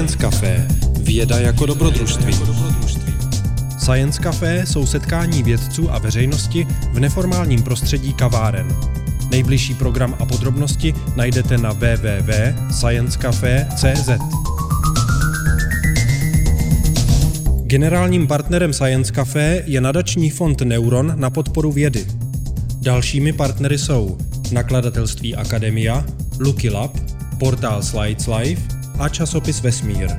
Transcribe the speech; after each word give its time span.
Science 0.00 0.18
Café. 0.18 0.68
Věda 1.00 1.38
jako 1.38 1.66
dobrodružství. 1.66 2.34
Science 3.78 4.22
Café 4.22 4.66
jsou 4.66 4.86
setkání 4.86 5.42
vědců 5.42 5.92
a 5.92 5.98
veřejnosti 5.98 6.66
v 6.92 7.00
neformálním 7.00 7.62
prostředí 7.62 8.12
kaváren. 8.12 8.76
Nejbližší 9.30 9.74
program 9.74 10.16
a 10.18 10.24
podrobnosti 10.24 10.94
najdete 11.16 11.58
na 11.58 11.72
www.sciencecafe.cz. 11.72 14.10
Generálním 17.62 18.26
partnerem 18.26 18.72
Science 18.72 19.12
Café 19.12 19.62
je 19.66 19.80
nadační 19.80 20.30
fond 20.30 20.60
Neuron 20.60 21.12
na 21.16 21.30
podporu 21.30 21.72
vědy. 21.72 22.06
Dalšími 22.82 23.32
partnery 23.32 23.78
jsou 23.78 24.18
nakladatelství 24.52 25.36
Akademia, 25.36 26.04
Lucky 26.38 26.70
Lab, 26.70 26.96
portál 27.38 27.82
Slides 27.82 28.26
Live 28.26 28.79
a 29.00 29.08
časopis 29.08 29.60
Vesmír. 29.60 30.10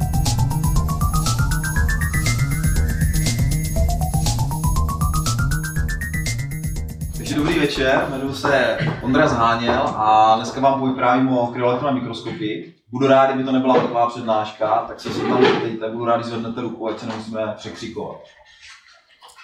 Takže 7.18 7.36
dobrý 7.36 7.60
večer, 7.60 8.08
jmenuji 8.10 8.34
se 8.34 8.78
Ondra 9.02 9.28
Zháněl 9.28 9.84
a 9.98 10.36
dneska 10.36 10.62
vám 10.62 10.80
povyprávím 10.80 11.30
o 11.30 11.48
kryoelektronové 11.48 12.00
mikroskopii. 12.00 12.76
Budu 12.92 13.08
rád, 13.08 13.26
kdyby 13.26 13.44
to 13.44 13.52
nebyla 13.52 13.76
taková 13.76 14.10
přednáška, 14.10 14.86
tak 14.88 15.00
se 15.00 15.14
si 15.14 15.22
tam 15.22 15.46
zeptejte, 15.46 15.90
budu 15.90 16.06
rád, 16.06 16.16
když 16.16 16.28
zvednete 16.28 16.62
ruku, 16.62 16.90
ať 16.90 17.00
se 17.00 17.06
nemusíme 17.06 17.54
překřikovat. 17.58 18.18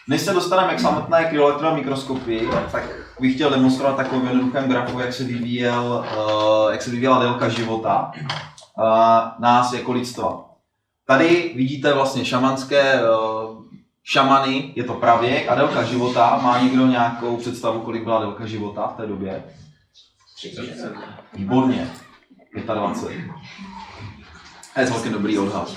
Než 0.08 0.22
se 0.22 0.34
dostaneme 0.34 0.76
k 0.76 0.80
samotné 0.80 1.26
kryoelektronové 1.26 1.78
mikroskopii, 1.78 2.50
tak 2.72 2.84
bych 3.20 3.36
chtěl 3.36 3.50
demonstrovat 3.50 3.96
takovým 3.96 4.28
jednoduchém 4.28 4.70
grafu, 4.70 5.00
jak 5.00 5.14
se, 5.14 5.24
vyvíjel, 5.24 6.06
uh, 6.18 6.72
jak 6.72 6.82
se 6.82 6.92
vyvíjela 6.92 7.20
délka 7.20 7.50
života 7.50 8.12
nás 9.40 9.74
jako 9.74 9.92
lidstva. 9.92 10.46
Tady 11.06 11.54
vidíte 11.56 11.94
vlastně 11.94 12.26
šamanské 12.26 13.02
uh, 13.02 13.64
šamany, 14.04 14.74
je 14.76 14.84
to 14.84 14.94
pravěk 14.94 15.50
a 15.50 15.56
délka 15.56 15.84
života. 15.84 16.40
Má 16.44 16.60
někdo 16.60 16.88
nějakou 16.88 17.38
představu, 17.38 17.80
kolik 17.80 18.04
byla 18.04 18.20
délka 18.20 18.46
života 18.46 18.88
v 18.88 18.98
té 18.98 19.08
době? 19.08 19.44
30. 20.36 20.94
Výborně. 21.34 21.90
25. 22.74 23.18
To 24.74 24.80
je 24.80 24.88
celkem 24.88 25.14
dobrý 25.14 25.38
odhad. 25.38 25.72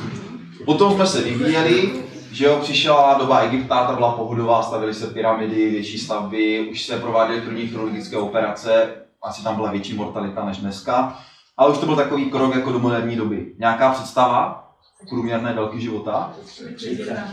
Potom 0.65 0.95
jsme 0.95 1.07
se 1.07 1.21
vyvíjeli, 1.21 2.05
že 2.33 2.45
jo, 2.45 2.59
přišla 2.63 3.15
doba 3.19 3.41
Egypta, 3.41 3.87
ta 3.87 3.93
byla 3.93 4.13
pohodová, 4.13 4.63
stavily 4.63 4.95
se 4.95 5.07
pyramidy, 5.07 5.71
větší 5.71 5.99
stavby, 5.99 6.69
už 6.71 6.87
se 6.87 6.99
prováděly 6.99 7.41
první 7.41 7.67
chirurgické 7.67 8.17
operace, 8.17 8.95
asi 9.23 9.45
tam 9.45 9.57
byla 9.57 9.71
větší 9.71 9.95
mortalita 9.95 10.45
než 10.45 10.57
dneska, 10.57 11.19
ale 11.57 11.71
už 11.71 11.79
to 11.79 11.87
byl 11.87 11.97
takový 11.97 12.31
krok 12.31 12.55
jako 12.55 12.73
do 12.73 12.79
moderní 12.79 13.17
doby. 13.17 13.53
Nějaká 13.59 13.93
představa 13.93 14.71
průměrné 15.09 15.53
délky 15.53 15.81
života? 15.81 16.33
30. 16.77 17.25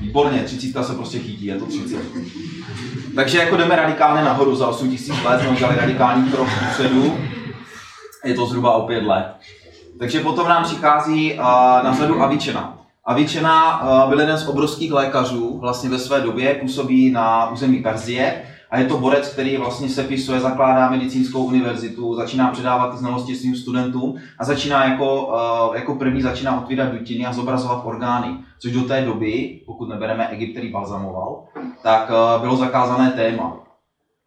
Výborně, 0.00 0.42
30 0.42 0.84
se 0.84 0.94
prostě 0.94 1.18
chytí, 1.18 1.46
je 1.46 1.58
to 1.58 1.66
30. 1.66 1.98
Takže 3.14 3.38
jako 3.38 3.56
jdeme 3.56 3.76
radikálně 3.76 4.24
nahoru, 4.24 4.56
za 4.56 4.66
8000 4.66 5.22
let 5.24 5.40
jsme 5.40 5.48
udělali 5.48 5.76
radikální 5.76 6.32
krok 6.32 6.48
dopředu, 6.60 7.18
je 8.24 8.34
to 8.34 8.46
zhruba 8.46 8.72
o 8.72 8.86
5 8.86 9.02
let. 9.02 9.34
Takže 9.98 10.20
potom 10.20 10.48
nám 10.48 10.64
přichází 10.64 11.34
uh, 11.34 11.40
na 11.84 11.94
řadu 11.98 12.22
Avičena. 12.22 12.83
Avičena 13.06 13.82
uh, 13.82 14.08
byl 14.08 14.20
jeden 14.20 14.38
z 14.38 14.48
obrovských 14.48 14.92
lékařů 14.92 15.58
vlastně 15.58 15.90
ve 15.90 15.98
své 15.98 16.20
době, 16.20 16.54
působí 16.54 17.10
na 17.10 17.50
území 17.50 17.82
Perzie 17.82 18.42
a 18.70 18.78
je 18.78 18.86
to 18.86 18.98
borec, 18.98 19.28
který 19.28 19.56
vlastně 19.56 19.88
se 19.88 20.04
pisuje, 20.04 20.40
zakládá 20.40 20.90
medicínskou 20.90 21.44
univerzitu, 21.44 22.14
začíná 22.14 22.50
předávat 22.50 22.90
ty 22.90 22.96
znalosti 22.96 23.36
svým 23.36 23.56
studentům 23.56 24.16
a 24.38 24.44
začíná 24.44 24.84
jako, 24.84 25.26
uh, 25.26 25.76
jako 25.76 25.94
první 25.94 26.22
začíná 26.22 26.60
otvírat 26.60 26.92
dutiny 26.92 27.26
a 27.26 27.32
zobrazovat 27.32 27.84
orgány, 27.84 28.36
což 28.58 28.72
do 28.72 28.82
té 28.82 29.04
doby, 29.04 29.60
pokud 29.66 29.88
nebereme 29.88 30.28
Egypt, 30.28 30.50
který 30.50 30.72
balzamoval, 30.72 31.44
tak 31.82 32.10
uh, 32.10 32.40
bylo 32.40 32.56
zakázané 32.56 33.10
téma. 33.10 33.56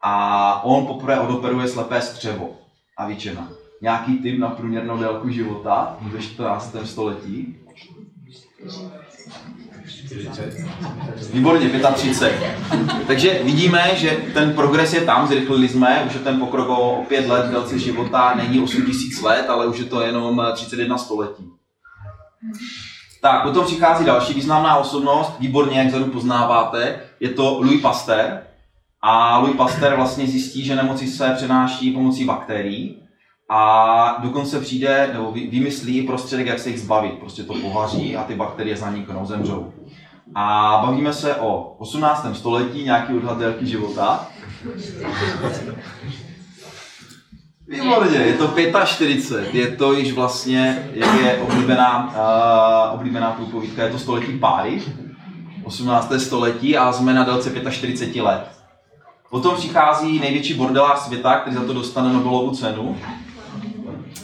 A 0.02 0.64
on 0.64 0.86
poprvé 0.86 1.20
odoperuje 1.20 1.68
slepé 1.68 2.02
střevo, 2.02 2.50
Avičena 2.98 3.48
nějaký 3.82 4.18
typ 4.18 4.40
na 4.40 4.50
průměrnou 4.50 4.98
délku 4.98 5.30
života 5.30 5.98
ve 6.02 6.20
14. 6.20 6.76
století? 6.84 7.56
Výborně, 11.34 11.70
35. 11.94 12.58
Takže 13.08 13.40
vidíme, 13.44 13.92
že 13.96 14.18
ten 14.34 14.54
progres 14.54 14.94
je 14.94 15.02
tam, 15.02 15.28
zrychlili 15.28 15.70
jsme, 15.70 16.04
už 16.08 16.14
je 16.14 16.20
ten 16.20 16.40
pokrok 16.40 16.70
o 16.70 17.06
5 17.08 17.28
let 17.28 17.46
v 17.48 17.52
délce 17.52 17.80
života 17.80 18.34
není 18.36 18.60
8000 18.60 19.22
let, 19.22 19.46
ale 19.50 19.68
už 19.68 19.80
je 19.80 19.86
to 19.86 20.02
jenom 20.02 20.46
31 20.54 20.98
století. 20.98 21.52
Tak, 23.22 23.44
potom 23.44 23.66
přichází 23.66 24.06
další 24.06 24.34
významná 24.34 24.76
osobnost, 24.76 25.32
výborně, 25.40 25.80
jak 25.80 25.92
zadu 25.92 26.06
poznáváte, 26.06 27.02
je 27.20 27.30
to 27.30 27.60
Louis 27.60 27.82
Pasteur. 27.82 28.40
A 29.02 29.38
Louis 29.38 29.58
Pasteur 29.58 29.96
vlastně 29.96 30.28
zjistí, 30.28 30.66
že 30.66 30.76
nemoci 30.76 31.08
se 31.08 31.34
přenáší 31.38 31.92
pomocí 31.92 32.26
bakterií 32.26 33.07
a 33.50 34.18
dokonce 34.24 34.60
přijde, 34.60 35.10
nebo 35.14 35.32
vymyslí 35.32 36.02
prostředek, 36.02 36.48
jak 36.48 36.60
se 36.60 36.70
jich 36.70 36.80
zbavit. 36.80 37.14
Prostě 37.14 37.44
to 37.44 37.54
povaří 37.54 38.18
a 38.18 38.24
ty 38.24 38.36
bakterie 38.36 38.78
zaniknou, 38.78 39.26
zemřou. 39.26 39.74
A 40.36 40.80
bavíme 40.86 41.14
se 41.14 41.36
o 41.36 41.76
18. 41.78 42.28
století, 42.34 42.84
nějaký 42.84 43.14
odhad 43.14 43.40
délky 43.40 43.66
života. 43.66 44.28
Výborně, 47.68 48.18
je 48.18 48.34
to 48.34 48.54
45, 48.86 49.56
je 49.56 49.68
to 49.68 49.94
již 49.94 50.12
vlastně, 50.12 50.90
jak 50.94 51.22
je 51.22 51.38
oblíbená, 51.38 52.14
uh, 52.90 52.96
oblíbená 52.96 53.32
průpovídka, 53.32 53.84
je 53.84 53.92
to 53.92 54.00
století 54.00 54.40
páry, 54.40 54.82
18. 55.64 56.12
století 56.18 56.78
a 56.78 56.92
jsme 56.92 57.14
na 57.14 57.24
délce 57.24 57.72
45 57.72 58.22
let. 58.22 58.52
Potom 59.30 59.56
přichází 59.56 60.20
největší 60.20 60.54
bordelář 60.54 61.00
světa, 61.00 61.40
který 61.40 61.56
za 61.56 61.66
to 61.66 61.74
dostane 61.74 62.14
Nobelovu 62.14 62.52
cenu, 62.52 62.98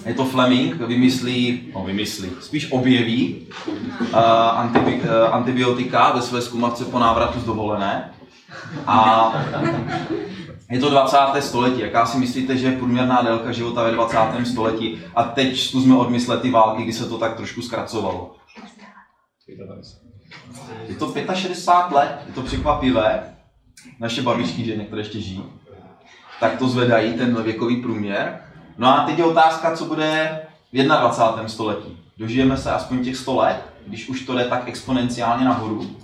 je 0.06 0.14
to 0.14 0.26
Fleming, 0.26 0.76
vymyslí, 0.76 1.72
no 1.76 1.84
vymyslí, 1.84 2.30
spíš 2.42 2.72
objeví 2.72 3.48
uh, 3.68 4.20
antibi, 4.60 5.02
uh, 5.02 5.36
antibiotika 5.36 6.12
ve 6.12 6.22
své 6.22 6.42
zkumavce 6.42 6.86
po 6.86 7.00
návratu 7.00 7.40
z 7.40 7.46
dovolené. 7.46 8.14
A 8.88 9.34
je 10.70 10.80
to 10.80 10.90
20. 10.90 11.18
století. 11.40 11.82
Jaká 11.82 12.06
si 12.06 12.18
myslíte, 12.18 12.58
že 12.58 12.68
je 12.68 12.78
průměrná 12.78 13.22
délka 13.22 13.52
života 13.52 13.84
ve 13.84 13.92
20. 13.92 14.18
století? 14.46 15.02
A 15.16 15.24
teď 15.24 15.60
zkusme 15.60 15.98
odmyslet 15.98 16.42
ty 16.42 16.52
války, 16.52 16.84
kdy 16.84 16.94
se 16.94 17.10
to 17.10 17.18
tak 17.18 17.36
trošku 17.36 17.62
zkracovalo. 17.62 18.36
Je 20.88 20.96
to 20.96 21.14
65 21.34 21.96
let, 21.96 22.20
je 22.28 22.34
to 22.34 22.42
překvapivé. 22.42 23.36
Naše 24.00 24.22
babičky, 24.22 24.66
že 24.66 24.76
některé 24.76 25.02
ještě 25.02 25.22
žijí, 25.22 25.44
tak 26.40 26.58
to 26.58 26.68
zvedají 26.68 27.14
ten 27.14 27.44
věkový 27.44 27.82
průměr. 27.82 28.40
No 28.78 28.88
a 28.88 29.06
teď 29.06 29.18
je 29.18 29.26
otázka, 29.26 29.76
co 29.76 29.86
bude 29.86 30.40
v 30.74 30.76
21. 30.76 31.48
století. 31.48 31.98
Dožijeme 32.18 32.58
se 32.58 32.72
aspoň 32.72 33.04
těch 33.04 33.18
100 33.18 33.36
let, 33.36 33.74
když 33.88 34.10
už 34.10 34.22
to 34.22 34.36
jde 34.36 34.46
tak 34.46 34.68
exponenciálně 34.68 35.46
nahoru? 35.46 35.98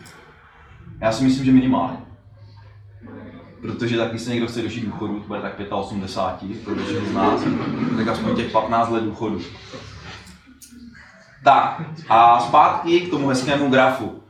Já 1.02 1.12
si 1.12 1.24
myslím, 1.24 1.46
že 1.46 1.52
minimálně. 1.52 1.97
Protože 3.62 3.97
tak, 3.97 4.09
když 4.09 4.22
se 4.22 4.30
někdo 4.30 4.47
chce 4.47 4.62
dožít 4.62 4.85
důchodu, 4.85 5.19
to 5.19 5.28
bude 5.28 5.41
tak 5.41 5.53
85, 5.72 6.63
pro 6.63 6.75
většinu 6.75 7.06
z 7.06 7.13
nás, 7.13 7.41
tak 7.97 8.07
aspoň 8.07 8.35
těch 8.35 8.52
15 8.52 8.90
let 8.90 9.03
důchodu. 9.03 9.40
Tak, 11.44 11.81
a 12.09 12.40
zpátky 12.40 13.01
k 13.01 13.09
tomu 13.09 13.28
hezkému 13.28 13.69
grafu. 13.69 14.24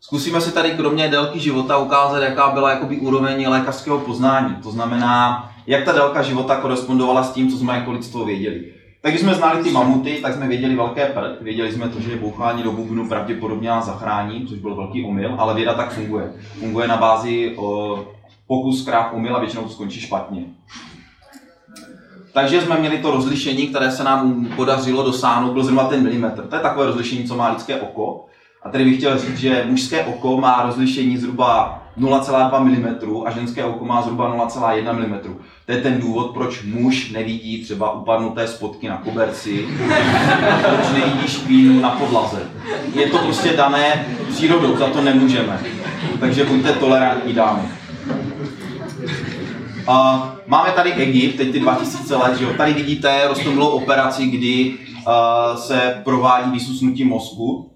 Zkusíme 0.00 0.40
si 0.40 0.52
tady 0.52 0.70
kromě 0.70 1.08
délky 1.08 1.40
života 1.40 1.78
ukázat, 1.78 2.22
jaká 2.22 2.50
byla 2.50 2.70
jakoby 2.70 2.98
úroveň 2.98 3.48
lékařského 3.48 3.98
poznání. 3.98 4.56
To 4.56 4.70
znamená, 4.70 5.51
jak 5.66 5.84
ta 5.84 5.92
délka 5.92 6.22
života 6.22 6.56
korespondovala 6.56 7.22
s 7.22 7.32
tím, 7.32 7.50
co 7.50 7.56
jsme 7.56 7.74
jako 7.74 7.92
lidstvo 7.92 8.24
věděli. 8.24 8.72
Takže 9.02 9.18
jsme 9.18 9.34
znali 9.34 9.62
ty 9.62 9.70
mamuty, 9.70 10.18
tak 10.22 10.34
jsme 10.34 10.48
věděli 10.48 10.76
velké 10.76 11.06
prd, 11.06 11.42
věděli 11.42 11.72
jsme 11.72 11.88
to, 11.88 12.00
že 12.00 12.16
bouchání 12.16 12.62
do 12.62 12.72
bubnu 12.72 13.08
pravděpodobně 13.08 13.68
nás 13.68 13.86
zachrání, 13.86 14.46
což 14.46 14.58
byl 14.58 14.76
velký 14.76 15.04
omyl, 15.04 15.34
ale 15.38 15.54
věda 15.54 15.74
tak 15.74 15.92
funguje. 15.92 16.32
Funguje 16.58 16.88
na 16.88 16.96
bázi 16.96 17.56
o, 17.56 17.98
pokus, 18.46 18.84
kráv, 18.84 19.12
omyl 19.12 19.36
a 19.36 19.40
většinou 19.40 19.62
to 19.62 19.68
skončí 19.68 20.00
špatně. 20.00 20.44
Takže 22.32 22.60
jsme 22.60 22.78
měli 22.78 22.98
to 22.98 23.10
rozlišení, 23.10 23.66
které 23.66 23.90
se 23.90 24.04
nám 24.04 24.46
podařilo 24.56 25.02
dosáhnout, 25.02 25.52
byl 25.52 25.64
zhruba 25.64 25.84
ten 25.84 26.02
milimetr. 26.02 26.42
To 26.46 26.56
je 26.56 26.62
takové 26.62 26.86
rozlišení, 26.86 27.24
co 27.24 27.36
má 27.36 27.48
lidské 27.48 27.80
oko. 27.80 28.26
A 28.62 28.70
tady 28.70 28.84
bych 28.84 28.96
chtěl 28.96 29.18
říct, 29.18 29.38
že 29.38 29.64
mužské 29.68 30.04
oko 30.04 30.40
má 30.40 30.62
rozlišení 30.62 31.18
zhruba 31.18 31.82
0,2 31.98 32.60
mm 32.60 33.26
a 33.26 33.30
ženské 33.30 33.64
oko 33.64 33.84
má 33.84 34.02
zhruba 34.02 34.36
0,1 34.46 34.92
mm. 34.92 35.36
To 35.66 35.72
je 35.72 35.80
ten 35.80 36.00
důvod, 36.00 36.30
proč 36.34 36.62
muž 36.62 37.10
nevidí 37.10 37.64
třeba 37.64 37.92
upadnuté 37.92 38.48
spotky 38.48 38.88
na 38.88 38.96
koberci, 38.96 39.68
proč 40.62 40.92
nevidí 40.92 41.28
špínu 41.28 41.80
na 41.80 41.90
podlaze. 41.90 42.50
Je 42.94 43.06
to 43.06 43.18
prostě 43.18 43.56
dané 43.56 44.06
přírodou, 44.30 44.76
za 44.76 44.86
to 44.86 45.02
nemůžeme. 45.02 45.60
Takže 46.20 46.44
buďte 46.44 46.72
tolerantní 46.72 47.32
dámy. 47.32 47.62
A 49.86 50.28
máme 50.46 50.70
tady 50.70 50.92
Egypt, 50.92 51.36
teď 51.36 51.52
ty 51.52 51.60
2000 51.60 52.16
let, 52.16 52.38
že 52.38 52.44
jo? 52.44 52.50
Tady 52.56 52.72
vidíte 52.72 53.28
roztomilou 53.28 53.68
operaci, 53.68 54.26
kdy 54.26 54.74
uh, 55.06 55.60
se 55.60 56.00
provádí 56.04 56.50
vysusnutí 56.50 57.04
mozku. 57.04 57.70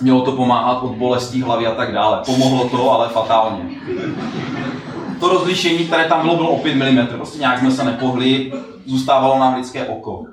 Mělo 0.00 0.22
to 0.22 0.32
pomáhat 0.32 0.82
od 0.82 0.92
bolestí 0.92 1.42
hlavy 1.42 1.66
a 1.66 1.74
tak 1.74 1.92
dále. 1.92 2.22
Pomohlo 2.26 2.68
to, 2.68 2.90
ale 2.90 3.08
fatálně. 3.08 3.64
To 5.20 5.28
rozlišení, 5.28 5.78
které 5.78 6.04
tam 6.04 6.22
bylo, 6.22 6.36
bylo 6.36 6.50
o 6.50 6.58
5 6.58 6.74
mm. 6.74 7.06
Prostě 7.06 7.38
nějak 7.38 7.58
jsme 7.58 7.70
se 7.70 7.84
nepohli, 7.84 8.52
zůstávalo 8.86 9.38
nám 9.38 9.54
lidské 9.54 9.84
oko. 9.86 10.24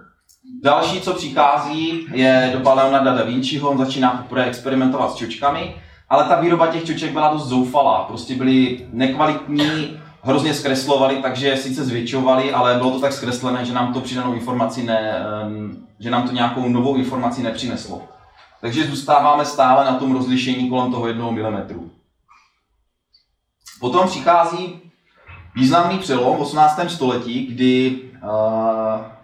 Další, 0.63 1.01
co 1.01 1.13
přichází, 1.13 2.07
je 2.13 2.49
doba 2.53 2.73
Leonarda 2.73 3.13
da 3.13 3.23
Vinciho, 3.23 3.69
on 3.69 3.77
začíná 3.77 4.09
poprvé 4.09 4.45
experimentovat 4.45 5.11
s 5.11 5.15
čočkami, 5.15 5.75
ale 6.09 6.23
ta 6.23 6.39
výroba 6.39 6.67
těch 6.67 6.85
čoček 6.85 7.11
byla 7.11 7.33
dost 7.33 7.47
zoufalá, 7.47 8.03
prostě 8.03 8.35
byly 8.35 8.87
nekvalitní, 8.93 9.99
hrozně 10.21 10.53
zkreslovali, 10.53 11.15
takže 11.15 11.57
sice 11.57 11.85
zvětšovali, 11.85 12.53
ale 12.53 12.75
bylo 12.75 12.91
to 12.91 12.99
tak 12.99 13.13
zkreslené, 13.13 13.65
že 13.65 13.73
nám 13.73 13.93
to 13.93 14.01
přidanou 14.01 14.33
informaci 14.33 14.83
ne, 14.83 15.25
že 15.99 16.09
nám 16.11 16.27
to 16.27 16.33
nějakou 16.33 16.69
novou 16.69 16.95
informaci 16.95 17.43
nepřineslo. 17.43 18.01
Takže 18.61 18.87
zůstáváme 18.87 19.45
stále 19.45 19.85
na 19.85 19.93
tom 19.93 20.13
rozlišení 20.13 20.69
kolem 20.69 20.91
toho 20.91 21.07
1 21.07 21.31
mm. 21.31 21.89
Potom 23.85 24.07
přichází 24.07 24.79
významný 25.55 25.99
přelom 25.99 26.37
v 26.37 26.41
18. 26.41 26.79
století, 26.87 27.45
kdy 27.45 28.01
uh, 28.23 28.29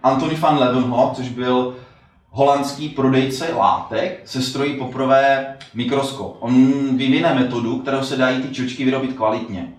Anthony 0.02 0.34
van 0.34 0.58
Leeuwenhoek, 0.58 1.14
což 1.14 1.28
byl 1.28 1.76
holandský 2.30 2.88
prodejce 2.88 3.54
látek, 3.54 4.22
se 4.24 4.42
strojí 4.42 4.78
poprvé 4.78 5.56
mikroskop. 5.74 6.36
On 6.40 6.72
vyvine 6.96 7.34
metodu, 7.34 7.78
kterou 7.78 8.02
se 8.02 8.16
dají 8.16 8.42
ty 8.42 8.54
čočky 8.54 8.84
vyrobit 8.84 9.12
kvalitně. 9.12 9.72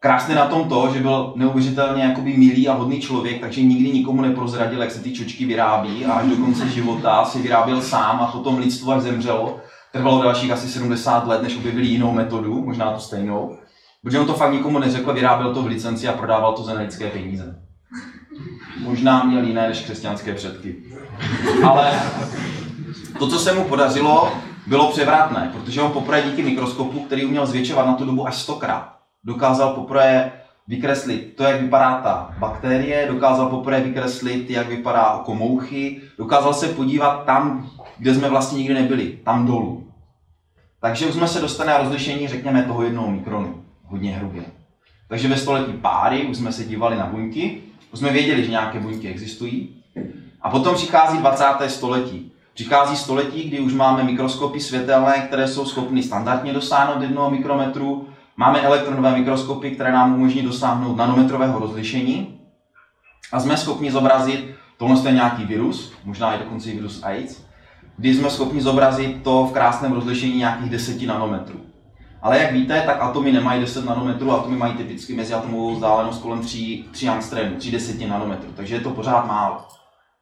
Krásné 0.00 0.34
na 0.34 0.46
tom 0.46 0.68
to, 0.68 0.90
že 0.94 1.00
byl 1.00 1.32
neuvěřitelně 1.36 2.02
jakoby 2.02 2.36
milý 2.36 2.68
a 2.68 2.74
hodný 2.74 3.00
člověk, 3.00 3.40
takže 3.40 3.62
nikdy 3.62 3.90
nikomu 3.90 4.22
neprozradil, 4.22 4.80
jak 4.80 4.90
se 4.90 5.02
ty 5.02 5.12
čočky 5.12 5.46
vyrábí 5.46 6.06
a 6.06 6.12
až 6.12 6.26
do 6.26 6.36
konce 6.36 6.68
života 6.68 7.24
si 7.24 7.42
vyráběl 7.42 7.82
sám 7.82 8.20
a 8.20 8.26
potom 8.26 8.58
lidstvo 8.58 8.92
až 8.92 9.02
zemřelo. 9.02 9.56
Trvalo 9.92 10.22
dalších 10.22 10.50
asi 10.50 10.68
70 10.68 11.26
let, 11.26 11.42
než 11.42 11.56
objevili 11.56 11.86
jinou 11.86 12.12
metodu, 12.12 12.64
možná 12.64 12.92
to 12.92 13.00
stejnou. 13.00 13.58
Protože 14.02 14.18
on 14.18 14.26
to 14.26 14.34
fakt 14.34 14.52
nikomu 14.52 14.78
neřekl, 14.78 15.12
vyráběl 15.12 15.54
to 15.54 15.62
v 15.62 15.66
licenci 15.66 16.08
a 16.08 16.12
prodával 16.12 16.52
to 16.52 16.62
za 16.62 16.74
nelidské 16.74 17.10
peníze. 17.10 17.62
Možná 18.80 19.24
měl 19.24 19.44
jiné 19.44 19.68
než 19.68 19.80
křesťanské 19.80 20.34
předky. 20.34 20.76
Ale 21.64 22.00
to, 23.18 23.28
co 23.28 23.38
se 23.38 23.54
mu 23.54 23.64
podařilo, 23.64 24.32
bylo 24.66 24.90
převratné, 24.90 25.50
protože 25.52 25.82
on 25.82 25.92
poprvé 25.92 26.22
díky 26.22 26.42
mikroskopu, 26.42 27.00
který 27.00 27.24
uměl 27.24 27.46
zvětšovat 27.46 27.86
na 27.86 27.94
tu 27.94 28.04
dobu 28.04 28.26
až 28.26 28.36
stokrát, 28.36 28.96
dokázal 29.24 29.74
poprvé 29.74 30.32
vykreslit 30.68 31.36
to, 31.36 31.42
jak 31.42 31.60
vypadá 31.60 32.00
ta 32.00 32.34
bakterie, 32.38 33.08
dokázal 33.08 33.46
poprvé 33.46 33.80
vykreslit, 33.80 34.50
jak 34.50 34.68
vypadá 34.68 35.12
oko 35.12 35.34
mouchy, 35.34 36.00
dokázal 36.18 36.54
se 36.54 36.68
podívat 36.68 37.24
tam, 37.24 37.70
kde 37.98 38.14
jsme 38.14 38.28
vlastně 38.28 38.58
nikdy 38.58 38.74
nebyli, 38.74 39.18
tam 39.24 39.46
dolů. 39.46 39.92
Takže 40.80 41.06
už 41.06 41.14
jsme 41.14 41.28
se 41.28 41.40
dostali 41.40 41.70
na 41.70 41.78
rozlišení, 41.78 42.28
řekněme, 42.28 42.62
toho 42.62 42.82
jednoho 42.82 43.10
mikronu, 43.10 43.64
hodně 43.88 44.12
hrubě. 44.12 44.42
Takže 45.08 45.28
ve 45.28 45.36
století 45.36 45.72
páry 45.72 46.26
už 46.26 46.36
jsme 46.36 46.52
se 46.52 46.64
dívali 46.64 46.96
na 46.96 47.06
buňky, 47.06 47.62
už 47.92 47.98
jsme 47.98 48.12
věděli, 48.12 48.44
že 48.44 48.50
nějaké 48.50 48.80
buňky 48.80 49.08
existují. 49.08 49.68
A 50.42 50.50
potom 50.50 50.74
přichází 50.74 51.18
20. 51.18 51.44
století. 51.66 52.32
Přichází 52.54 52.96
století, 52.96 53.48
kdy 53.48 53.60
už 53.60 53.72
máme 53.72 54.04
mikroskopy 54.04 54.60
světelné, 54.60 55.12
které 55.12 55.48
jsou 55.48 55.64
schopny 55.64 56.02
standardně 56.02 56.52
dosáhnout 56.52 57.02
jednoho 57.02 57.30
mikrometru, 57.30 58.08
Máme 58.40 58.62
elektronové 58.62 59.18
mikroskopy, 59.18 59.70
které 59.70 59.92
nám 59.92 60.14
umožní 60.14 60.42
dosáhnout 60.42 60.96
nanometrového 60.96 61.58
rozlišení 61.58 62.40
a 63.32 63.40
jsme 63.40 63.56
schopni 63.56 63.92
zobrazit, 63.92 64.54
tohle 64.76 65.00
je 65.04 65.12
nějaký 65.12 65.44
virus, 65.44 65.92
možná 66.04 66.34
i 66.34 66.38
dokonce 66.38 66.70
virus 66.70 67.02
AIDS, 67.02 67.42
kdy 67.96 68.14
jsme 68.14 68.30
schopni 68.30 68.62
zobrazit 68.62 69.22
to 69.22 69.46
v 69.46 69.52
krásném 69.52 69.92
rozlišení 69.92 70.36
nějakých 70.36 70.70
10 70.70 71.02
nanometrů. 71.02 71.60
Ale 72.22 72.38
jak 72.38 72.52
víte, 72.52 72.82
tak 72.86 73.02
atomy 73.02 73.32
nemají 73.32 73.60
10 73.60 73.84
nanometrů, 73.84 74.32
atomy 74.32 74.56
mají 74.56 74.72
typicky 74.74 75.14
meziatomovou 75.14 75.74
vzdálenost 75.74 76.22
kolem 76.22 76.40
3, 76.40 76.84
3 76.90 77.08
angstremů, 77.08 77.56
3 77.56 77.70
desetiny 77.70 78.10
nanometrů, 78.10 78.52
takže 78.56 78.74
je 78.74 78.80
to 78.80 78.90
pořád 78.90 79.26
málo. 79.26 79.64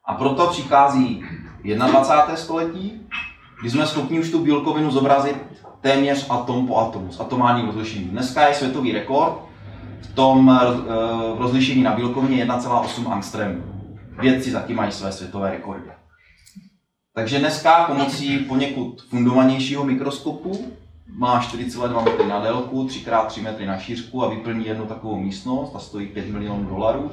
A 0.05 0.13
proto 0.13 0.47
přichází 0.47 1.23
21. 1.63 2.35
století, 2.35 3.01
kdy 3.61 3.69
jsme 3.69 3.85
schopni 3.85 4.19
už 4.19 4.31
tu 4.31 4.39
bílkovinu 4.39 4.91
zobrazit 4.91 5.37
téměř 5.81 6.25
atom 6.29 6.67
po 6.67 6.77
atomu 6.77 7.11
s 7.11 7.19
atomárním 7.19 7.65
rozlišením. 7.65 8.09
Dneska 8.09 8.47
je 8.47 8.53
světový 8.53 8.91
rekord 8.91 9.33
v 10.01 10.15
tom 10.15 10.59
eh, 10.61 10.65
v 11.35 11.41
rozlišení 11.41 11.83
na 11.83 11.95
bílkovině 11.95 12.45
1,8 12.45 13.11
angstremů. 13.11 13.63
Vědci 14.19 14.51
zatím 14.51 14.75
mají 14.75 14.91
své 14.91 15.11
světové 15.11 15.51
rekordy. 15.51 15.89
Takže 17.15 17.39
dneska 17.39 17.85
pomocí 17.85 18.37
poněkud 18.37 19.01
fundovanějšího 19.09 19.83
mikroskopu 19.83 20.77
má 21.09 21.41
4,2 21.41 22.03
metry 22.05 22.27
na 22.27 22.39
délku, 22.39 22.87
3x3 22.87 23.41
metry 23.41 23.65
na 23.65 23.77
šířku 23.77 24.23
a 24.23 24.29
vyplní 24.29 24.65
jednu 24.65 24.85
takovou 24.85 25.19
místnost 25.19 25.75
a 25.75 25.79
stojí 25.79 26.07
5 26.07 26.27
milionů 26.29 26.63
dolarů. 26.63 27.11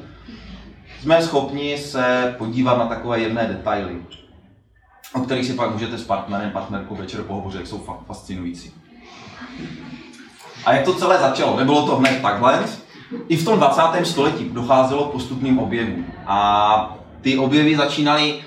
Jsme 1.01 1.23
schopni 1.23 1.79
se 1.79 2.35
podívat 2.39 2.79
na 2.79 2.87
takové 2.87 3.21
jedné 3.21 3.47
detaily 3.47 4.01
o 5.15 5.21
kterých 5.21 5.47
si 5.47 5.53
pak 5.53 5.73
můžete 5.73 5.99
s 5.99 6.05
partnerem, 6.05 6.51
partnerkou 6.51 6.95
večer 6.95 7.23
pohovořit, 7.23 7.59
jak 7.59 7.67
jsou 7.67 7.79
fakt 7.79 8.07
fascinující. 8.07 8.73
A 10.65 10.73
jak 10.73 10.85
to 10.85 10.95
celé 10.95 11.19
začalo? 11.19 11.57
Nebylo 11.57 11.87
to 11.87 11.97
hned 11.97 12.23
takhle. 12.23 12.65
I 13.29 13.37
v 13.37 13.45
tom 13.45 13.59
20. 13.59 13.83
století 14.07 14.45
docházelo 14.45 15.05
k 15.05 15.13
postupným 15.13 15.59
objevům. 15.59 16.07
A 16.27 16.97
ty 17.21 17.39
objevy 17.39 17.77
začínaly 17.77 18.41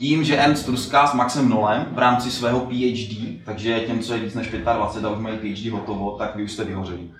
tím, 0.00 0.24
že 0.24 0.36
Ernst 0.36 0.66
Truska 0.66 1.06
s 1.06 1.14
Maxem 1.14 1.48
Nolem 1.48 1.86
v 1.92 1.98
rámci 1.98 2.30
svého 2.30 2.60
PhD, 2.60 3.44
takže 3.44 3.80
těm, 3.80 3.98
co 3.98 4.12
je 4.14 4.20
víc 4.20 4.34
než 4.34 4.48
25 4.48 5.08
a 5.08 5.10
už 5.10 5.18
mají 5.18 5.38
PhD 5.38 5.72
hotovo, 5.72 6.10
tak 6.18 6.36
vy 6.36 6.44
už 6.44 6.52
jste 6.52 6.64
vyhořeli. 6.64 7.10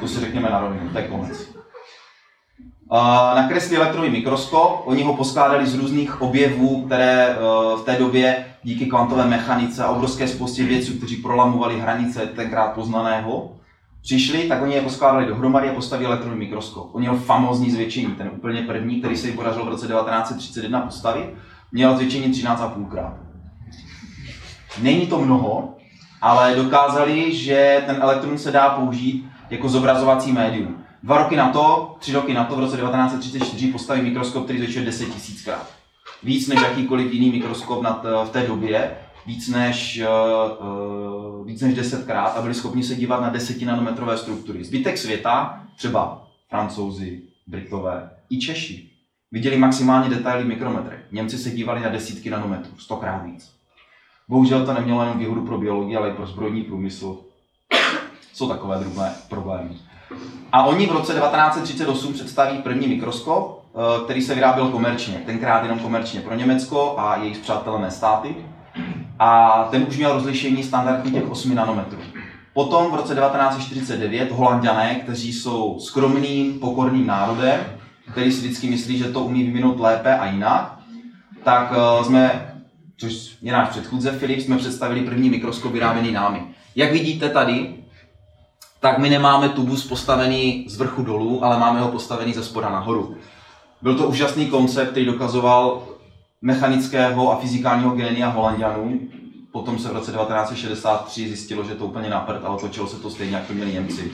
To 0.00 0.08
si 0.08 0.20
řekněme 0.20 0.50
na 0.50 0.60
rovinu, 0.60 0.90
to 0.90 0.98
je 0.98 1.08
konec 1.08 1.58
nakreslí 3.34 3.76
elektrový 3.76 4.10
mikroskop, 4.10 4.82
oni 4.84 5.02
ho 5.02 5.16
poskládali 5.16 5.66
z 5.66 5.74
různých 5.74 6.22
objevů, 6.22 6.82
které 6.86 7.28
eh, 7.28 7.36
v 7.76 7.82
té 7.84 7.96
době 7.96 8.44
díky 8.62 8.86
kvantové 8.86 9.26
mechanice 9.26 9.84
a 9.84 9.90
obrovské 9.90 10.28
spoustě 10.28 10.64
vědců, 10.64 10.92
kteří 10.92 11.16
prolamovali 11.16 11.80
hranice 11.80 12.26
tenkrát 12.26 12.72
poznaného, 12.72 13.57
přišli, 14.08 14.48
tak 14.48 14.62
oni 14.62 14.74
je 14.74 14.80
poskládali 14.80 15.26
dohromady 15.26 15.70
a 15.70 15.74
postavili 15.74 16.06
elektrový 16.06 16.36
mikroskop. 16.36 16.94
On 16.94 17.00
měl 17.00 17.16
famózní 17.16 17.70
zvětšení, 17.70 18.06
ten 18.06 18.30
úplně 18.36 18.62
první, 18.62 18.98
který 18.98 19.16
se 19.16 19.26
jim 19.26 19.36
podařilo 19.36 19.64
v 19.64 19.68
roce 19.68 19.86
1931 19.86 20.80
postavit, 20.80 21.34
měl 21.72 21.96
zvětšení 21.96 22.32
13,5 22.32 22.88
krát. 22.88 23.14
Není 24.82 25.06
to 25.06 25.18
mnoho, 25.18 25.74
ale 26.22 26.54
dokázali, 26.56 27.36
že 27.36 27.82
ten 27.86 27.96
elektron 28.00 28.38
se 28.38 28.50
dá 28.50 28.68
použít 28.68 29.28
jako 29.50 29.68
zobrazovací 29.68 30.32
médium. 30.32 30.84
Dva 31.02 31.18
roky 31.18 31.36
na 31.36 31.48
to, 31.48 31.96
tři 31.98 32.12
roky 32.12 32.34
na 32.34 32.44
to, 32.44 32.56
v 32.56 32.60
roce 32.60 32.76
1934 32.76 33.72
postaví 33.72 34.02
mikroskop, 34.02 34.44
který 34.44 34.58
zvětšuje 34.58 34.84
10 34.84 35.04
tisíckrát. 35.04 35.66
Víc 36.22 36.48
než 36.48 36.62
jakýkoliv 36.62 37.12
jiný 37.12 37.30
mikroskop 37.30 37.84
t, 38.02 38.08
v 38.24 38.30
té 38.30 38.46
době, 38.46 38.90
víc 39.28 39.48
než, 39.48 40.02
uh, 40.60 41.46
víc 41.46 41.60
než 41.60 41.74
10 41.74 42.06
krát 42.06 42.36
a 42.36 42.42
byli 42.42 42.54
schopni 42.54 42.82
se 42.82 42.94
dívat 42.94 43.20
na 43.20 43.28
10 43.28 43.62
nanometrové 43.62 44.18
struktury. 44.18 44.64
Zbytek 44.64 44.98
světa, 44.98 45.64
třeba 45.76 46.26
francouzi, 46.48 47.22
Britové 47.46 48.10
i 48.30 48.38
Češi, 48.38 48.90
viděli 49.32 49.58
maximálně 49.58 50.10
detaily 50.10 50.44
v 50.44 50.48
mikrometrech. 50.48 51.00
Němci 51.12 51.38
se 51.38 51.50
dívali 51.50 51.80
na 51.80 51.88
desítky 51.88 52.30
nanometrů, 52.30 52.78
stokrát 52.78 53.24
víc. 53.24 53.52
Bohužel 54.28 54.66
to 54.66 54.72
nemělo 54.72 55.02
jenom 55.02 55.18
výhodu 55.18 55.46
pro 55.46 55.58
biologii, 55.58 55.96
ale 55.96 56.10
i 56.10 56.12
pro 56.14 56.26
zbrojní 56.26 56.62
průmysl. 56.62 57.18
Jsou 58.32 58.48
takové 58.48 58.78
drobné 58.78 59.14
problémy. 59.28 59.76
A 60.52 60.64
oni 60.64 60.86
v 60.86 60.92
roce 60.92 61.12
1938 61.12 62.12
představí 62.12 62.58
první 62.58 62.88
mikroskop, 62.88 63.64
eh, 63.74 64.04
který 64.04 64.22
se 64.22 64.34
vyráběl 64.34 64.68
komerčně, 64.68 65.22
tenkrát 65.26 65.62
jenom 65.62 65.78
komerčně 65.78 66.20
pro 66.20 66.34
Německo 66.34 66.94
a 66.98 67.16
jejich 67.16 67.38
přátelé 67.38 67.90
státy. 67.90 68.34
A 69.18 69.62
ten 69.70 69.86
už 69.88 69.96
měl 69.96 70.12
rozlišení 70.12 70.62
standardní 70.62 71.12
těch 71.12 71.30
8 71.30 71.54
nanometrů. 71.54 71.98
Potom 72.52 72.90
v 72.92 72.94
roce 72.94 73.14
1949 73.14 74.32
holanděné, 74.32 74.94
kteří 74.94 75.32
jsou 75.32 75.78
skromným, 75.80 76.60
pokorným 76.60 77.06
národem, 77.06 77.60
který 78.12 78.32
si 78.32 78.40
vždycky 78.40 78.70
myslí, 78.70 78.98
že 78.98 79.04
to 79.04 79.20
umí 79.20 79.44
vyvinout 79.44 79.80
lépe 79.80 80.18
a 80.18 80.26
jinak, 80.26 80.78
tak 81.44 81.72
eh, 81.72 82.04
jsme, 82.04 82.54
což 82.96 83.36
je 83.42 83.52
náš 83.52 83.68
předchůdce 83.68 84.12
Filip, 84.12 84.40
jsme 84.40 84.56
představili 84.56 85.00
první 85.00 85.30
mikroskop 85.30 85.72
vyráběný 85.72 86.12
námi. 86.12 86.42
Jak 86.76 86.92
vidíte 86.92 87.28
tady, 87.28 87.74
tak 88.80 88.98
my 88.98 89.10
nemáme 89.10 89.48
tubus 89.48 89.88
postavený 89.88 90.64
z 90.68 90.76
vrchu 90.76 91.02
dolů, 91.02 91.44
ale 91.44 91.58
máme 91.58 91.80
ho 91.80 91.88
postavený 91.88 92.32
ze 92.32 92.44
spoda 92.44 92.68
nahoru. 92.68 93.16
Byl 93.82 93.94
to 93.94 94.06
úžasný 94.06 94.46
koncept, 94.46 94.90
který 94.90 95.06
dokazoval 95.06 95.82
mechanického 96.42 97.32
a 97.32 97.36
fyzikálního 97.36 97.90
génia 97.90 98.28
Holandianů. 98.28 99.00
Potom 99.52 99.78
se 99.78 99.88
v 99.88 99.92
roce 99.92 100.12
1963 100.12 101.28
zjistilo, 101.28 101.64
že 101.64 101.74
to 101.74 101.86
úplně 101.86 102.10
naprt, 102.10 102.44
ale 102.44 102.58
točilo 102.58 102.86
se 102.86 102.96
to 102.96 103.10
stejně, 103.10 103.36
jak 103.36 103.46
to 103.46 103.52
měli 103.52 103.72
Němci. 103.72 104.12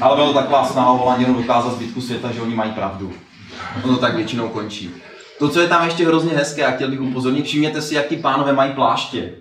Ale 0.00 0.16
bylo 0.16 0.32
taková 0.32 0.64
snaha 0.64 0.90
Holandianů 0.90 1.34
dokázat 1.34 1.72
zbytku 1.72 2.00
světa, 2.00 2.32
že 2.32 2.42
oni 2.42 2.54
mají 2.54 2.72
pravdu. 2.72 3.12
Ono 3.84 3.96
tak 3.96 4.14
většinou 4.16 4.48
končí. 4.48 4.90
To, 5.38 5.48
co 5.48 5.60
je 5.60 5.68
tam 5.68 5.84
ještě 5.84 6.06
hrozně 6.06 6.30
hezké, 6.30 6.66
a 6.66 6.70
chtěl 6.70 6.90
bych 6.90 7.00
upozornit, 7.00 7.44
všimněte 7.44 7.82
si, 7.82 7.94
jak 7.94 8.06
pánové 8.22 8.52
mají 8.52 8.72
pláště. 8.72 9.32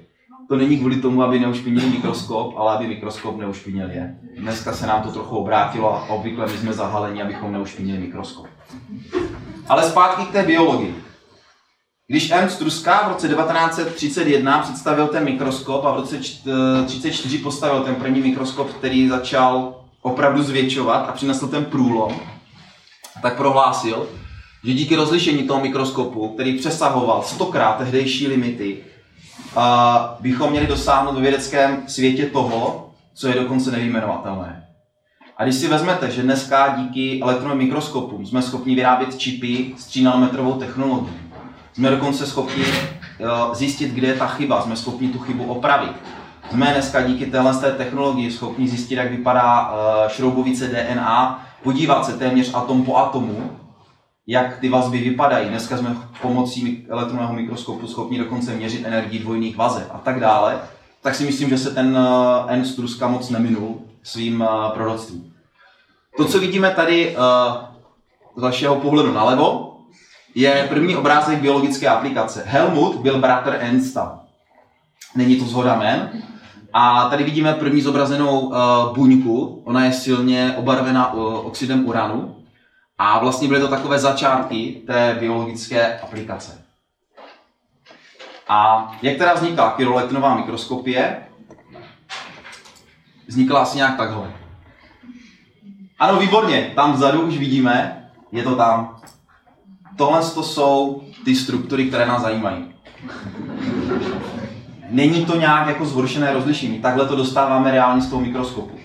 To 0.49 0.55
není 0.55 0.77
kvůli 0.77 0.95
tomu, 0.95 1.23
aby 1.23 1.39
neušpinili 1.39 1.89
mikroskop, 1.89 2.57
ale 2.57 2.75
aby 2.75 2.87
mikroskop 2.87 3.37
neušpinil 3.37 3.91
je. 3.91 4.19
Dneska 4.37 4.73
se 4.73 4.87
nám 4.87 5.01
to 5.01 5.11
trochu 5.11 5.37
obrátilo 5.37 5.95
a 5.95 6.09
obvykle 6.09 6.45
my 6.45 6.57
jsme 6.57 6.73
zahaleni, 6.73 7.21
abychom 7.21 7.53
neušpinili 7.53 7.97
mikroskop. 7.97 8.47
Ale 9.69 9.83
zpátky 9.83 10.25
k 10.25 10.31
té 10.31 10.43
biologii. 10.43 11.06
Když 12.09 12.31
Ernst 12.31 12.59
Truska 12.59 13.03
v 13.05 13.07
roce 13.07 13.27
1931 13.27 14.59
představil 14.59 15.07
ten 15.07 15.23
mikroskop 15.23 15.85
a 15.85 15.91
v 15.91 15.95
roce 15.95 16.17
1934 16.17 17.37
postavil 17.37 17.83
ten 17.83 17.95
první 17.95 18.21
mikroskop, 18.21 18.73
který 18.73 19.09
začal 19.09 19.75
opravdu 20.01 20.43
zvětšovat 20.43 21.09
a 21.09 21.11
přinesl 21.11 21.47
ten 21.47 21.65
průlom, 21.65 22.19
tak 23.21 23.37
prohlásil, 23.37 24.07
že 24.63 24.73
díky 24.73 24.95
rozlišení 24.95 25.43
toho 25.43 25.61
mikroskopu, 25.61 26.29
který 26.29 26.57
přesahoval 26.57 27.23
stokrát 27.23 27.77
tehdejší 27.77 28.27
limity, 28.27 28.77
bychom 30.19 30.51
měli 30.51 30.67
dosáhnout 30.67 31.15
ve 31.15 31.21
vědeckém 31.21 31.83
světě 31.87 32.25
toho, 32.25 32.89
co 33.13 33.27
je 33.27 33.33
dokonce 33.33 33.71
nevyjmenovatelné. 33.71 34.63
A 35.37 35.43
když 35.43 35.55
si 35.55 35.67
vezmete, 35.67 36.11
že 36.11 36.21
dneska 36.21 36.75
díky 36.77 37.21
elektronovým 37.21 37.63
mikroskopům 37.63 38.25
jsme 38.25 38.41
schopni 38.41 38.75
vyrábět 38.75 39.17
čipy 39.17 39.73
s 39.77 39.85
3 39.85 40.03
nanometrovou 40.03 40.53
technologií, 40.53 41.26
jsme 41.77 41.89
dokonce 41.89 42.27
schopni 42.27 42.63
zjistit, 43.53 43.91
kde 43.91 44.07
je 44.07 44.13
ta 44.13 44.27
chyba, 44.27 44.61
jsme 44.61 44.75
schopni 44.75 45.09
tu 45.09 45.19
chybu 45.19 45.43
opravit. 45.43 45.91
Jsme 46.51 46.73
dneska 46.73 47.01
díky 47.01 47.25
téhle 47.25 47.71
technologii 47.77 48.31
schopni 48.31 48.67
zjistit, 48.67 48.95
jak 48.95 49.11
vypadá 49.11 49.71
e, 49.71 50.09
šroubovice 50.09 50.67
DNA, 50.67 51.45
podívat 51.63 52.05
se 52.05 52.17
téměř 52.17 52.53
atom 52.53 52.85
po 52.85 52.97
atomu, 52.97 53.51
jak 54.27 54.59
ty 54.59 54.69
vazby 54.69 54.97
vypadají. 54.97 55.49
Dneska 55.49 55.77
jsme 55.77 55.97
pomocí 56.21 56.85
elektronového 56.89 57.33
mikroskopu 57.33 57.87
schopni 57.87 58.17
dokonce 58.17 58.55
měřit 58.55 58.85
energii 58.85 59.19
dvojných 59.19 59.57
vazeb 59.57 59.87
a 59.93 59.97
tak 59.97 60.19
dále. 60.19 60.59
Tak 61.01 61.15
si 61.15 61.25
myslím, 61.25 61.49
že 61.49 61.57
se 61.57 61.73
ten 61.73 61.97
e, 61.97 62.53
N 62.53 62.65
Struska 62.65 63.07
moc 63.07 63.29
neminul 63.29 63.81
svým 64.03 64.45
proroctvím. 64.73 65.33
To, 66.17 66.25
co 66.25 66.39
vidíme 66.39 66.71
tady 66.71 67.15
z 68.35 68.41
vašeho 68.41 68.75
pohledu 68.75 69.13
nalevo, 69.13 69.76
je 70.37 70.67
první 70.69 70.95
obrázek 70.95 71.39
biologické 71.39 71.87
aplikace. 71.87 72.43
Helmut 72.45 72.95
byl 72.95 73.19
bratr 73.19 73.57
Ernsta. 73.59 74.19
Není 75.15 75.35
to 75.35 75.45
zhoda 75.45 75.75
men. 75.75 76.23
A 76.73 77.09
tady 77.09 77.23
vidíme 77.23 77.53
první 77.53 77.81
zobrazenou 77.81 78.39
uh, 78.39 78.55
buňku. 78.95 79.61
Ona 79.65 79.85
je 79.85 79.93
silně 79.93 80.53
obarvená 80.57 81.13
uh, 81.13 81.47
oxidem 81.47 81.87
uranu. 81.87 82.35
A 82.97 83.19
vlastně 83.19 83.47
byly 83.47 83.59
to 83.59 83.67
takové 83.67 83.99
začátky 83.99 84.81
té 84.87 85.17
biologické 85.19 85.99
aplikace. 85.99 86.61
A 88.47 88.91
jak 89.01 89.17
teda 89.17 89.33
vznikla 89.33 89.69
pyroelektronová 89.69 90.35
mikroskopie? 90.35 91.23
Vznikla 93.27 93.61
asi 93.61 93.77
nějak 93.77 93.97
takhle. 93.97 94.33
Ano, 95.99 96.19
výborně, 96.19 96.71
tam 96.75 96.93
vzadu 96.93 97.21
už 97.21 97.37
vidíme, 97.37 98.09
je 98.31 98.43
to 98.43 98.55
tam 98.55 98.97
tohle 99.97 100.21
to 100.33 100.43
jsou 100.43 101.01
ty 101.25 101.35
struktury, 101.35 101.87
které 101.87 102.05
nás 102.05 102.21
zajímají. 102.21 102.65
Není 104.89 105.25
to 105.25 105.39
nějak 105.39 105.67
jako 105.67 105.85
zhoršené 105.85 106.33
rozlišení, 106.33 106.79
takhle 106.79 107.05
to 107.07 107.15
dostáváme 107.15 107.71
reálně 107.71 108.01
z 108.01 108.09
toho 108.09 108.21
mikroskopu. 108.21 108.77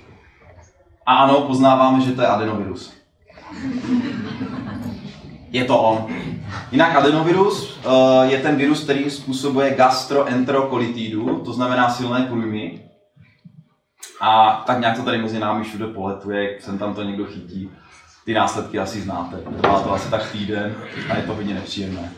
A 1.07 1.14
ano, 1.14 1.40
poznáváme, 1.40 2.00
že 2.00 2.12
to 2.12 2.21
je 2.21 2.26
adenovirus. 2.26 2.92
Je 5.50 5.64
to 5.64 5.78
on. 5.78 6.07
Jinak 6.73 6.97
adenovirus 6.97 7.76
uh, 7.76 7.92
je 8.23 8.38
ten 8.38 8.57
virus, 8.57 8.85
který 8.85 9.11
způsobuje 9.11 9.75
gastroenterokolitídu, 9.75 11.42
to 11.45 11.52
znamená 11.52 11.90
silné 11.90 12.21
průjmy. 12.23 12.81
A 14.21 14.62
tak 14.66 14.81
nějak 14.81 14.97
to 14.97 15.02
tady 15.02 15.19
mezi 15.19 15.38
námi 15.38 15.64
všude 15.64 15.87
poletuje, 15.87 16.57
sem 16.61 16.78
tam 16.78 16.95
to 16.95 17.02
někdo 17.02 17.25
chytí 17.25 17.71
ty 18.25 18.35
následky 18.35 18.79
asi 18.79 19.00
znáte. 19.00 19.37
Trvá 19.37 19.81
to 19.81 19.93
asi 19.93 20.11
tak 20.11 20.33
týden 20.33 20.75
a 21.11 21.17
je 21.17 21.23
to 21.23 21.35
hodně 21.35 21.55
nepříjemné. 21.55 22.12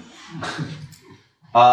A, 1.54 1.64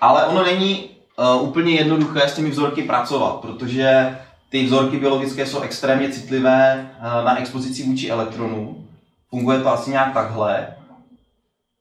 ale 0.00 0.26
ono 0.26 0.44
není 0.44 0.90
uh, 1.18 1.48
úplně 1.48 1.74
jednoduché 1.74 2.28
s 2.28 2.34
těmi 2.34 2.50
vzorky 2.50 2.82
pracovat, 2.82 3.34
protože 3.40 4.18
ty 4.48 4.66
vzorky 4.66 4.96
biologické 4.98 5.46
jsou 5.46 5.60
extrémně 5.60 6.08
citlivé 6.08 6.90
uh, 6.98 7.24
na 7.24 7.38
expozici 7.38 7.82
vůči 7.82 8.10
elektronů. 8.10 8.88
Funguje 9.30 9.60
to 9.60 9.72
asi 9.72 9.90
nějak 9.90 10.12
takhle. 10.12 10.66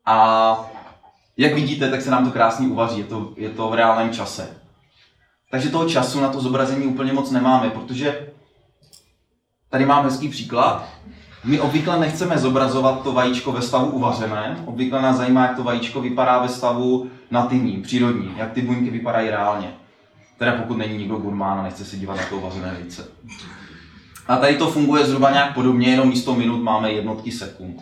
A 0.06 0.70
jak 1.38 1.54
vidíte, 1.54 1.90
tak 1.90 2.02
se 2.02 2.12
nám 2.12 2.26
to 2.26 2.32
krásně 2.32 2.68
uvaří, 2.68 3.00
je 3.00 3.06
to, 3.06 3.34
je 3.38 3.50
to 3.50 3.70
v 3.70 3.74
reálném 3.74 4.14
čase. 4.14 4.58
Takže 5.52 5.70
toho 5.70 5.90
času 5.90 6.22
na 6.22 6.30
to 6.30 6.42
zobrazení 6.42 6.88
úplně 6.88 7.14
moc 7.14 7.32
nemáme, 7.32 7.70
protože 7.70 8.30
tady 9.70 9.86
mám 9.86 10.04
hezký 10.04 10.30
příklad. 10.30 10.90
My 11.46 11.60
obvykle 11.60 12.00
nechceme 12.00 12.38
zobrazovat 12.38 13.04
to 13.04 13.14
vajíčko 13.14 13.52
ve 13.52 13.62
stavu 13.62 13.92
uvařené, 13.92 14.64
obvykle 14.66 15.02
nás 15.02 15.18
zajímá, 15.18 15.42
jak 15.42 15.56
to 15.56 15.64
vajíčko 15.64 16.02
vypadá 16.02 16.42
ve 16.42 16.50
stavu 16.50 17.10
nativním, 17.32 17.82
přírodním, 17.82 18.34
jak 18.38 18.52
ty 18.52 18.62
buňky 18.62 18.90
vypadají 18.90 19.30
reálně. 19.30 19.74
Teda 20.38 20.52
pokud 20.52 20.78
není 20.78 20.98
nikdo 20.98 21.18
gurmán 21.18 21.60
a 21.60 21.64
nechce 21.64 21.86
se 21.86 21.98
dívat 21.98 22.18
na 22.18 22.26
to 22.26 22.38
uvařené 22.38 22.72
vejce. 22.72 23.08
A 24.28 24.38
tady 24.38 24.58
to 24.58 24.72
funguje 24.72 25.06
zhruba 25.06 25.32
nějak 25.32 25.54
podobně, 25.54 25.88
jenom 25.88 26.10
místo 26.10 26.36
minut 26.36 26.64
máme 26.64 26.92
jednotky 26.92 27.32
sekund. 27.32 27.82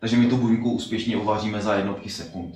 Takže 0.00 0.16
my 0.16 0.26
tu 0.26 0.36
buňku 0.36 0.70
úspěšně 0.70 1.16
uvaříme 1.16 1.62
za 1.62 1.74
jednotky 1.74 2.10
sekund. 2.10 2.54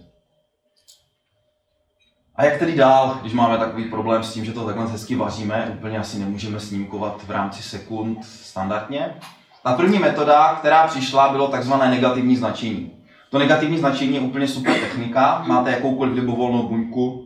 A 2.36 2.44
jak 2.44 2.58
tedy 2.58 2.76
dál, 2.76 3.18
když 3.20 3.32
máme 3.32 3.58
takový 3.58 3.84
problém 3.84 4.24
s 4.24 4.32
tím, 4.32 4.44
že 4.44 4.52
to 4.52 4.66
takhle 4.66 4.86
hezky 4.86 5.16
vaříme, 5.16 5.74
úplně 5.78 5.98
asi 5.98 6.18
nemůžeme 6.18 6.60
snímkovat 6.60 7.22
v 7.26 7.30
rámci 7.30 7.62
sekund 7.62 8.24
standardně, 8.24 9.14
ta 9.64 9.72
první 9.72 9.98
metoda, 9.98 10.54
která 10.58 10.86
přišla, 10.86 11.28
bylo 11.28 11.48
takzvané 11.48 11.90
negativní 11.90 12.36
značení. 12.36 12.90
To 13.30 13.38
negativní 13.38 13.78
značení 13.78 14.14
je 14.14 14.20
úplně 14.20 14.48
super 14.48 14.74
technika. 14.74 15.44
Máte 15.46 15.70
jakoukoliv 15.70 16.14
libovolnou 16.14 16.68
buňku, 16.68 17.24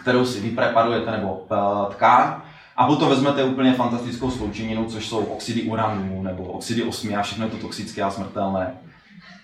kterou 0.00 0.26
si 0.26 0.40
vypreparujete 0.40 1.10
nebo 1.10 1.46
eh, 1.52 1.94
tkáň 1.94 2.32
a 2.76 2.86
potom 2.86 3.08
vezmete 3.08 3.44
úplně 3.44 3.74
fantastickou 3.74 4.30
sloučeninu, 4.30 4.84
což 4.84 5.08
jsou 5.08 5.18
oxidy 5.18 5.62
uranu 5.62 6.22
nebo 6.22 6.44
oxidy 6.44 6.82
osmi 6.82 7.16
a 7.16 7.22
všechno 7.22 7.44
je 7.44 7.50
to 7.50 7.56
toxické 7.56 8.02
a 8.02 8.10
smrtelné. 8.10 8.74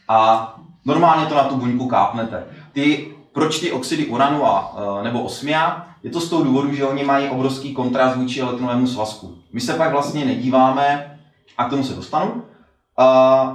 A 0.08 0.54
normálně 0.84 1.26
to 1.26 1.34
na 1.34 1.44
tu 1.44 1.56
buňku 1.56 1.86
kápnete. 1.86 2.44
Ty, 2.72 3.14
proč 3.32 3.58
ty 3.60 3.72
oxidy 3.72 4.06
uranu 4.06 4.46
a, 4.46 4.76
eh, 4.76 5.04
nebo 5.04 5.22
osmia? 5.22 5.86
Je 6.02 6.10
to 6.10 6.20
z 6.20 6.30
toho 6.30 6.44
důvodu, 6.44 6.74
že 6.74 6.84
oni 6.84 7.04
mají 7.04 7.28
obrovský 7.28 7.74
kontrast 7.74 8.16
vůči 8.16 8.40
elektronovému 8.40 8.86
svazku. 8.86 9.34
My 9.52 9.60
se 9.60 9.74
pak 9.74 9.92
vlastně 9.92 10.24
nedíváme 10.24 11.09
a 11.60 11.64
k 11.64 11.70
tomu 11.70 11.84
se 11.84 11.94
dostanu. 11.94 12.42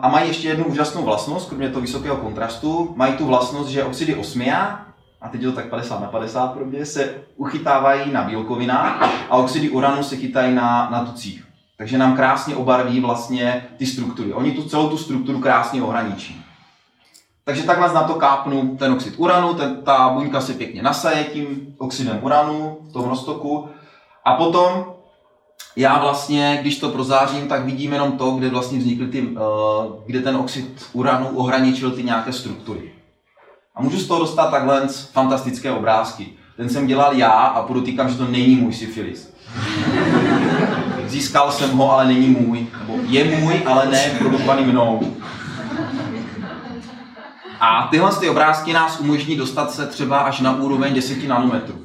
A 0.01 0.09
mají 0.11 0.27
ještě 0.27 0.47
jednu 0.47 0.65
úžasnou 0.65 1.03
vlastnost, 1.03 1.49
kromě 1.49 1.69
toho 1.69 1.81
vysokého 1.81 2.17
kontrastu, 2.17 2.93
mají 2.95 3.13
tu 3.13 3.25
vlastnost, 3.25 3.69
že 3.69 3.83
oxidy 3.83 4.15
osmia, 4.15 4.85
a 5.21 5.29
teď 5.29 5.41
je 5.41 5.47
to 5.47 5.55
tak 5.55 5.69
50 5.69 6.01
na 6.01 6.07
50 6.07 6.53
pro 6.53 6.65
mě, 6.65 6.85
se 6.85 7.15
uchytávají 7.35 8.11
na 8.11 8.23
bílkovinách 8.23 9.03
a 9.29 9.37
oxidy 9.37 9.69
uranu 9.69 10.03
se 10.03 10.17
chytají 10.17 10.55
na, 10.55 10.89
na 10.91 11.05
tucích. 11.05 11.45
Takže 11.77 11.97
nám 11.97 12.15
krásně 12.15 12.55
obarví 12.55 12.99
vlastně 12.99 13.67
ty 13.77 13.85
struktury. 13.85 14.33
Oni 14.33 14.51
tu 14.51 14.63
celou 14.63 14.89
tu 14.89 14.97
strukturu 14.97 15.39
krásně 15.39 15.83
ohraničí. 15.83 16.45
Takže 17.43 17.63
takhle 17.63 17.93
na 17.93 18.03
to 18.03 18.13
kápnu 18.13 18.77
ten 18.77 18.93
oxid 18.93 19.13
uranu, 19.17 19.53
ten, 19.53 19.81
ta 19.83 20.09
buňka 20.09 20.41
se 20.41 20.53
pěkně 20.53 20.83
nasaje 20.83 21.23
tím 21.23 21.75
oxidem 21.77 22.19
uranu 22.21 22.77
v 22.89 22.93
tom 22.93 23.09
roztoku 23.09 23.69
a 24.25 24.33
potom 24.33 24.94
já 25.75 25.99
vlastně, 25.99 26.57
když 26.61 26.79
to 26.79 26.89
prozářím, 26.89 27.47
tak 27.47 27.65
vidím 27.65 27.93
jenom 27.93 28.11
to, 28.11 28.31
kde 28.31 28.49
vlastně 28.49 28.79
vznikly 28.79 29.07
ty, 29.07 29.21
uh, 29.21 29.37
kde 30.05 30.21
ten 30.21 30.35
oxid 30.35 30.85
uranu 30.93 31.27
ohraničil 31.27 31.91
ty 31.91 32.03
nějaké 32.03 32.33
struktury. 32.33 32.91
A 33.75 33.81
můžu 33.81 33.97
z 33.97 34.07
toho 34.07 34.19
dostat 34.19 34.51
takhle 34.51 34.87
fantastické 35.11 35.71
obrázky. 35.71 36.27
Ten 36.57 36.69
jsem 36.69 36.87
dělal 36.87 37.13
já 37.13 37.29
a 37.29 37.63
podotýkám, 37.63 38.09
že 38.09 38.17
to 38.17 38.27
není 38.27 38.55
můj 38.55 38.73
syfilis. 38.73 39.33
Získal 41.07 41.51
jsem 41.51 41.77
ho, 41.77 41.91
ale 41.91 42.05
není 42.05 42.27
můj. 42.27 42.67
Nebo 42.79 42.99
je 43.07 43.39
můj, 43.39 43.63
ale 43.65 43.87
ne 43.87 44.15
produkovaný 44.19 44.63
mnou. 44.63 45.15
A 47.59 47.87
tyhle 47.91 48.15
ty 48.15 48.29
obrázky 48.29 48.73
nás 48.73 48.99
umožní 48.99 49.35
dostat 49.35 49.71
se 49.71 49.87
třeba 49.87 50.19
až 50.19 50.39
na 50.39 50.55
úroveň 50.55 50.93
10 50.93 51.27
nanometrů. 51.27 51.84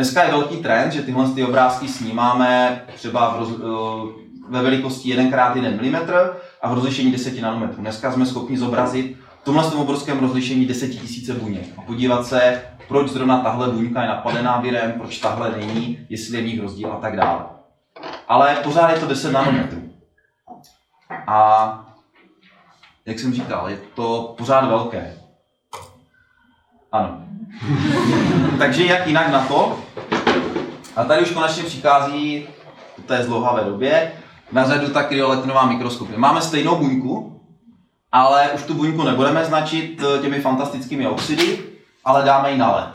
Dneska 0.00 0.22
je 0.24 0.30
velký 0.30 0.56
trend, 0.56 0.92
že 0.92 1.02
tyhle 1.02 1.28
ty 1.28 1.44
obrázky 1.44 1.88
snímáme 1.88 2.82
třeba 2.94 3.30
v 3.30 3.38
roz, 3.38 3.48
eh, 3.50 4.48
ve 4.48 4.62
velikosti 4.62 5.08
1x1 5.08 5.70
mm 5.70 5.96
a 6.62 6.68
v 6.68 6.74
rozlišení 6.74 7.12
10 7.12 7.40
nanometrů. 7.40 7.80
Dneska 7.80 8.12
jsme 8.12 8.26
schopni 8.26 8.58
zobrazit 8.58 9.16
v 9.42 9.44
tomhle 9.44 9.64
obrovském 9.64 10.18
rozlišení 10.18 10.66
10 10.66 10.90
000 11.28 11.40
buněk 11.40 11.66
a 11.78 11.82
podívat 11.82 12.26
se, 12.26 12.62
proč 12.88 13.08
zrovna 13.08 13.38
tahle 13.38 13.68
buňka 13.68 14.02
je 14.02 14.08
napadená 14.08 14.60
virem, 14.60 14.92
proč 14.92 15.18
tahle 15.18 15.50
není, 15.56 16.06
jestli 16.08 16.36
je 16.36 16.42
v 16.42 16.46
nich 16.46 16.60
rozdíl 16.60 16.92
a 16.92 16.96
tak 16.96 17.16
dále. 17.16 17.44
Ale 18.28 18.56
pořád 18.56 18.90
je 18.90 19.00
to 19.00 19.06
10 19.06 19.32
nanometrů. 19.32 19.92
A 21.26 21.92
jak 23.06 23.18
jsem 23.18 23.34
říkal, 23.34 23.70
je 23.70 23.78
to 23.94 24.34
pořád 24.38 24.68
velké. 24.68 25.14
Ano. 26.92 27.30
Takže 28.58 28.84
jak 28.84 29.06
jinak 29.06 29.28
na 29.28 29.44
to? 29.44 29.78
A 30.96 31.04
tady 31.04 31.22
už 31.22 31.30
konečně 31.30 31.62
přichází 31.62 32.46
po 32.96 33.02
té 33.02 33.24
zlouhavé 33.24 33.64
době 33.64 34.12
na 34.52 34.64
řadu 34.64 34.88
ta 34.88 35.02
kryoletinová 35.02 35.66
mikroskopy. 35.66 36.16
Máme 36.16 36.42
stejnou 36.42 36.76
buňku, 36.76 37.40
ale 38.12 38.50
už 38.50 38.62
tu 38.62 38.74
buňku 38.74 39.02
nebudeme 39.02 39.44
značit 39.44 40.02
eh, 40.02 40.22
těmi 40.22 40.40
fantastickými 40.40 41.06
oxidy, 41.06 41.58
ale 42.04 42.24
dáme 42.24 42.52
ji 42.52 42.58
na 42.58 42.76
led. 42.76 42.90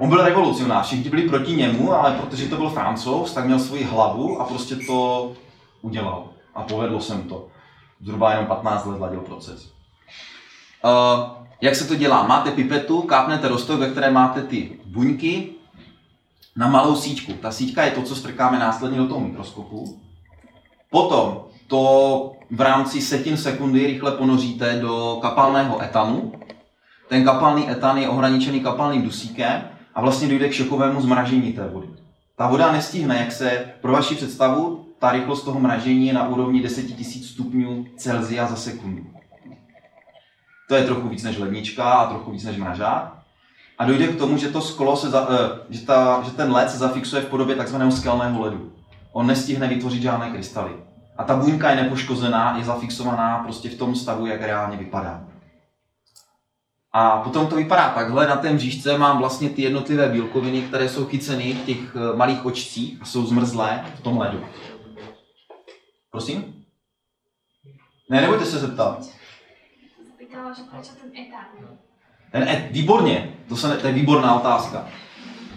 On 0.00 0.08
byl 0.08 0.24
revolucionář, 0.24 0.86
všichni 0.86 1.10
byli 1.10 1.28
proti 1.28 1.52
němu, 1.52 1.92
ale 1.92 2.12
protože 2.12 2.48
to 2.48 2.56
byl 2.56 2.70
francouz, 2.70 3.34
tak 3.34 3.44
měl 3.44 3.58
svoji 3.58 3.84
hlavu 3.84 4.40
a 4.40 4.44
prostě 4.44 4.76
to 4.76 5.32
udělal. 5.82 6.28
A 6.54 6.62
povedlo 6.62 7.00
se 7.00 7.14
mu 7.14 7.22
to. 7.22 7.48
Zhruba 8.00 8.30
jenom 8.30 8.46
15 8.46 8.86
let 8.86 9.00
ladil 9.00 9.20
proces. 9.20 9.72
Uh, 10.84 11.44
jak 11.60 11.76
se 11.76 11.88
to 11.88 11.94
dělá? 11.94 12.26
Máte 12.26 12.50
pipetu, 12.50 13.02
kápnete 13.02 13.48
rostok, 13.48 13.80
ve 13.80 13.90
které 13.90 14.10
máte 14.10 14.42
ty 14.42 14.80
buňky 14.84 15.50
na 16.56 16.68
malou 16.68 16.96
síťku. 16.96 17.32
Ta 17.32 17.52
síťka 17.52 17.82
je 17.82 17.90
to, 17.90 18.02
co 18.02 18.16
strkáme 18.16 18.58
následně 18.58 18.98
do 18.98 19.08
toho 19.08 19.20
mikroskopu. 19.20 20.00
Potom 20.90 21.44
to 21.66 22.32
v 22.50 22.60
rámci 22.60 23.00
setin 23.00 23.36
sekundy 23.36 23.86
rychle 23.86 24.12
ponoříte 24.12 24.78
do 24.80 25.18
kapalného 25.22 25.82
etanu. 25.82 26.32
Ten 27.08 27.24
kapalný 27.24 27.70
etan 27.70 27.98
je 27.98 28.08
ohraničený 28.08 28.60
kapalným 28.60 29.02
dusíkem 29.02 29.68
a 29.94 30.00
vlastně 30.00 30.28
dojde 30.28 30.48
k 30.48 30.52
šokovému 30.52 31.00
zmražení 31.00 31.52
té 31.52 31.68
vody. 31.68 31.88
Ta 32.36 32.48
voda 32.48 32.72
nestihne, 32.72 33.16
jak 33.16 33.32
se 33.32 33.64
pro 33.80 33.92
vaši 33.92 34.14
představu, 34.14 34.87
ta 34.98 35.12
rychlost 35.12 35.42
toho 35.42 35.60
mražení 35.60 36.06
je 36.06 36.12
na 36.12 36.28
úrovni 36.28 36.62
10 36.62 36.90
000 36.90 37.02
stupňů 37.24 37.86
Celsia 37.96 38.46
za 38.46 38.56
sekundu. 38.56 39.06
To 40.68 40.74
je 40.74 40.84
trochu 40.84 41.08
víc 41.08 41.22
než 41.22 41.38
lednička 41.38 41.84
a 41.84 42.08
trochu 42.08 42.30
víc 42.30 42.44
než 42.44 42.56
mražák. 42.56 43.18
A 43.78 43.84
dojde 43.84 44.08
k 44.08 44.18
tomu, 44.18 44.36
že 44.36 44.48
to 44.48 44.60
sklo 44.60 44.96
se 44.96 45.10
za, 45.10 45.28
eh, 45.30 45.60
že, 45.68 45.86
ta, 45.86 46.22
že 46.24 46.30
ten 46.30 46.52
led 46.52 46.70
se 46.70 46.78
zafixuje 46.78 47.22
v 47.22 47.28
podobě 47.28 47.56
takzvaného 47.56 47.92
skalného 47.92 48.42
ledu. 48.42 48.72
On 49.12 49.26
nestihne 49.26 49.68
vytvořit 49.68 50.02
žádné 50.02 50.30
krystaly. 50.30 50.72
A 51.16 51.24
ta 51.24 51.36
buňka 51.36 51.70
je 51.70 51.82
nepoškozená, 51.82 52.58
je 52.58 52.64
zafixovaná 52.64 53.38
prostě 53.38 53.68
v 53.68 53.74
tom 53.74 53.94
stavu, 53.94 54.26
jak 54.26 54.42
reálně 54.42 54.76
vypadá. 54.76 55.24
A 56.92 57.20
potom 57.20 57.46
to 57.46 57.56
vypadá 57.56 57.88
takhle, 57.88 58.28
na 58.28 58.36
té 58.36 58.52
mřížce 58.52 58.98
mám 58.98 59.18
vlastně 59.18 59.50
ty 59.50 59.62
jednotlivé 59.62 60.08
bílkoviny, 60.08 60.62
které 60.62 60.88
jsou 60.88 61.06
chyceny 61.06 61.52
v 61.52 61.66
těch 61.66 61.78
eh, 61.96 62.16
malých 62.16 62.46
očcích 62.46 62.98
a 63.02 63.04
jsou 63.04 63.26
zmrzlé 63.26 63.84
v 63.94 64.00
tom 64.00 64.18
ledu. 64.18 64.40
Prosím? 66.18 66.54
Ne, 68.10 68.20
nebojte 68.20 68.44
se 68.44 68.58
zeptat. 68.58 69.06
Pýtala, 70.18 70.52
že 70.52 70.62
proč 70.70 70.88
ten 70.88 71.10
etan? 71.26 71.44
Ten 72.32 72.42
et, 72.42 72.68
výborně, 72.70 73.34
to, 73.48 73.56
se, 73.56 73.76
to 73.76 73.86
je 73.86 73.92
výborná 73.92 74.34
otázka. 74.34 74.88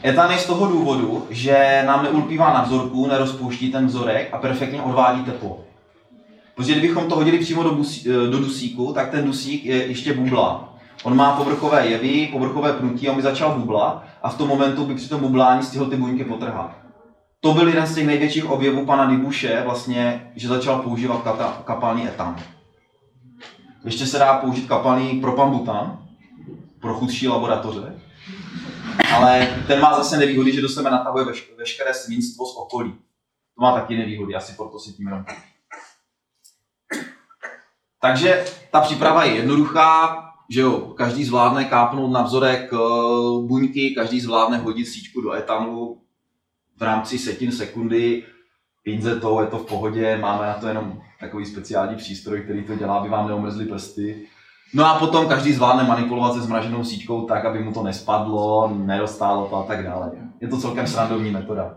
Etan 0.05 0.31
je 0.31 0.37
z 0.37 0.45
toho 0.45 0.67
důvodu, 0.67 1.27
že 1.29 1.83
nám 1.87 2.03
neulpívá 2.03 2.53
na 2.53 2.63
vzorku, 2.63 3.07
nerozpouští 3.07 3.71
ten 3.71 3.85
vzorek 3.85 4.33
a 4.33 4.37
perfektně 4.37 4.81
odvádí 4.81 5.23
teplo. 5.23 5.63
Protože 6.55 6.71
kdybychom 6.71 7.09
to 7.09 7.15
hodili 7.15 7.39
přímo 7.39 7.63
do, 7.63 7.71
busí, 7.71 8.09
eh, 8.09 8.29
do 8.29 8.39
dusíku, 8.39 8.93
tak 8.93 9.11
ten 9.11 9.25
dusík 9.25 9.65
je 9.65 9.85
ještě 9.85 10.13
bubla. 10.13 10.75
On 11.03 11.15
má 11.15 11.35
povrchové 11.35 11.87
jevy, 11.87 12.29
povrchové 12.31 12.73
pnutí, 12.73 13.09
on 13.09 13.15
by 13.15 13.21
začal 13.21 13.59
bublat 13.59 14.03
a 14.21 14.29
v 14.29 14.37
tom 14.37 14.47
momentu 14.47 14.85
by 14.85 14.95
při 14.95 15.09
tom 15.09 15.21
bublání 15.21 15.63
stihl 15.63 15.85
ty 15.85 15.95
buňky 15.95 16.23
potrhat. 16.23 16.90
To 17.43 17.53
byl 17.53 17.67
jeden 17.67 17.87
z 17.87 17.95
těch 17.95 18.07
největších 18.07 18.45
objevů 18.45 18.85
pana 18.85 19.05
Dibuše, 19.05 19.61
vlastně, 19.65 20.31
že 20.35 20.47
začal 20.47 20.79
používat 20.81 21.23
kata, 21.23 21.61
kapalný 21.65 22.07
etan. 22.07 22.43
Ještě 23.85 24.05
se 24.05 24.19
dá 24.19 24.37
použít 24.37 24.67
kapalný 24.67 25.21
propambutan 25.21 26.07
pro 26.79 26.93
chudší 26.93 27.27
laboratoře, 27.27 27.99
ale 29.15 29.47
ten 29.67 29.81
má 29.81 29.97
zase 29.97 30.17
nevýhody, 30.17 30.51
že 30.51 30.61
do 30.61 30.69
sebe 30.69 30.91
natahuje 30.91 31.25
veš- 31.25 31.57
veškeré 31.57 31.93
svinstvo 31.93 32.45
z 32.45 32.55
okolí. 32.55 32.91
To 33.55 33.61
má 33.61 33.73
taky 33.73 33.97
nevýhody, 33.97 34.35
asi 34.35 34.53
proto 34.53 34.79
si 34.79 34.93
tím 34.93 35.07
jenom. 35.07 35.25
Takže 38.01 38.45
ta 38.71 38.81
příprava 38.81 39.23
je 39.23 39.35
jednoduchá, 39.35 40.17
že 40.49 40.61
jo, 40.61 40.79
každý 40.79 41.25
zvládne 41.25 41.65
kápnout 41.65 42.11
na 42.11 42.21
vzorek 42.21 42.73
eh, 42.73 42.77
buňky, 43.47 43.95
každý 43.95 44.19
zvládne 44.19 44.57
hodit 44.57 44.85
síčku 44.85 45.21
do 45.21 45.33
etanu 45.33 46.01
v 46.81 46.83
rámci 46.83 47.19
setin 47.19 47.51
sekundy, 47.51 48.23
pinzetou, 48.83 49.41
je 49.41 49.47
to 49.47 49.57
v 49.57 49.65
pohodě, 49.65 50.17
máme 50.17 50.47
na 50.47 50.53
to 50.53 50.67
jenom 50.67 51.01
takový 51.19 51.45
speciální 51.45 51.95
přístroj, 51.95 52.41
který 52.41 52.63
to 52.63 52.75
dělá, 52.75 52.97
aby 52.97 53.09
vám 53.09 53.27
neomrzly 53.27 53.65
prsty. 53.65 54.27
No 54.73 54.85
a 54.85 54.99
potom 54.99 55.27
každý 55.27 55.53
zvládne 55.53 55.83
manipulovat 55.83 56.33
se 56.33 56.41
zmraženou 56.41 56.83
síťkou 56.83 57.25
tak, 57.25 57.45
aby 57.45 57.63
mu 57.63 57.73
to 57.73 57.83
nespadlo, 57.83 58.73
neroztálo 58.73 59.47
to 59.49 59.55
a 59.55 59.63
tak 59.63 59.83
dále. 59.83 60.11
Je 60.41 60.47
to 60.47 60.57
celkem 60.57 60.87
srandovní 60.87 61.31
metoda. 61.31 61.75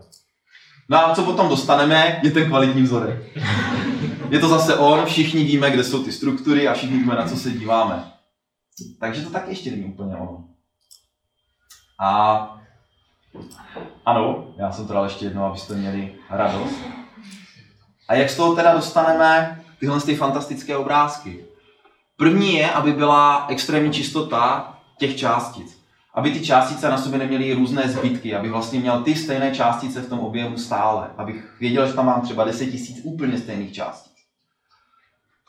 No 0.89 0.97
a 0.97 1.15
co 1.15 1.23
potom 1.23 1.49
dostaneme, 1.49 2.19
je 2.23 2.31
ten 2.31 2.49
kvalitní 2.49 2.81
vzorek. 2.81 3.37
Je 4.29 4.39
to 4.39 4.47
zase 4.47 4.75
on, 4.75 5.05
všichni 5.05 5.43
víme, 5.43 5.71
kde 5.71 5.83
jsou 5.83 6.03
ty 6.03 6.11
struktury 6.11 6.67
a 6.67 6.73
všichni 6.73 6.97
víme, 6.97 7.15
na 7.15 7.27
co 7.27 7.37
se 7.37 7.51
díváme. 7.51 8.11
Takže 8.99 9.21
to 9.21 9.29
taky 9.29 9.51
ještě 9.51 9.71
není 9.71 9.83
úplně 9.85 10.15
ono. 10.15 10.47
A 12.03 12.64
ano, 14.05 14.47
já 14.57 14.71
jsem 14.71 14.87
to 14.87 14.93
dal 14.93 15.03
ještě 15.03 15.25
jednou, 15.25 15.43
abyste 15.43 15.73
měli 15.73 16.15
radost. 16.29 16.75
A 18.07 18.15
jak 18.15 18.29
z 18.29 18.35
toho 18.35 18.55
teda 18.55 18.73
dostaneme 18.73 19.61
tyhle 19.79 20.01
ty 20.01 20.15
fantastické 20.15 20.77
obrázky? 20.77 21.45
První 22.17 22.53
je, 22.53 22.71
aby 22.71 22.91
byla 22.91 23.45
extrémní 23.49 23.93
čistota 23.93 24.73
těch 24.97 25.17
částic. 25.17 25.85
Aby 26.13 26.31
ty 26.31 26.45
částice 26.45 26.89
na 26.89 26.97
sobě 26.97 27.19
neměly 27.19 27.53
různé 27.53 27.89
zbytky, 27.89 28.35
aby 28.35 28.49
vlastně 28.49 28.79
měl 28.79 29.03
ty 29.03 29.15
stejné 29.15 29.55
částice 29.55 30.01
v 30.01 30.09
tom 30.09 30.19
objemu 30.19 30.57
stále. 30.57 31.09
Abych 31.17 31.55
věděl, 31.59 31.87
že 31.87 31.93
tam 31.93 32.05
mám 32.05 32.21
třeba 32.21 32.43
10 32.43 32.65
000 32.65 32.79
úplně 33.03 33.37
stejných 33.37 33.73
částic. 33.73 34.14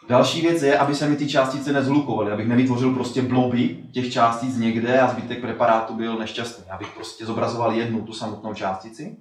Další 0.09 0.41
věc 0.41 0.63
je, 0.63 0.79
aby 0.79 0.95
se 0.95 1.09
mi 1.09 1.17
ty 1.17 1.29
částice 1.29 1.73
nezhlukovaly, 1.73 2.33
abych 2.33 2.49
nevytvořil 2.49 2.95
prostě 2.95 3.23
bloby 3.23 3.85
těch 3.93 4.13
částic 4.13 4.57
někde 4.57 5.01
a 5.01 5.09
zbytek 5.09 5.41
preparátu 5.41 5.95
byl 5.95 6.19
nešťastný. 6.19 6.65
Abych 6.71 6.89
prostě 6.95 7.27
zobrazoval 7.27 7.73
jednu 7.73 8.03
tu 8.03 8.13
samotnou 8.13 8.55
částici 8.55 9.17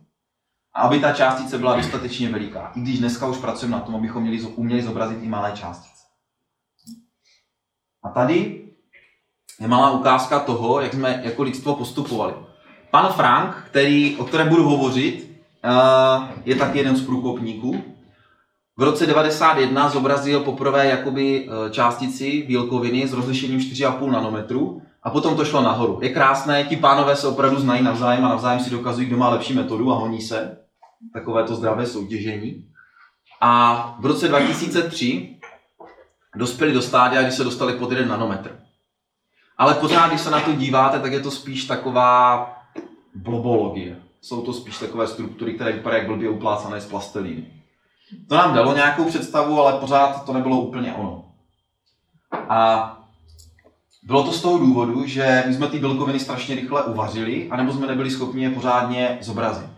a 0.73 0.81
aby 0.81 0.99
ta 0.99 1.13
částice 1.13 1.57
byla 1.57 1.75
dostatečně 1.75 2.29
veliká. 2.29 2.71
I 2.75 2.79
když 2.79 2.99
dneska 2.99 3.27
už 3.27 3.37
pracujeme 3.37 3.77
na 3.77 3.81
tom, 3.81 3.95
abychom 3.95 4.23
měli, 4.23 4.41
uměli 4.41 4.81
zobrazit 4.81 5.23
i 5.23 5.27
malé 5.27 5.51
částice. 5.51 6.03
A 8.03 8.09
tady 8.09 8.65
je 9.59 9.67
malá 9.67 9.91
ukázka 9.91 10.39
toho, 10.39 10.81
jak 10.81 10.93
jsme 10.93 11.21
jako 11.23 11.43
lidstvo 11.43 11.75
postupovali. 11.75 12.33
Pan 12.91 13.13
Frank, 13.13 13.55
který, 13.69 14.15
o 14.15 14.25
kterém 14.25 14.49
budu 14.49 14.63
hovořit, 14.63 15.41
eh, 15.63 16.33
je 16.45 16.55
taky 16.55 16.77
jeden 16.77 16.95
z 16.95 17.05
průkopníků. 17.05 17.94
V 18.77 18.83
roce 18.83 19.05
91 19.05 19.89
zobrazil 19.89 20.39
poprvé 20.39 20.85
jakoby 20.85 21.49
eh, 21.49 21.69
částici 21.69 22.43
bílkoviny 22.47 23.07
s 23.07 23.13
rozlišením 23.13 23.59
4,5 23.59 24.11
nanometru 24.11 24.81
a 25.03 25.09
potom 25.09 25.35
to 25.35 25.45
šlo 25.45 25.61
nahoru. 25.61 25.99
Je 26.01 26.09
krásné, 26.09 26.63
ti 26.63 26.75
pánové 26.75 27.15
se 27.15 27.27
opravdu 27.27 27.59
znají 27.59 27.83
navzájem 27.83 28.25
a 28.25 28.29
navzájem 28.29 28.59
si 28.59 28.69
dokazují, 28.69 29.07
kdo 29.07 29.17
má 29.17 29.29
lepší 29.29 29.53
metodu 29.53 29.91
a 29.91 29.95
honí 29.95 30.21
se. 30.21 30.57
Takové 31.13 31.43
to 31.43 31.55
zdravé 31.55 31.85
soutěžení. 31.85 32.65
A 33.41 33.95
v 33.99 34.05
roce 34.05 34.27
2003 34.27 35.39
dospěli 36.35 36.73
do 36.73 36.81
stádia, 36.81 37.21
kdy 37.21 37.31
se 37.31 37.43
dostali 37.43 37.73
pod 37.73 37.91
1 37.91 38.17
nanometr. 38.17 38.59
Ale 39.57 39.73
pořád, 39.73 40.07
když 40.07 40.21
se 40.21 40.31
na 40.31 40.39
to 40.39 40.53
díváte, 40.53 40.99
tak 40.99 41.11
je 41.11 41.19
to 41.19 41.31
spíš 41.31 41.65
taková 41.65 42.49
blobologie. 43.13 43.99
Jsou 44.21 44.41
to 44.41 44.53
spíš 44.53 44.77
takové 44.79 45.07
struktury, 45.07 45.53
které 45.53 45.71
vypadají 45.71 46.01
jak 46.01 46.11
blbě 46.11 46.29
uplácané 46.29 46.81
z 46.81 46.85
plastelíny. 46.85 47.54
To 48.29 48.35
nám 48.35 48.53
dalo 48.53 48.75
nějakou 48.75 49.03
představu, 49.03 49.61
ale 49.61 49.79
pořád 49.79 50.25
to 50.25 50.33
nebylo 50.33 50.61
úplně 50.61 50.93
ono. 50.93 51.25
A 52.49 52.91
bylo 54.03 54.23
to 54.23 54.31
z 54.31 54.41
toho 54.41 54.57
důvodu, 54.57 55.05
že 55.05 55.43
my 55.47 55.53
jsme 55.53 55.67
ty 55.67 55.79
bílkoviny 55.79 56.19
strašně 56.19 56.55
rychle 56.55 56.83
uvařili, 56.83 57.49
anebo 57.51 57.73
jsme 57.73 57.87
nebyli 57.87 58.11
schopni 58.11 58.43
je 58.43 58.49
pořádně 58.49 59.17
zobrazit. 59.21 59.69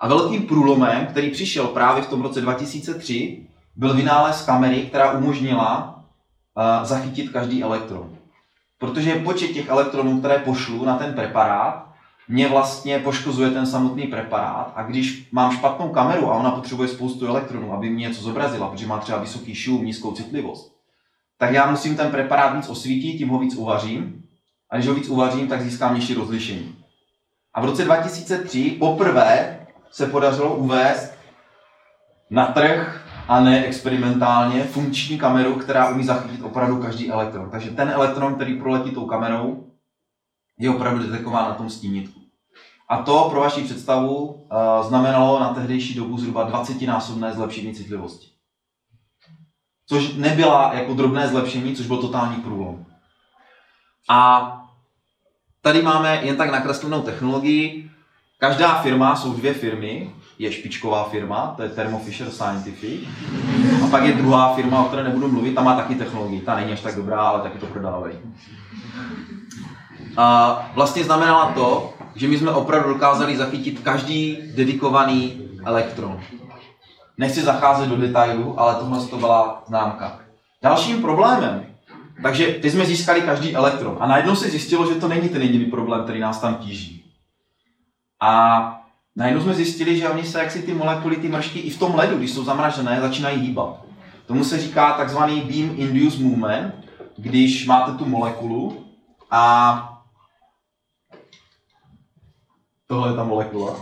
A 0.00 0.08
velkým 0.08 0.46
průlomem, 0.46 1.06
který 1.06 1.30
přišel 1.30 1.66
právě 1.66 2.02
v 2.02 2.08
tom 2.08 2.22
roce 2.22 2.40
2003, 2.40 3.46
byl 3.76 3.94
vynález 3.94 4.44
kamery, 4.44 4.82
která 4.82 5.12
umožnila 5.12 6.04
zachytit 6.82 7.32
každý 7.32 7.62
elektron. 7.62 8.16
Protože 8.78 9.14
počet 9.14 9.48
těch 9.48 9.68
elektronů, 9.68 10.18
které 10.18 10.38
pošlu 10.38 10.84
na 10.84 10.96
ten 10.96 11.14
preparát, 11.14 11.87
mě 12.28 12.48
vlastně 12.48 12.98
poškozuje 12.98 13.50
ten 13.50 13.66
samotný 13.66 14.06
preparát 14.06 14.72
a 14.76 14.82
když 14.82 15.28
mám 15.32 15.52
špatnou 15.52 15.88
kameru 15.88 16.30
a 16.30 16.34
ona 16.34 16.50
potřebuje 16.50 16.88
spoustu 16.88 17.26
elektronů, 17.26 17.72
aby 17.72 17.90
mě 17.90 18.08
něco 18.08 18.22
zobrazila, 18.22 18.68
protože 18.68 18.86
má 18.86 18.98
třeba 18.98 19.18
vysoký 19.18 19.54
šum, 19.54 19.84
nízkou 19.84 20.12
citlivost, 20.12 20.72
tak 21.38 21.52
já 21.52 21.70
musím 21.70 21.96
ten 21.96 22.10
preparát 22.10 22.56
víc 22.56 22.68
osvítit, 22.68 23.18
tím 23.18 23.28
ho 23.28 23.38
víc 23.38 23.54
uvařím 23.54 24.22
a 24.70 24.76
když 24.76 24.88
ho 24.88 24.94
víc 24.94 25.08
uvařím, 25.08 25.48
tak 25.48 25.62
získám 25.62 25.94
nižší 25.94 26.14
rozlišení. 26.14 26.76
A 27.54 27.60
v 27.60 27.64
roce 27.64 27.84
2003 27.84 28.70
poprvé 28.70 29.60
se 29.90 30.06
podařilo 30.06 30.56
uvést 30.56 31.14
na 32.30 32.46
trh 32.46 33.06
a 33.28 33.40
ne 33.40 33.64
experimentálně 33.64 34.64
funkční 34.64 35.18
kameru, 35.18 35.54
která 35.54 35.88
umí 35.88 36.04
zachytit 36.04 36.42
opravdu 36.42 36.76
každý 36.82 37.10
elektron. 37.10 37.50
Takže 37.50 37.70
ten 37.70 37.88
elektron, 37.90 38.34
který 38.34 38.58
proletí 38.58 38.90
tou 38.90 39.06
kamerou, 39.06 39.64
je 40.58 40.70
opravdu 40.70 41.02
detekován 41.02 41.44
na 41.44 41.54
tom 41.54 41.70
stínitku. 41.70 42.17
A 42.88 43.02
to 43.02 43.28
pro 43.30 43.40
vaši 43.40 43.62
představu 43.62 44.46
znamenalo 44.88 45.40
na 45.40 45.54
tehdejší 45.54 45.94
dobu 45.94 46.18
zhruba 46.18 46.50
20-násobné 46.50 47.32
zlepšení 47.32 47.74
citlivosti. 47.74 48.26
Což 49.86 50.14
nebyla 50.14 50.74
jako 50.74 50.94
drobné 50.94 51.28
zlepšení, 51.28 51.76
což 51.76 51.86
byl 51.86 51.96
totální 51.96 52.36
průlom. 52.36 52.84
A 54.08 54.52
tady 55.62 55.82
máme 55.82 56.20
jen 56.22 56.36
tak 56.36 56.50
nakreslenou 56.50 57.02
technologii. 57.02 57.90
Každá 58.38 58.82
firma, 58.82 59.16
jsou 59.16 59.32
dvě 59.32 59.54
firmy, 59.54 60.14
je 60.38 60.52
špičková 60.52 61.04
firma, 61.04 61.54
to 61.56 61.62
je 61.62 61.68
Thermo 61.68 61.98
Fisher 61.98 62.30
Scientific. 62.30 63.08
A 63.84 63.86
pak 63.90 64.04
je 64.04 64.12
druhá 64.12 64.54
firma, 64.54 64.84
o 64.84 64.84
které 64.84 65.04
nebudu 65.04 65.28
mluvit, 65.28 65.54
ta 65.54 65.62
má 65.62 65.76
taky 65.76 65.94
technologii, 65.94 66.40
ta 66.40 66.56
není 66.56 66.72
až 66.72 66.80
tak 66.80 66.96
dobrá, 66.96 67.20
ale 67.20 67.42
taky 67.42 67.58
to 67.58 67.66
prodávají. 67.66 68.18
A 70.16 70.70
vlastně 70.74 71.04
znamenala 71.04 71.52
to, 71.52 71.94
že 72.18 72.28
my 72.28 72.38
jsme 72.38 72.50
opravdu 72.50 72.88
dokázali 72.92 73.36
zachytit 73.36 73.80
každý 73.80 74.38
dedikovaný 74.54 75.42
elektron. 75.64 76.20
Nechci 77.18 77.42
zacházet 77.42 77.88
do 77.88 77.96
detailu, 77.96 78.60
ale 78.60 78.74
tohle 78.74 79.06
to 79.06 79.16
byla 79.16 79.62
známka. 79.66 80.20
Dalším 80.62 81.02
problémem, 81.02 81.66
takže 82.22 82.46
teď 82.46 82.72
jsme 82.72 82.86
získali 82.86 83.20
každý 83.20 83.56
elektron 83.56 83.96
a 84.00 84.06
najednou 84.06 84.36
se 84.36 84.50
zjistilo, 84.50 84.86
že 84.86 85.00
to 85.00 85.08
není 85.08 85.28
ten 85.28 85.42
jediný 85.42 85.64
problém, 85.64 86.04
který 86.04 86.20
nás 86.20 86.40
tam 86.40 86.54
tíží. 86.54 87.04
A 88.22 88.82
najednou 89.16 89.42
jsme 89.42 89.54
zjistili, 89.54 89.98
že 89.98 90.08
oni 90.08 90.24
se 90.24 90.38
jaksi 90.38 90.62
ty 90.62 90.74
molekuly, 90.74 91.16
ty 91.16 91.28
mršky 91.28 91.58
i 91.58 91.70
v 91.70 91.78
tom 91.78 91.94
ledu, 91.94 92.18
když 92.18 92.30
jsou 92.30 92.44
zamražené, 92.44 93.00
začínají 93.00 93.38
hýbat. 93.40 93.84
Tomu 94.26 94.44
se 94.44 94.58
říká 94.58 94.92
takzvaný 94.92 95.40
beam 95.40 95.74
induced 95.76 96.20
movement, 96.20 96.74
když 97.16 97.66
máte 97.66 97.92
tu 97.92 98.04
molekulu 98.04 98.84
a 99.30 99.97
Tohle 102.90 103.08
je 103.08 103.16
ta 103.16 103.24
molekula. 103.24 103.76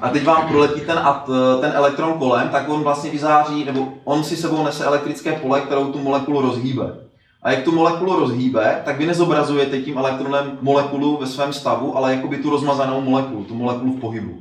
A 0.00 0.08
teď 0.08 0.24
vám 0.24 0.48
proletí 0.48 0.80
ten, 0.80 0.98
at, 0.98 1.30
ten 1.60 1.72
elektron 1.74 2.18
kolem, 2.18 2.48
tak 2.48 2.68
on 2.68 2.82
vlastně 2.82 3.10
vyzáří, 3.10 3.64
nebo 3.64 3.88
on 4.04 4.24
si 4.24 4.36
sebou 4.36 4.64
nese 4.64 4.84
elektrické 4.84 5.32
pole, 5.32 5.60
kterou 5.60 5.92
tu 5.92 5.98
molekulu 5.98 6.40
rozhýbe. 6.40 6.96
A 7.42 7.50
jak 7.50 7.64
tu 7.64 7.72
molekulu 7.72 8.20
rozhýbe, 8.20 8.82
tak 8.84 8.98
vy 8.98 9.06
nezobrazujete 9.06 9.82
tím 9.82 9.98
elektronem 9.98 10.58
molekulu 10.60 11.16
ve 11.16 11.26
svém 11.26 11.52
stavu, 11.52 11.96
ale 11.96 12.14
jakoby 12.14 12.36
tu 12.36 12.50
rozmazanou 12.50 13.00
molekulu, 13.00 13.44
tu 13.44 13.54
molekulu 13.54 13.92
v 13.92 14.00
pohybu. 14.00 14.40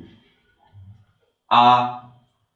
A 1.52 1.90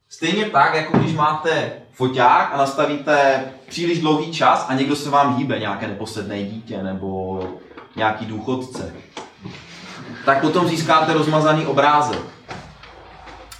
stejně 0.09 0.45
tak, 0.45 0.73
jako 0.73 0.97
když 0.97 1.13
máte 1.13 1.71
foťák 1.91 2.53
a 2.53 2.57
nastavíte 2.57 3.45
příliš 3.67 4.01
dlouhý 4.01 4.31
čas 4.31 4.65
a 4.69 4.73
někdo 4.73 4.95
se 4.95 5.09
vám 5.09 5.37
hýbe, 5.37 5.59
nějaké 5.59 5.87
neposedné 5.87 6.43
dítě 6.43 6.83
nebo 6.83 7.39
nějaký 7.95 8.25
důchodce, 8.25 8.93
tak 10.25 10.41
potom 10.41 10.67
získáte 10.67 11.13
rozmazaný 11.13 11.65
obrázek. 11.65 12.21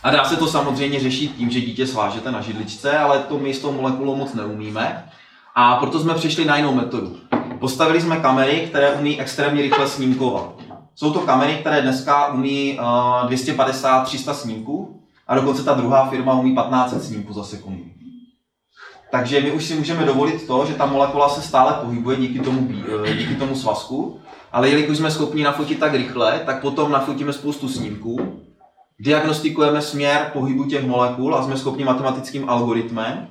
A 0.04 0.10
dá 0.10 0.26
se 0.26 0.36
to 0.36 0.48
samozřejmě 0.48 1.00
řešit 1.00 1.36
tím, 1.36 1.50
že 1.50 1.62
dítě 1.62 1.88
svážete 1.88 2.32
na 2.32 2.42
židličce, 2.42 2.98
ale 2.98 3.20
to 3.20 3.38
my 3.38 3.54
s 3.54 3.60
tou 3.60 3.72
molekulou 3.72 4.16
moc 4.16 4.34
neumíme. 4.34 5.06
A 5.56 5.76
proto 5.76 6.00
jsme 6.00 6.14
přišli 6.14 6.46
na 6.46 6.58
jinou 6.58 6.74
metodu. 6.74 7.18
Postavili 7.60 8.02
jsme 8.02 8.18
kamery, 8.18 8.68
které 8.70 8.92
umí 8.92 9.22
extrémně 9.22 9.62
rychle 9.62 9.88
snímkovat. 9.88 10.54
Jsou 10.96 11.14
to 11.14 11.20
kamery, 11.20 11.54
které 11.54 11.82
dneska 11.82 12.28
umí 12.28 12.80
uh, 12.80 13.32
250-300 13.32 14.34
snímků 14.34 15.02
a 15.28 15.36
dokonce 15.36 15.64
ta 15.64 15.74
druhá 15.74 16.10
firma 16.10 16.34
umí 16.34 16.56
1500 16.56 17.04
snímků 17.04 17.34
za 17.34 17.44
sekundu. 17.44 17.84
Takže 19.12 19.42
my 19.42 19.52
už 19.52 19.66
si 19.66 19.76
můžeme 19.76 20.06
dovolit 20.06 20.48
to, 20.48 20.66
že 20.66 20.74
ta 20.74 20.86
molekula 20.86 21.30
se 21.30 21.42
stále 21.42 21.74
pohybuje 21.74 22.18
díky 22.18 22.40
tomu, 22.40 22.68
eh, 23.06 23.14
díky 23.14 23.36
tomu 23.36 23.56
svazku 23.56 24.20
ale 24.52 24.70
jelikož 24.70 24.98
jsme 24.98 25.12
schopni 25.12 25.44
nafotit 25.44 25.80
tak 25.80 25.94
rychle, 25.94 26.42
tak 26.46 26.62
potom 26.62 26.92
nafotíme 26.92 27.34
spoustu 27.34 27.70
snímků, 27.70 28.42
diagnostikujeme 29.00 29.82
směr 29.82 30.30
pohybu 30.34 30.66
těch 30.66 30.88
molekul 30.88 31.36
a 31.36 31.44
jsme 31.44 31.58
schopni 31.58 31.84
matematickým 31.84 32.50
algoritmem, 32.50 33.28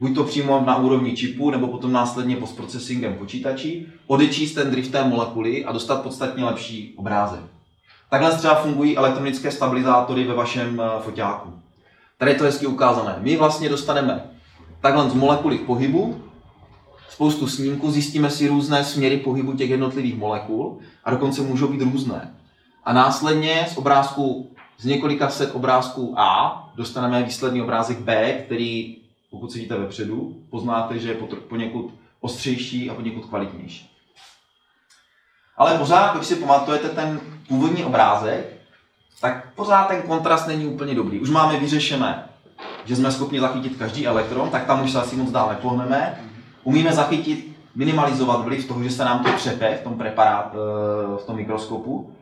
buď 0.00 0.14
to 0.14 0.24
přímo 0.24 0.62
na 0.66 0.76
úrovni 0.76 1.16
čipu, 1.16 1.50
nebo 1.50 1.68
potom 1.68 1.92
následně 1.92 2.36
postprocesingem 2.36 3.14
počítačí, 3.14 3.86
odečíst 4.06 4.54
ten 4.54 4.70
drift 4.70 4.92
té 4.92 5.04
molekuly 5.04 5.64
a 5.64 5.72
dostat 5.72 6.02
podstatně 6.02 6.44
lepší 6.44 6.94
obrázek. 6.96 7.40
Takhle 8.10 8.38
třeba 8.38 8.54
fungují 8.54 8.96
elektronické 8.96 9.50
stabilizátory 9.50 10.24
ve 10.24 10.34
vašem 10.34 10.80
eh, 10.80 11.02
foťáku. 11.02 11.52
Tady 12.18 12.30
je 12.30 12.34
to 12.34 12.44
hezky 12.44 12.66
ukázané. 12.66 13.16
My 13.18 13.36
vlastně 13.36 13.68
dostaneme 13.68 14.24
takhle 14.80 15.10
z 15.10 15.14
molekuly 15.14 15.58
k 15.58 15.66
pohybu, 15.66 16.23
spoustu 17.14 17.46
snímků, 17.46 17.90
zjistíme 17.90 18.30
si 18.30 18.48
různé 18.48 18.84
směry 18.84 19.16
pohybu 19.16 19.52
těch 19.52 19.70
jednotlivých 19.70 20.16
molekul 20.16 20.78
a 21.04 21.10
dokonce 21.10 21.42
můžou 21.42 21.68
být 21.68 21.82
různé. 21.82 22.34
A 22.84 22.92
následně 22.92 23.66
z 23.72 23.76
obrázku, 23.76 24.50
z 24.78 24.84
několika 24.84 25.28
set 25.28 25.54
obrázků 25.54 26.14
A 26.18 26.72
dostaneme 26.74 27.22
výsledný 27.22 27.62
obrázek 27.62 27.98
B, 27.98 28.32
který, 28.32 28.96
pokud 29.30 29.52
sedíte 29.52 29.78
vepředu, 29.78 30.36
poznáte, 30.50 30.98
že 30.98 31.08
je 31.08 31.14
poněkud 31.48 31.94
ostřejší 32.20 32.90
a 32.90 32.94
poněkud 32.94 33.24
kvalitnější. 33.24 33.90
Ale 35.56 35.78
pořád, 35.78 36.16
když 36.16 36.28
si 36.28 36.36
pamatujete 36.36 36.88
ten 36.88 37.20
původní 37.48 37.84
obrázek, 37.84 38.60
tak 39.20 39.54
pořád 39.54 39.84
ten 39.84 40.02
kontrast 40.02 40.46
není 40.46 40.66
úplně 40.66 40.94
dobrý. 40.94 41.20
Už 41.20 41.30
máme 41.30 41.58
vyřešené, 41.58 42.28
že 42.84 42.96
jsme 42.96 43.12
schopni 43.12 43.40
zachytit 43.40 43.76
každý 43.76 44.06
elektron, 44.06 44.50
tak 44.50 44.66
tam 44.66 44.84
už 44.84 44.92
se 44.92 45.00
asi 45.00 45.16
moc 45.16 45.30
dál 45.30 45.48
nepohneme 45.48 46.33
umíme 46.64 46.92
zachytit, 46.92 47.56
minimalizovat 47.74 48.44
vliv 48.44 48.68
toho, 48.68 48.82
že 48.82 48.90
se 48.90 49.04
nám 49.04 49.24
to 49.24 49.32
třepe 49.32 49.78
v 49.80 49.82
tom 49.84 49.98
preparát, 49.98 50.54
eh, 50.54 51.16
v 51.22 51.26
tom 51.26 51.36
mikroskopu, 51.36 52.12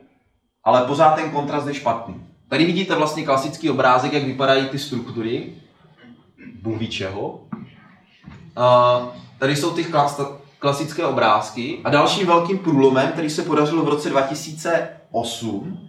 ale 0.65 0.85
pořád 0.85 1.15
ten 1.15 1.31
kontrast 1.31 1.67
je 1.67 1.75
špatný. 1.75 2.27
Tady 2.49 2.65
vidíte 2.65 2.95
vlastně 2.95 3.25
klasický 3.25 3.71
obrázek, 3.71 4.13
jak 4.13 4.25
vypadají 4.25 4.69
ty 4.69 4.79
struktury, 4.79 5.53
Bůh 6.63 6.89
čeho. 6.89 7.41
Tady 9.39 9.57
jsou 9.57 9.71
ty 9.71 9.87
klasické 10.59 11.07
obrázky 11.07 11.81
a 11.85 11.91
dalším 11.91 12.27
velkým 12.27 12.59
průlomem, 12.59 13.09
který 13.09 13.31
se 13.31 13.43
podařil 13.43 13.83
v 13.83 13.89
roce 13.89 14.11
2008, 14.11 15.89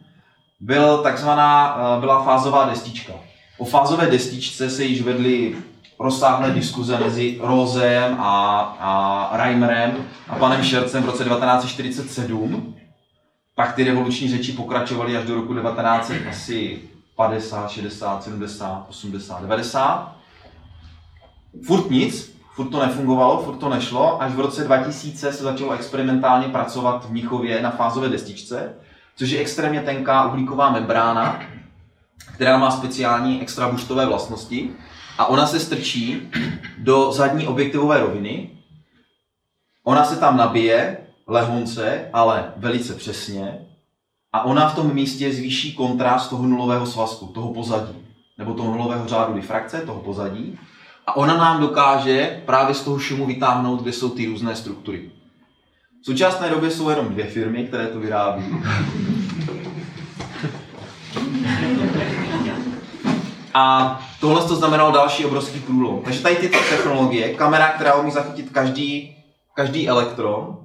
byl 0.60 0.98
takzvaná, 0.98 1.78
eh, 1.78 2.00
byla 2.00 2.24
fázová 2.24 2.70
destička. 2.70 3.14
O 3.58 3.66
fázové 3.66 4.08
destičce 4.08 4.70
se 4.70 4.84
již 4.84 5.02
vedly 5.02 5.56
rozsáhlé 6.00 6.52
diskuze 6.52 7.00
mezi 7.00 7.40
Rosem 7.42 8.16
a, 8.20 8.60
a 8.80 9.30
Reimerem 9.38 10.06
a 10.30 10.36
panem 10.36 10.64
Šercem 10.64 11.04
v 11.04 11.06
roce 11.06 11.24
1947. 11.24 12.76
Pak 13.56 13.76
ty 13.76 13.84
revoluční 13.84 14.30
řeči 14.30 14.52
pokračovaly 14.52 15.18
až 15.18 15.26
do 15.26 15.36
roku 15.36 15.54
1950, 15.54 17.72
60, 17.72 18.24
70, 18.24 18.86
80, 18.90 19.42
90. 19.42 20.16
Furt 21.66 21.90
nic, 21.90 22.38
furt 22.56 22.70
to 22.70 22.86
nefungovalo, 22.86 23.44
furt 23.44 23.58
to 23.58 23.70
nešlo, 23.70 24.22
až 24.22 24.32
v 24.32 24.40
roce 24.40 24.64
2000 24.64 25.34
se 25.34 25.44
začalo 25.44 25.72
experimentálně 25.72 26.48
pracovat 26.48 27.06
v 27.06 27.12
Mnichově 27.12 27.62
na 27.62 27.72
fázové 27.72 28.10
destičce, 28.10 28.74
což 29.16 29.30
je 29.30 29.40
extrémně 29.40 29.82
tenká 29.82 30.26
uhlíková 30.26 30.72
membrána, 30.72 31.40
která 32.36 32.58
má 32.58 32.72
speciální 32.72 33.42
extrabuštové 33.42 34.06
vlastnosti 34.06 34.70
a 35.18 35.26
ona 35.26 35.48
se 35.48 35.60
strčí 35.60 36.22
do 36.78 37.12
zadní 37.12 37.48
objektivové 37.48 38.00
roviny. 38.00 38.50
Ona 39.84 40.06
se 40.06 40.18
tam 40.18 40.38
nabije 40.38 40.98
lehonce, 41.28 42.10
ale 42.14 42.54
velice 42.58 42.94
přesně. 42.94 43.60
A 44.34 44.44
ona 44.46 44.70
v 44.70 44.76
tom 44.76 44.94
místě 44.94 45.34
zvýší 45.34 45.76
kontrast 45.76 46.30
toho 46.30 46.48
nulového 46.48 46.86
svazku, 46.86 47.26
toho 47.26 47.54
pozadí, 47.54 47.94
nebo 48.38 48.54
toho 48.54 48.72
nulového 48.72 49.08
řádu 49.08 49.34
difrakce, 49.34 49.82
toho 49.82 50.00
pozadí. 50.00 50.60
A 51.08 51.16
ona 51.16 51.38
nám 51.38 51.62
dokáže 51.62 52.42
právě 52.46 52.76
z 52.76 52.84
toho 52.84 53.00
šumu 53.00 53.26
vytáhnout, 53.26 53.82
kde 53.82 53.94
jsou 53.94 54.10
ty 54.10 54.26
různé 54.26 54.56
struktury. 54.56 55.12
V 56.02 56.06
současné 56.06 56.50
době 56.50 56.72
jsou 56.72 56.90
jenom 56.90 57.10
dvě 57.10 57.26
firmy, 57.26 57.64
které 57.64 57.88
to 57.88 58.00
vyrábí. 58.00 58.44
A 63.54 64.00
tohle 64.20 64.44
to 64.48 64.56
znamenalo 64.56 64.92
další 64.92 65.26
obrovský 65.26 65.60
průlom. 65.60 66.02
Takže 66.04 66.22
tady 66.22 66.36
tyto 66.36 66.58
technologie, 66.70 67.34
kamera, 67.34 67.68
která 67.68 67.94
umí 67.94 68.12
zachytit 68.12 68.50
každý 68.50 69.16
každý 69.54 69.90
elektron, 69.90 70.58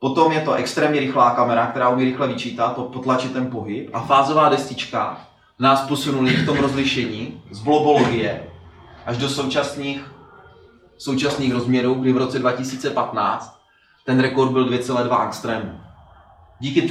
potom 0.00 0.32
je 0.32 0.40
to 0.40 0.54
extrémně 0.54 1.00
rychlá 1.00 1.30
kamera, 1.30 1.66
která 1.66 1.88
umí 1.88 2.04
rychle 2.04 2.28
vyčítat, 2.28 2.74
to 2.74 2.82
potlačit 2.82 3.32
ten 3.32 3.50
pohyb 3.50 3.90
a 3.92 4.00
fázová 4.00 4.48
destička 4.48 5.26
nás 5.58 5.80
posunuli 5.80 6.30
v 6.30 6.46
tom 6.46 6.58
rozlišení 6.58 7.42
z 7.50 7.60
blobologie 7.60 8.46
až 9.06 9.16
do 9.16 9.28
současných, 9.28 10.12
současných 10.98 11.52
rozměrů, 11.52 11.94
kdy 11.94 12.12
v 12.12 12.16
roce 12.16 12.38
2015 12.38 13.60
ten 14.06 14.20
rekord 14.20 14.52
byl 14.52 14.68
2,2 14.68 15.20
angstrémů. 15.20 15.80
Díky 16.60 16.88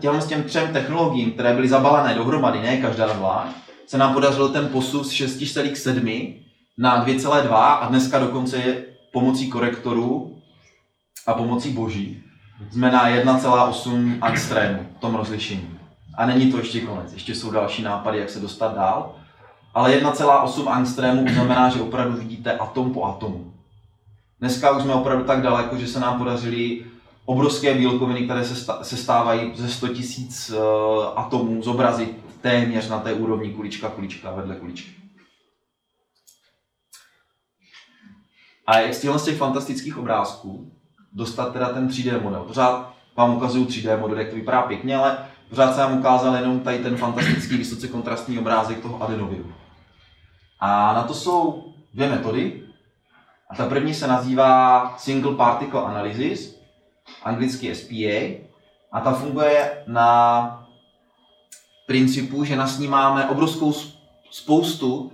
těm, 0.00 0.20
těm 0.28 0.42
třem 0.42 0.72
technologiím, 0.72 1.32
které 1.32 1.54
byly 1.54 1.68
zabalené 1.68 2.14
dohromady, 2.14 2.60
ne 2.60 2.76
každá 2.76 3.08
zvlášť, 3.08 3.56
se 3.86 3.98
nám 3.98 4.14
podařilo 4.14 4.48
ten 4.48 4.68
posun 4.68 5.04
z 5.04 5.10
6,7 5.10 6.34
na 6.78 7.06
2,2 7.06 7.54
a 7.54 7.88
dneska 7.88 8.18
dokonce 8.18 8.56
je 8.56 8.84
pomocí 9.12 9.50
korektorů 9.50 10.38
a 11.26 11.34
pomocí 11.34 11.70
boží 11.70 12.22
jsme 12.70 12.90
na 12.90 13.08
1,8 13.08 14.18
angstrému 14.20 14.86
v 14.96 15.00
tom 15.00 15.14
rozlišení. 15.14 15.78
A 16.14 16.26
není 16.26 16.52
to 16.52 16.58
ještě 16.58 16.80
konec, 16.80 17.12
ještě 17.12 17.34
jsou 17.34 17.50
další 17.50 17.82
nápady, 17.82 18.18
jak 18.18 18.30
se 18.30 18.40
dostat 18.40 18.74
dál. 18.74 19.14
Ale 19.74 20.00
1,8 20.00 20.68
angstrému 20.68 21.28
znamená, 21.32 21.68
že 21.68 21.80
opravdu 21.80 22.16
vidíte 22.16 22.52
atom 22.52 22.92
po 22.92 23.04
atomu. 23.04 23.52
Dneska 24.40 24.70
už 24.76 24.82
jsme 24.82 24.94
opravdu 24.94 25.24
tak 25.24 25.42
daleko, 25.42 25.76
že 25.76 25.86
se 25.86 26.00
nám 26.00 26.18
podařily 26.18 26.84
obrovské 27.24 27.74
bílkoviny, 27.74 28.24
které 28.24 28.44
se 28.82 28.96
stávají 28.96 29.52
ze 29.54 29.68
100 29.68 29.86
000 29.86 29.98
uh, 29.98 31.18
atomů, 31.18 31.62
zobrazit 31.62 32.21
téměř 32.42 32.88
na 32.88 32.98
té 32.98 33.12
úrovni 33.12 33.50
kulička, 33.50 33.88
kulička 33.88 34.30
vedle 34.30 34.56
kuličky. 34.56 34.90
A 38.66 38.78
jak 38.78 38.94
z 38.94 39.00
těchto 39.00 39.18
z 39.18 39.24
těch 39.24 39.36
fantastických 39.36 39.98
obrázků 39.98 40.72
dostat 41.12 41.52
teda 41.52 41.68
ten 41.68 41.88
3D 41.88 42.22
model? 42.22 42.44
Pořád 42.44 42.94
vám 43.16 43.36
ukazuju 43.36 43.64
3D 43.64 44.00
model, 44.00 44.18
jak 44.18 44.28
to 44.28 44.36
vypadá 44.36 44.62
pěkně, 44.62 44.96
ale 44.96 45.28
pořád 45.48 45.74
jsem 45.74 45.84
vám 45.84 45.98
ukázal 45.98 46.34
jenom 46.34 46.60
tady 46.60 46.78
ten 46.78 46.96
fantastický 46.96 47.56
vysoce 47.56 47.88
kontrastní 47.88 48.38
obrázek 48.38 48.82
toho 48.82 49.02
adenoviru. 49.02 49.54
A 50.60 50.92
na 50.92 51.02
to 51.02 51.14
jsou 51.14 51.64
dvě 51.94 52.08
metody. 52.08 52.62
A 53.50 53.54
ta 53.54 53.68
první 53.68 53.94
se 53.94 54.06
nazývá 54.06 54.94
Single 54.98 55.34
Particle 55.34 55.82
Analysis, 55.82 56.60
anglicky 57.22 57.74
SPA, 57.74 58.48
a 58.92 59.00
ta 59.00 59.12
funguje 59.12 59.84
na 59.86 60.61
principu, 61.86 62.44
že 62.44 62.56
nasnímáme 62.56 63.28
obrovskou 63.28 63.72
spoustu 64.30 65.12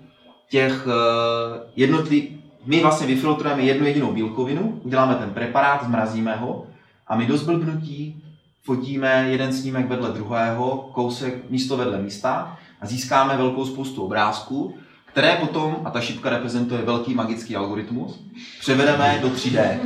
těch 0.50 0.86
eh, 0.86 1.60
jednotlivých, 1.76 2.38
my 2.64 2.80
vlastně 2.80 3.06
vyfiltrujeme 3.06 3.62
jednu 3.62 3.86
jedinou 3.86 4.12
bílkovinu, 4.12 4.80
uděláme 4.84 5.14
ten 5.14 5.30
preparát, 5.30 5.84
zmrazíme 5.84 6.36
ho 6.36 6.66
a 7.06 7.16
my 7.16 7.26
do 7.26 7.36
zblbnutí 7.36 8.22
fotíme 8.62 9.26
jeden 9.28 9.52
snímek 9.52 9.88
vedle 9.88 10.12
druhého, 10.12 10.90
kousek 10.92 11.50
místo 11.50 11.76
vedle 11.76 12.02
místa 12.02 12.58
a 12.80 12.86
získáme 12.86 13.36
velkou 13.36 13.66
spoustu 13.66 14.02
obrázků, 14.02 14.78
které 15.04 15.36
potom, 15.36 15.76
a 15.84 15.90
ta 15.90 16.00
šipka 16.00 16.30
reprezentuje 16.30 16.82
velký 16.82 17.14
magický 17.14 17.56
algoritmus, 17.56 18.24
převedeme 18.60 19.18
do 19.22 19.28
3D. 19.28 19.78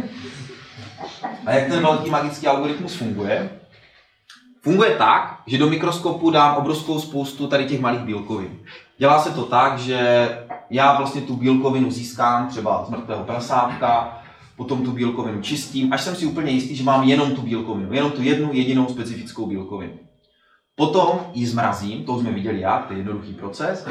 A 1.47 1.53
jak 1.53 1.69
ten 1.69 1.83
velký 1.83 2.11
magický 2.11 2.47
algoritmus 2.47 2.95
funguje? 2.95 3.51
Funguje 4.65 4.91
tak, 4.91 5.43
že 5.47 5.59
do 5.59 5.67
mikroskopu 5.67 6.31
dám 6.31 6.57
obrovskou 6.57 7.01
spoustu 7.01 7.47
tady 7.47 7.65
těch 7.65 7.81
malých 7.81 8.01
bílkovin. 8.01 8.59
Dělá 8.99 9.23
se 9.23 9.31
to 9.31 9.43
tak, 9.43 9.79
že 9.79 10.29
já 10.71 10.99
vlastně 10.99 11.21
tu 11.21 11.37
bílkovinu 11.37 11.91
získám 11.91 12.49
třeba 12.49 12.85
z 12.85 12.91
mrtvého 12.91 13.25
prasátka, 13.25 14.19
potom 14.57 14.85
tu 14.85 14.93
bílkovinu 14.93 15.43
čistím, 15.43 15.93
až 15.93 16.03
jsem 16.03 16.17
si 16.17 16.27
úplně 16.27 16.51
jistý, 16.51 16.77
že 16.77 16.85
mám 16.85 17.03
jenom 17.03 17.31
tu 17.31 17.43
bílkovinu, 17.43 17.93
jenom 17.93 18.11
tu 18.11 18.23
jednu 18.23 18.53
jedinou 18.53 18.89
specifickou 18.89 19.47
bílkovinu. 19.47 19.93
Potom 20.75 21.21
ji 21.35 21.47
zmrazím, 21.47 22.05
to 22.05 22.13
už 22.13 22.21
jsme 22.21 22.33
viděli 22.33 22.61
jak, 22.61 22.87
to 22.87 22.93
je 22.93 22.99
jednoduchý 22.99 23.35
proces, 23.35 23.87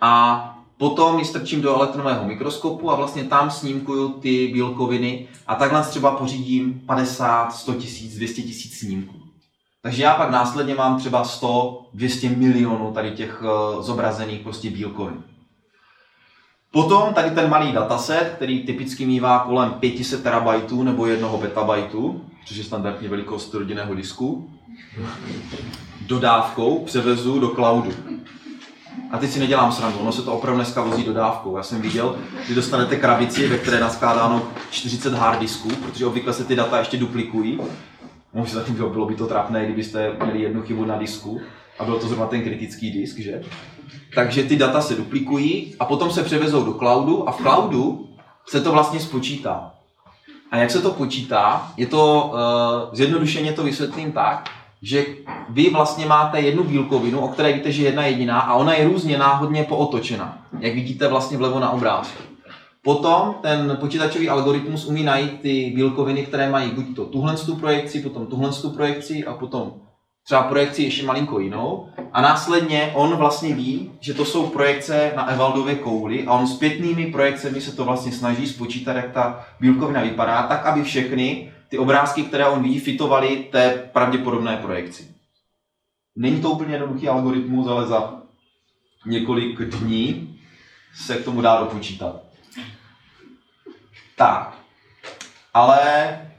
a 0.00 0.48
potom 0.78 1.18
ji 1.18 1.24
strčím 1.24 1.62
do 1.62 1.76
elektronového 1.76 2.24
mikroskopu 2.24 2.90
a 2.90 2.94
vlastně 2.94 3.24
tam 3.24 3.50
snímkuju 3.50 4.08
ty 4.08 4.50
bílkoviny 4.52 5.28
a 5.46 5.54
takhle 5.54 5.82
třeba 5.82 6.10
pořídím 6.10 6.82
50, 6.86 7.52
100 7.52 7.74
tisíc, 7.74 8.16
200 8.16 8.42
tisíc 8.42 8.78
snímků. 8.78 9.31
Takže 9.82 10.02
já 10.02 10.14
pak 10.14 10.30
následně 10.30 10.74
mám 10.74 10.98
třeba 10.98 11.24
100, 11.24 11.86
200 11.94 12.28
milionů 12.28 12.92
tady 12.92 13.10
těch 13.10 13.42
uh, 13.42 13.82
zobrazených 13.82 14.40
prostě 14.40 14.70
bílkovin. 14.70 15.22
Potom 16.70 17.14
tady 17.14 17.30
ten 17.30 17.50
malý 17.50 17.72
dataset, 17.72 18.32
který 18.36 18.66
typicky 18.66 19.06
mývá 19.06 19.38
kolem 19.38 19.70
500 19.70 20.22
terabajtů 20.22 20.82
nebo 20.82 21.06
1 21.06 21.28
petabajtu, 21.28 22.24
což 22.46 22.56
je 22.56 22.64
standardní 22.64 23.08
velikost 23.08 23.54
rodinného 23.54 23.94
disku, 23.94 24.50
dodávkou 26.06 26.84
převezu 26.84 27.40
do 27.40 27.48
cloudu. 27.48 27.90
A 29.10 29.18
teď 29.18 29.30
si 29.30 29.40
nedělám 29.40 29.72
srandu, 29.72 29.98
ono 29.98 30.12
se 30.12 30.22
to 30.22 30.32
opravdu 30.32 30.58
dneska 30.58 30.82
vozí 30.82 31.04
dodávkou. 31.04 31.56
Já 31.56 31.62
jsem 31.62 31.80
viděl, 31.80 32.16
že 32.48 32.54
dostanete 32.54 32.96
krabici, 32.96 33.48
ve 33.48 33.58
které 33.58 33.76
je 33.76 33.80
naskládáno 33.80 34.42
40 34.70 35.12
hard 35.12 35.38
disků, 35.38 35.68
protože 35.68 36.06
obvykle 36.06 36.32
se 36.32 36.44
ty 36.44 36.56
data 36.56 36.78
ještě 36.78 36.96
duplikují. 36.96 37.60
Možná 38.34 38.60
bylo 38.92 39.06
by 39.06 39.14
to 39.14 39.26
trapné, 39.26 39.64
kdybyste 39.64 40.16
měli 40.24 40.42
jednu 40.42 40.62
chybu 40.62 40.84
na 40.84 40.98
disku 40.98 41.40
a 41.78 41.84
byl 41.84 41.98
to 41.98 42.06
zrovna 42.06 42.26
ten 42.26 42.42
kritický 42.42 42.90
disk, 42.90 43.18
že? 43.18 43.42
Takže 44.14 44.42
ty 44.42 44.56
data 44.56 44.80
se 44.80 44.94
duplikují 44.94 45.74
a 45.80 45.84
potom 45.84 46.10
se 46.10 46.22
převezou 46.22 46.64
do 46.64 46.74
cloudu 46.74 47.28
a 47.28 47.32
v 47.32 47.36
cloudu 47.36 48.08
se 48.46 48.60
to 48.60 48.72
vlastně 48.72 49.00
spočítá. 49.00 49.70
A 50.50 50.56
jak 50.56 50.70
se 50.70 50.82
to 50.82 50.90
počítá? 50.90 51.72
Je 51.76 51.86
to, 51.86 52.32
uh, 52.32 52.94
zjednodušeně 52.94 53.52
to 53.52 53.62
vysvětlím 53.62 54.12
tak, 54.12 54.50
že 54.82 55.04
vy 55.48 55.70
vlastně 55.70 56.06
máte 56.06 56.40
jednu 56.40 56.64
bílkovinu, 56.64 57.20
o 57.20 57.28
které 57.28 57.52
víte, 57.52 57.72
že 57.72 57.82
je 57.82 57.88
jedna 57.88 58.06
jediná 58.06 58.40
a 58.40 58.54
ona 58.54 58.74
je 58.74 58.84
různě 58.84 59.18
náhodně 59.18 59.64
pootočena, 59.64 60.38
jak 60.58 60.74
vidíte 60.74 61.08
vlastně 61.08 61.38
vlevo 61.38 61.60
na 61.60 61.70
obrázku. 61.70 62.31
Potom 62.84 63.34
ten 63.42 63.76
počítačový 63.80 64.28
algoritmus 64.28 64.86
umí 64.86 65.02
najít 65.02 65.40
ty 65.40 65.72
bílkoviny, 65.74 66.26
které 66.26 66.50
mají 66.50 66.70
buď 66.70 66.96
to 66.96 67.04
tuhle 67.04 67.36
tu 67.36 67.56
projekci, 67.56 68.02
potom 68.02 68.26
tuhle 68.26 68.50
tu 68.52 68.70
projekci 68.70 69.24
a 69.24 69.34
potom 69.34 69.72
třeba 70.24 70.42
projekci 70.42 70.82
ještě 70.82 71.06
malinko 71.06 71.38
jinou 71.38 71.88
a 72.12 72.20
následně 72.20 72.92
on 72.94 73.16
vlastně 73.16 73.54
ví, 73.54 73.92
že 74.00 74.14
to 74.14 74.24
jsou 74.24 74.46
projekce 74.46 75.12
na 75.16 75.26
Evaldově 75.26 75.74
kouli 75.74 76.26
a 76.26 76.32
on 76.32 76.46
s 76.46 76.58
pětnými 76.58 77.06
projekcemi 77.06 77.60
se 77.60 77.76
to 77.76 77.84
vlastně 77.84 78.12
snaží 78.12 78.46
spočítat, 78.46 78.96
jak 78.96 79.12
ta 79.12 79.46
bílkovina 79.60 80.02
vypadá, 80.02 80.42
tak 80.42 80.66
aby 80.66 80.82
všechny 80.82 81.52
ty 81.68 81.78
obrázky, 81.78 82.22
které 82.22 82.46
on 82.46 82.62
ví, 82.62 82.80
fitovaly 82.80 83.48
té 83.52 83.90
pravděpodobné 83.92 84.56
projekci. 84.56 85.14
Není 86.16 86.40
to 86.40 86.50
úplně 86.50 86.74
jednoduchý 86.74 87.08
algoritmus, 87.08 87.66
ale 87.68 87.86
za 87.86 88.22
několik 89.06 89.60
dní 89.60 90.38
se 90.94 91.16
k 91.16 91.24
tomu 91.24 91.40
dá 91.40 91.60
dopočítat. 91.60 92.31
Tak, 94.22 94.54
ale 95.54 95.80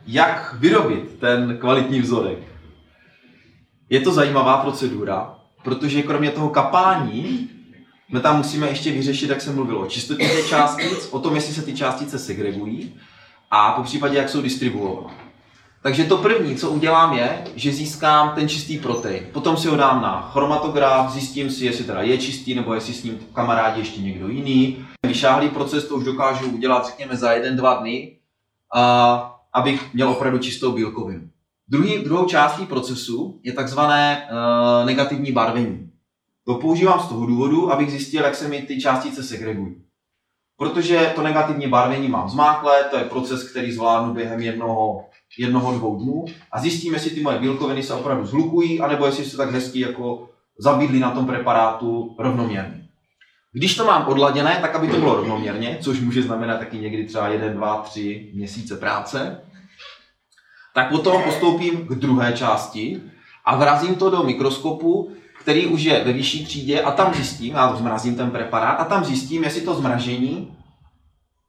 jak 0.06 0.56
vyrobit 0.60 1.20
ten 1.20 1.58
kvalitní 1.58 2.02
vzorek? 2.02 2.38
Je 3.90 4.00
to 4.00 4.12
zajímavá 4.12 4.58
procedura, 4.58 5.36
protože 5.64 6.02
kromě 6.02 6.32
toho 6.32 6.50
kapání, 6.50 7.50
my 8.12 8.20
tam 8.20 8.38
musíme 8.38 8.68
ještě 8.68 8.92
vyřešit, 8.92 9.30
jak 9.30 9.42
se 9.42 9.52
mluvilo, 9.52 9.82
o 9.82 9.88
čistotě 9.88 10.28
těch 10.28 10.50
částic, 10.50 11.08
o 11.12 11.20
tom, 11.20 11.36
jestli 11.36 11.54
se 11.54 11.62
ty 11.62 11.74
částice 11.76 12.20
segregují 12.20 13.00
a 13.52 13.72
po 13.72 13.84
případě, 13.84 14.18
jak 14.18 14.30
jsou 14.30 14.42
distribuovány. 14.42 15.23
Takže 15.84 16.04
to 16.04 16.18
první, 16.18 16.56
co 16.56 16.70
udělám, 16.70 17.14
je, 17.14 17.44
že 17.56 17.72
získám 17.72 18.36
ten 18.36 18.50
čistý 18.50 18.78
protein. 18.78 19.28
Potom 19.34 19.58
si 19.58 19.68
ho 19.68 19.76
dám 19.76 20.02
na 20.02 20.22
chromatograf, 20.22 21.12
zjistím 21.12 21.50
si, 21.50 21.66
jestli 21.66 21.84
teda 21.84 22.02
je 22.02 22.18
čistý, 22.18 22.56
nebo 22.56 22.74
jestli 22.74 22.94
s 22.94 23.04
ním 23.04 23.20
kamarádi 23.34 23.82
ještě 23.82 24.02
někdo 24.02 24.28
jiný. 24.28 24.86
Vyšáhlý 25.08 25.50
proces 25.50 25.88
to 25.88 25.96
už 25.96 26.04
dokážu 26.04 26.46
udělat, 26.46 26.86
řekněme, 26.86 27.18
za 27.18 27.32
jeden, 27.32 27.58
dva 27.58 27.74
dny, 27.74 28.18
a, 28.76 29.40
abych 29.54 29.94
měl 29.94 30.10
opravdu 30.10 30.40
čistou 30.40 30.72
bílkovinu. 30.72 31.22
Druhý, 31.68 31.98
druhou 31.98 32.26
částí 32.26 32.66
procesu 32.66 33.40
je 33.44 33.54
takzvané 33.54 34.30
uh, 34.32 34.86
negativní 34.86 35.32
barvení. 35.32 35.90
To 36.46 36.56
používám 36.56 37.00
z 37.00 37.08
toho 37.08 37.26
důvodu, 37.26 37.72
abych 37.72 37.92
zjistil, 37.92 38.24
jak 38.24 38.36
se 38.36 38.48
mi 38.48 38.62
ty 38.62 38.82
částice 38.82 39.24
segregují. 39.24 39.76
Protože 40.58 41.12
to 41.16 41.22
negativní 41.22 41.68
barvení 41.68 42.08
mám 42.08 42.30
zmáklé, 42.30 42.84
to 42.84 42.98
je 42.98 43.04
proces, 43.04 43.52
který 43.52 43.72
zvládnu 43.72 44.14
během 44.14 44.40
jednoho, 44.40 45.06
jednoho 45.40 45.74
dvou 45.74 45.96
dnů 45.96 46.26
a 46.52 46.60
zjistím, 46.60 46.94
jestli 46.94 47.12
ty 47.12 47.22
moje 47.22 47.40
bílkoviny 47.40 47.84
se 47.84 47.94
opravdu 47.94 48.26
zhlukují, 48.26 48.80
anebo 48.80 49.06
jestli 49.06 49.26
se 49.26 49.38
tak 49.38 49.52
hezky 49.52 49.80
jako 49.80 50.30
zabídly 50.58 51.00
na 51.00 51.12
tom 51.12 51.26
preparátu 51.26 52.16
rovnoměrně. 52.20 52.84
Když 53.52 53.76
to 53.76 53.86
mám 53.86 54.08
odladěné, 54.08 54.58
tak 54.62 54.76
aby 54.76 54.88
to 54.88 54.98
bylo 54.98 55.16
rovnoměrně, 55.16 55.78
což 55.82 56.00
může 56.00 56.22
znamenat 56.22 56.58
taky 56.58 56.78
někdy 56.78 57.06
třeba 57.06 57.28
1, 57.28 57.48
2, 57.48 57.78
3 57.82 58.32
měsíce 58.34 58.78
práce, 58.78 59.42
tak 60.74 60.90
potom 60.90 61.24
postoupím 61.24 61.88
k 61.88 61.90
druhé 61.90 62.34
části 62.34 63.02
a 63.46 63.56
vrazím 63.56 63.96
to 63.96 64.10
do 64.10 64.24
mikroskopu, 64.24 65.12
který 65.40 65.68
už 65.68 65.82
je 65.82 66.04
ve 66.04 66.14
vyšší 66.14 66.46
třídě 66.46 66.82
a 66.82 66.92
tam 66.92 67.14
zjistím, 67.14 67.54
já 67.54 67.76
zmrazím 67.76 68.16
ten 68.16 68.32
preparát 68.32 68.74
a 68.74 68.86
tam 68.86 69.06
zjistím, 69.06 69.44
jestli 69.44 69.62
to 69.62 69.76
zmražení 69.76 70.58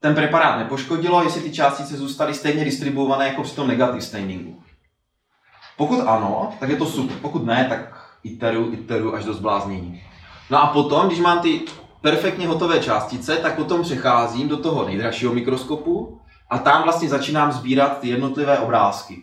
ten 0.05 0.15
preparát 0.15 0.59
nepoškodilo, 0.59 1.23
jestli 1.23 1.41
ty 1.41 1.53
částice 1.53 1.97
zůstaly 1.97 2.35
stejně 2.35 2.65
distribuované 2.65 3.29
jako 3.29 3.43
při 3.43 3.57
tom 3.57 3.69
negativ 3.69 4.05
stainingu. 4.05 4.63
Pokud 5.77 6.01
ano, 6.01 6.53
tak 6.61 6.69
je 6.69 6.77
to 6.77 6.87
super. 6.87 7.17
Pokud 7.17 7.47
ne, 7.47 7.67
tak 7.69 8.09
iteru, 8.25 8.73
iteru 8.73 9.15
až 9.15 9.25
do 9.25 9.35
zbláznění. 9.35 10.03
No 10.51 10.63
a 10.63 10.67
potom, 10.67 11.07
když 11.07 11.21
mám 11.21 11.41
ty 11.41 11.61
perfektně 12.01 12.49
hotové 12.49 12.81
částice, 12.81 13.37
tak 13.37 13.57
potom 13.57 13.83
přecházím 13.83 14.49
do 14.49 14.57
toho 14.57 14.87
nejdražšího 14.87 15.35
mikroskopu 15.35 16.21
a 16.51 16.59
tam 16.59 16.83
vlastně 16.83 17.09
začínám 17.09 17.53
sbírat 17.53 18.01
ty 18.01 18.09
jednotlivé 18.09 18.59
obrázky. 18.59 19.23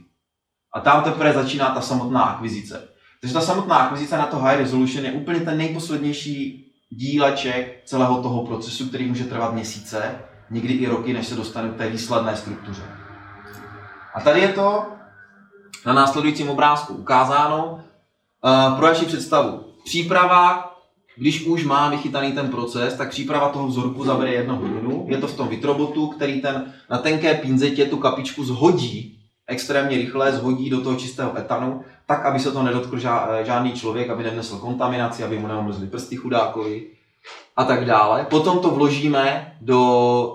A 0.74 0.80
tam 0.80 1.04
teprve 1.04 1.34
začíná 1.34 1.70
ta 1.70 1.82
samotná 1.82 2.22
akvizice. 2.22 2.88
Takže 3.20 3.34
ta 3.34 3.42
samotná 3.42 3.76
akvizice 3.76 4.18
na 4.18 4.26
to 4.26 4.38
high 4.38 4.58
resolution 4.58 5.06
je 5.06 5.12
úplně 5.12 5.40
ten 5.40 5.58
nejposlednější 5.58 6.66
díleček 6.90 7.82
celého 7.86 8.22
toho 8.22 8.46
procesu, 8.46 8.88
který 8.88 9.08
může 9.08 9.24
trvat 9.24 9.54
měsíce, 9.54 10.20
někdy 10.52 10.74
i 10.74 10.88
roky, 10.88 11.14
než 11.14 11.28
se 11.28 11.36
dostane 11.36 11.70
k 11.70 11.78
té 11.78 11.90
výsledné 11.90 12.36
struktuře. 12.36 12.84
A 14.14 14.22
tady 14.22 14.40
je 14.40 14.48
to 14.48 14.86
na 15.86 15.94
následujícím 15.94 16.50
obrázku 16.50 16.94
ukázáno 16.94 17.66
uh, 17.74 18.78
pro 18.78 18.86
vaši 18.86 19.06
představu. 19.06 19.66
Příprava 19.86 20.72
když 21.16 21.46
už 21.46 21.66
má 21.66 21.90
vychytaný 21.90 22.32
ten 22.32 22.48
proces, 22.48 22.94
tak 22.94 23.10
příprava 23.10 23.50
toho 23.50 23.68
vzorku 23.68 24.04
zabere 24.04 24.32
jednu 24.32 24.56
hodinu. 24.56 25.06
Je 25.10 25.18
to 25.18 25.28
v 25.28 25.36
tom 25.36 25.48
vitrobotu, 25.48 26.08
který 26.08 26.42
ten 26.42 26.74
na 26.90 26.98
tenké 26.98 27.34
pinzetě 27.34 27.86
tu 27.86 27.98
kapičku 27.98 28.44
zhodí 28.44 29.18
extrémně 29.48 29.98
rychle, 29.98 30.32
zhodí 30.32 30.70
do 30.70 30.82
toho 30.82 30.96
čistého 30.96 31.38
etanu, 31.38 31.84
tak, 32.06 32.26
aby 32.26 32.40
se 32.40 32.52
to 32.52 32.64
nedotkl 32.64 33.00
žádný 33.44 33.74
člověk, 33.74 34.10
aby 34.10 34.24
nenesl 34.24 34.58
kontaminaci, 34.58 35.24
aby 35.24 35.40
mu 35.40 35.48
neomrzli 35.48 35.88
prsty 35.88 36.16
chudákovi 36.16 36.88
a 37.62 37.66
tak 37.66 37.86
dále. 37.86 38.26
Potom 38.30 38.60
to 38.60 38.72
vložíme 38.72 39.54
do 39.62 39.80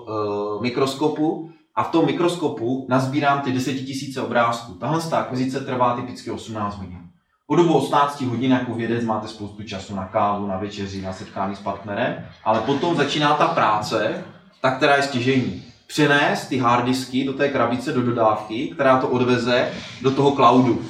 uh, 0.07 0.61
mikroskopu 0.61 1.51
a 1.75 1.83
v 1.83 1.91
tom 1.91 2.05
mikroskopu 2.05 2.85
nazbírám 2.89 3.41
ty 3.41 3.51
10 3.51 3.71
000 4.15 4.27
obrázků. 4.27 4.73
Tahle 4.73 5.01
akvizice 5.11 5.59
trvá 5.59 5.95
typicky 5.95 6.31
18 6.31 6.77
hodin. 6.77 6.99
Po 7.47 7.55
dobu 7.55 7.73
18 7.73 8.21
hodin 8.21 8.51
jako 8.51 8.73
vědec 8.73 9.03
máte 9.03 9.27
spoustu 9.27 9.63
času 9.63 9.95
na 9.95 10.05
kávu, 10.05 10.47
na 10.47 10.57
večeři, 10.57 11.01
na 11.01 11.13
setkání 11.13 11.55
s 11.55 11.59
partnerem, 11.59 12.25
ale 12.43 12.61
potom 12.61 12.95
začíná 12.95 13.33
ta 13.33 13.47
práce, 13.47 14.23
ta, 14.61 14.71
která 14.71 14.95
je 14.95 15.03
stěžení. 15.03 15.63
Přenést 15.87 16.47
ty 16.47 16.57
harddisky 16.57 17.25
do 17.25 17.33
té 17.33 17.49
krabice, 17.49 17.93
do 17.93 18.01
dodávky, 18.01 18.67
která 18.67 18.99
to 18.99 19.07
odveze 19.07 19.71
do 20.01 20.11
toho 20.11 20.31
cloudu. 20.31 20.81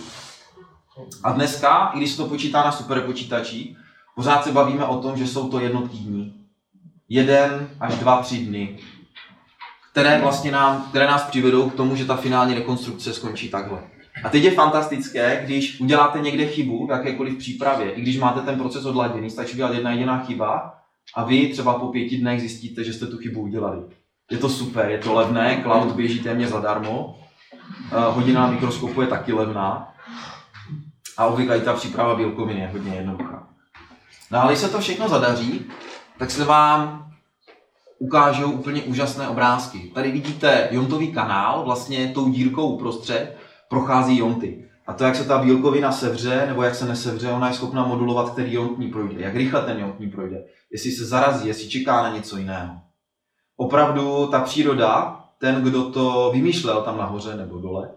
A 1.23 1.31
dneska, 1.31 1.91
i 1.93 1.97
když 1.97 2.11
se 2.11 2.17
to 2.17 2.25
počítá 2.25 2.63
na 2.63 2.71
superpočítačích, 2.71 3.77
pořád 4.17 4.43
se 4.43 4.51
bavíme 4.51 4.85
o 4.85 5.01
tom, 5.01 5.17
že 5.17 5.27
jsou 5.27 5.49
to 5.49 5.59
jednotky 5.59 5.97
dní. 5.97 6.33
Jeden 7.09 7.69
až 7.79 7.95
dva, 7.95 8.21
tři 8.21 8.37
dny, 8.37 8.77
které, 9.91 10.21
vlastně 10.21 10.51
nám, 10.51 10.85
které 10.89 11.07
nás 11.07 11.23
přivedou 11.23 11.69
k 11.69 11.75
tomu, 11.75 11.95
že 11.95 12.05
ta 12.05 12.15
finální 12.15 12.53
rekonstrukce 12.53 13.13
skončí 13.13 13.49
takhle. 13.49 13.79
A 14.23 14.29
teď 14.29 14.43
je 14.43 14.51
fantastické, 14.51 15.41
když 15.45 15.79
uděláte 15.79 16.19
někde 16.19 16.45
chybu 16.47 16.87
v 16.87 16.89
jakékoliv 16.89 17.37
přípravě, 17.37 17.91
i 17.91 18.01
když 18.01 18.17
máte 18.17 18.41
ten 18.41 18.57
proces 18.59 18.85
odladěný, 18.85 19.29
stačí 19.29 19.53
udělat 19.53 19.73
jedna 19.73 19.91
jediná 19.91 20.23
chyba 20.23 20.73
a 21.15 21.23
vy 21.23 21.47
třeba 21.47 21.79
po 21.79 21.87
pěti 21.87 22.17
dnech 22.17 22.39
zjistíte, 22.39 22.83
že 22.83 22.93
jste 22.93 23.07
tu 23.07 23.17
chybu 23.17 23.41
udělali. 23.41 23.79
Je 24.31 24.37
to 24.37 24.49
super, 24.49 24.89
je 24.89 24.97
to 24.97 25.13
levné, 25.13 25.59
cloud 25.63 25.95
běží 25.95 26.19
téměř 26.19 26.49
zadarmo, 26.49 27.19
eh, 27.91 28.11
hodina 28.11 28.41
na 28.41 28.51
mikroskopu 28.51 29.01
je 29.01 29.07
taky 29.07 29.33
levná 29.33 29.93
a 31.17 31.25
obvykle 31.25 31.59
ta 31.59 31.73
příprava 31.73 32.15
bílkovin 32.15 32.57
je 32.57 32.67
hodně 32.67 32.95
jednoduchá. 32.95 33.56
No 34.31 34.41
ale 34.41 34.51
když 34.51 34.59
se 34.59 34.69
to 34.69 34.79
všechno 34.79 35.09
zadaří, 35.09 35.65
tak 36.17 36.31
se 36.31 36.45
vám 36.45 37.11
ukážou 37.99 38.51
úplně 38.51 38.83
úžasné 38.83 39.27
obrázky. 39.27 39.91
Tady 39.95 40.11
vidíte 40.11 40.67
jontový 40.71 41.13
kanál, 41.13 41.63
vlastně 41.65 42.11
tou 42.13 42.29
dírkou 42.29 42.75
uprostřed, 42.75 43.37
prochází 43.69 44.17
jonty. 44.17 44.69
A 44.87 44.93
to, 44.93 45.03
jak 45.03 45.15
se 45.15 45.25
ta 45.25 45.37
bílkovina 45.37 45.91
sevře, 45.91 46.45
nebo 46.47 46.63
jak 46.63 46.75
se 46.75 46.85
nesevře, 46.85 47.31
ona 47.31 47.47
je 47.47 47.53
schopna 47.53 47.85
modulovat, 47.85 48.29
který 48.29 48.53
jont 48.53 48.79
ní 48.79 48.91
projde, 48.91 49.21
jak 49.21 49.35
rychle 49.35 49.61
ten 49.61 49.79
jont 49.79 49.99
ní 49.99 50.09
projde, 50.09 50.43
jestli 50.71 50.91
se 50.91 51.05
zarazí, 51.05 51.47
jestli 51.47 51.69
čeká 51.69 52.03
na 52.03 52.09
něco 52.09 52.37
jiného. 52.37 52.81
Opravdu 53.57 54.27
ta 54.27 54.39
příroda, 54.39 55.23
ten, 55.39 55.63
kdo 55.63 55.91
to 55.91 56.31
vymýšlel 56.33 56.81
tam 56.81 56.97
nahoře 56.97 57.35
nebo 57.35 57.59
dole, 57.59 57.91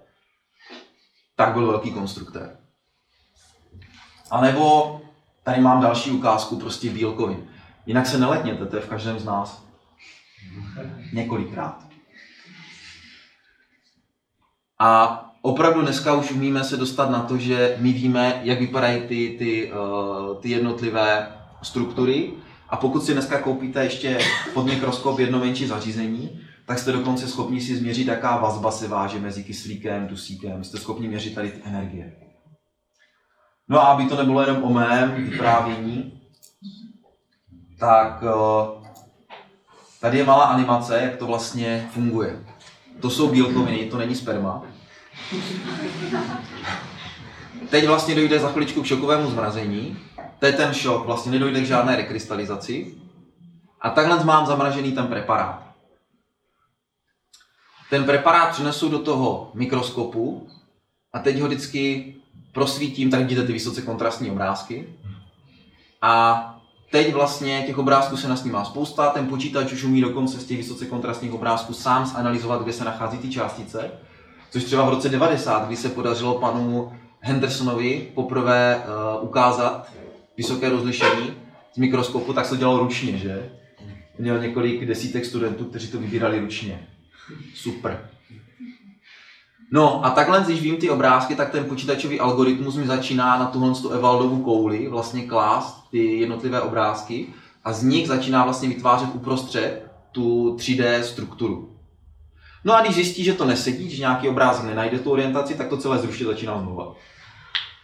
tak 1.36 1.52
byl 1.52 1.66
velký 1.66 1.92
konstruktér. 1.92 2.56
A 4.30 4.40
nebo 4.40 4.99
tady 5.50 5.62
mám 5.62 5.80
další 5.80 6.10
ukázku 6.10 6.56
prostě 6.56 6.90
bílkovin. 6.90 7.44
Jinak 7.86 8.06
se 8.06 8.18
neletněte, 8.18 8.66
to 8.66 8.76
je 8.76 8.82
v 8.82 8.88
každém 8.88 9.18
z 9.18 9.24
nás. 9.24 9.64
Několikrát. 11.12 11.86
A 14.78 15.20
opravdu 15.42 15.82
dneska 15.82 16.14
už 16.14 16.30
umíme 16.30 16.64
se 16.64 16.76
dostat 16.76 17.10
na 17.10 17.22
to, 17.22 17.38
že 17.38 17.76
my 17.78 17.92
víme, 17.92 18.40
jak 18.44 18.60
vypadají 18.60 19.00
ty, 19.00 19.36
ty, 19.38 19.72
uh, 19.72 20.36
ty 20.40 20.50
jednotlivé 20.50 21.32
struktury. 21.62 22.32
A 22.68 22.76
pokud 22.76 23.04
si 23.04 23.12
dneska 23.12 23.40
koupíte 23.40 23.84
ještě 23.84 24.18
pod 24.54 24.66
mikroskop 24.66 25.18
jedno 25.18 25.38
menší 25.38 25.66
zařízení, 25.66 26.40
tak 26.66 26.78
jste 26.78 26.92
dokonce 26.92 27.28
schopni 27.28 27.60
si 27.60 27.76
změřit, 27.76 28.06
jaká 28.06 28.36
vazba 28.36 28.70
se 28.70 28.88
váže 28.88 29.18
mezi 29.18 29.44
kyslíkem, 29.44 30.06
dusíkem. 30.06 30.64
Jste 30.64 30.78
schopni 30.78 31.08
měřit 31.08 31.34
tady 31.34 31.50
ty 31.50 31.60
energie. 31.64 32.29
No 33.70 33.80
a 33.80 33.86
aby 33.86 34.06
to 34.06 34.16
nebylo 34.16 34.40
jenom 34.40 34.64
o 34.64 34.70
mém 34.70 35.14
vyprávění, 35.14 36.20
tak 37.78 38.22
uh, 38.22 38.84
tady 40.00 40.18
je 40.18 40.24
malá 40.24 40.44
animace, 40.44 41.00
jak 41.00 41.16
to 41.16 41.26
vlastně 41.26 41.88
funguje. 41.92 42.44
To 43.00 43.10
jsou 43.10 43.28
bílkoviny, 43.28 43.90
to 43.90 43.98
není 43.98 44.14
sperma. 44.14 44.62
Teď 47.70 47.86
vlastně 47.86 48.14
dojde 48.14 48.38
za 48.38 48.48
chviličku 48.48 48.82
k 48.82 48.86
šokovému 48.86 49.30
zmrazení. 49.30 49.98
To 50.38 50.46
je 50.46 50.52
ten 50.52 50.74
šok, 50.74 51.06
vlastně 51.06 51.32
nedojde 51.32 51.60
k 51.60 51.66
žádné 51.66 51.96
rekrystalizaci. 51.96 52.94
A 53.80 53.90
takhle 53.90 54.24
mám 54.24 54.46
zamražený 54.46 54.92
ten 54.92 55.06
preparát. 55.06 55.62
Ten 57.90 58.04
preparát 58.04 58.50
přinesu 58.50 58.88
do 58.88 58.98
toho 58.98 59.50
mikroskopu 59.54 60.48
a 61.12 61.18
teď 61.18 61.40
ho 61.40 61.46
vždycky 61.46 62.14
prosvítím, 62.52 63.10
tak 63.10 63.20
vidíte 63.20 63.46
ty 63.46 63.52
vysoce 63.52 63.82
kontrastní 63.82 64.30
obrázky. 64.30 64.88
A 66.02 66.44
teď 66.90 67.12
vlastně 67.12 67.62
těch 67.66 67.78
obrázků 67.78 68.16
se 68.16 68.28
nasnímá 68.28 68.64
spousta, 68.64 69.10
ten 69.10 69.26
počítač 69.26 69.72
už 69.72 69.84
umí 69.84 70.00
dokonce 70.00 70.40
z 70.40 70.44
těch 70.44 70.56
vysoce 70.56 70.86
kontrastních 70.86 71.32
obrázků 71.32 71.72
sám 71.72 72.06
zanalizovat, 72.06 72.62
kde 72.62 72.72
se 72.72 72.84
nachází 72.84 73.18
ty 73.18 73.30
částice 73.30 73.90
Což 74.50 74.64
třeba 74.64 74.84
v 74.84 74.88
roce 74.88 75.08
90, 75.08 75.66
kdy 75.66 75.76
se 75.76 75.88
podařilo 75.88 76.38
panu 76.38 76.92
Hendersonovi 77.20 78.08
poprvé 78.14 78.82
uh, 78.84 79.24
ukázat 79.24 79.92
vysoké 80.36 80.68
rozlišení 80.68 81.34
z 81.74 81.78
mikroskopu, 81.78 82.32
tak 82.32 82.44
se 82.44 82.50
to 82.50 82.56
dělalo 82.56 82.78
ručně, 82.78 83.18
že? 83.18 83.50
Měl 84.18 84.40
několik 84.40 84.84
desítek 84.84 85.24
studentů, 85.24 85.64
kteří 85.64 85.88
to 85.88 85.98
vybírali 85.98 86.40
ručně. 86.40 86.88
Super. 87.54 88.08
No 89.72 90.04
a 90.04 90.10
takhle, 90.10 90.44
když 90.46 90.62
vím 90.62 90.76
ty 90.76 90.90
obrázky, 90.90 91.34
tak 91.34 91.50
ten 91.50 91.64
počítačový 91.64 92.20
algoritmus 92.20 92.76
mi 92.76 92.86
začíná 92.86 93.38
na 93.38 93.46
tuhle 93.46 93.74
tu 93.74 93.90
Evaldovu 93.90 94.42
kouli 94.42 94.88
vlastně 94.88 95.22
klást 95.22 95.90
ty 95.90 96.18
jednotlivé 96.20 96.60
obrázky 96.60 97.26
a 97.64 97.72
z 97.72 97.82
nich 97.82 98.08
začíná 98.08 98.44
vlastně 98.44 98.68
vytvářet 98.68 99.08
uprostřed 99.14 99.90
tu 100.12 100.56
3D 100.56 101.00
strukturu. 101.00 101.76
No 102.64 102.76
a 102.76 102.80
když 102.80 102.94
zjistí, 102.94 103.24
že 103.24 103.32
to 103.32 103.44
nesedí, 103.44 103.90
že 103.90 104.00
nějaký 104.00 104.28
obrázek 104.28 104.64
nenajde 104.64 104.98
tu 104.98 105.10
orientaci, 105.10 105.54
tak 105.54 105.68
to 105.68 105.76
celé 105.76 105.98
zrušit 105.98 106.24
začíná 106.24 106.60
znova. 106.62 106.94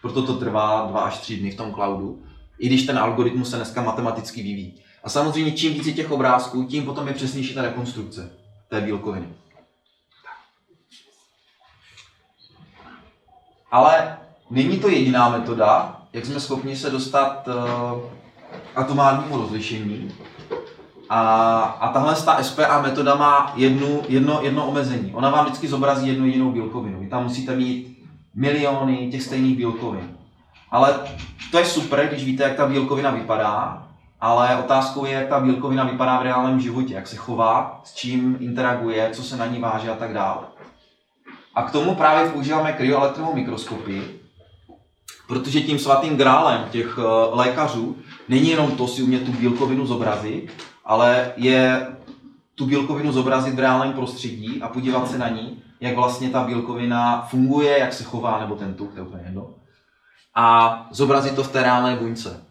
Proto 0.02 0.22
to 0.22 0.34
trvá 0.34 0.86
dva 0.90 1.00
až 1.00 1.18
tři 1.18 1.36
dny 1.36 1.50
v 1.50 1.56
tom 1.56 1.72
cloudu, 1.72 2.22
i 2.58 2.66
když 2.66 2.86
ten 2.86 2.98
algoritmus 2.98 3.50
se 3.50 3.56
dneska 3.56 3.82
matematicky 3.82 4.42
vyvíjí. 4.42 4.80
A 5.04 5.08
samozřejmě 5.08 5.52
čím 5.52 5.74
více 5.74 5.92
těch 5.92 6.10
obrázků, 6.10 6.64
tím 6.64 6.84
potom 6.84 7.08
je 7.08 7.14
přesnější 7.14 7.54
ta 7.54 7.62
rekonstrukce 7.62 8.30
té 8.68 8.80
bílkoviny. 8.80 9.26
Ale 13.76 14.16
není 14.50 14.78
to 14.78 14.88
jediná 14.88 15.28
metoda, 15.28 15.96
jak 16.12 16.26
jsme 16.26 16.40
schopni 16.40 16.76
se 16.76 16.90
dostat 16.90 17.48
uh, 17.48 18.00
atomárnímu 18.74 19.36
rozlišení. 19.36 20.12
A, 21.08 21.20
a 21.60 21.92
tahle 21.92 22.14
ta 22.14 22.42
SPA 22.42 22.80
metoda 22.80 23.14
má 23.14 23.52
jednu, 23.56 24.02
jedno, 24.08 24.38
jedno 24.42 24.66
omezení. 24.66 25.14
Ona 25.14 25.30
vám 25.30 25.44
vždycky 25.44 25.68
zobrazí 25.68 26.08
jednu 26.08 26.26
jedinou 26.26 26.50
bílkovinu. 26.50 27.00
Vy 27.00 27.06
tam 27.06 27.22
musíte 27.22 27.56
mít 27.56 27.98
miliony 28.34 29.08
těch 29.10 29.22
stejných 29.22 29.56
bílkovin. 29.56 30.16
Ale 30.70 30.94
to 31.50 31.58
je 31.58 31.64
super, 31.64 32.08
když 32.08 32.24
víte, 32.24 32.42
jak 32.42 32.56
ta 32.56 32.66
bílkovina 32.66 33.10
vypadá, 33.10 33.86
ale 34.20 34.56
otázkou 34.56 35.04
je, 35.04 35.12
jak 35.12 35.28
ta 35.28 35.40
bílkovina 35.40 35.84
vypadá 35.84 36.18
v 36.18 36.22
reálném 36.22 36.60
životě, 36.60 36.94
jak 36.94 37.06
se 37.06 37.16
chová, 37.16 37.80
s 37.84 37.94
čím 37.94 38.36
interaguje, 38.40 39.10
co 39.12 39.22
se 39.22 39.36
na 39.36 39.46
ní 39.46 39.60
váže 39.60 39.90
a 39.90 39.94
tak 39.94 40.14
dále. 40.14 40.55
A 41.56 41.62
k 41.62 41.70
tomu 41.70 41.94
právě 41.94 42.30
používáme 42.30 42.72
kryoelektrovou 42.72 43.34
mikroskopii, 43.34 44.20
protože 45.28 45.60
tím 45.60 45.78
svatým 45.78 46.16
grálem 46.16 46.68
těch 46.70 46.98
eh, 46.98 47.02
lékařů 47.30 47.96
není 48.28 48.50
jenom 48.50 48.70
to 48.70 48.88
si 48.88 49.02
umět 49.02 49.24
tu 49.24 49.32
bílkovinu 49.32 49.86
zobrazit, 49.86 50.52
ale 50.84 51.32
je 51.36 51.86
tu 52.54 52.66
bílkovinu 52.66 53.12
zobrazit 53.12 53.54
v 53.54 53.58
reálném 53.58 53.92
prostředí 53.92 54.62
a 54.62 54.68
podívat 54.68 55.10
se 55.10 55.18
na 55.18 55.28
ní, 55.28 55.62
jak 55.80 55.94
vlastně 55.94 56.30
ta 56.30 56.44
bílkovina 56.44 57.26
funguje, 57.30 57.78
jak 57.78 57.92
se 57.92 58.04
chová, 58.04 58.40
nebo 58.40 58.54
ten 58.54 58.74
tuk, 58.74 58.92
to 58.92 59.00
je 59.00 59.06
úplně 59.06 59.22
jedno. 59.26 59.54
A 60.34 60.88
zobrazit 60.90 61.34
to 61.34 61.42
v 61.42 61.52
té 61.52 61.62
reálné 61.62 61.96
buňce. 61.96 62.44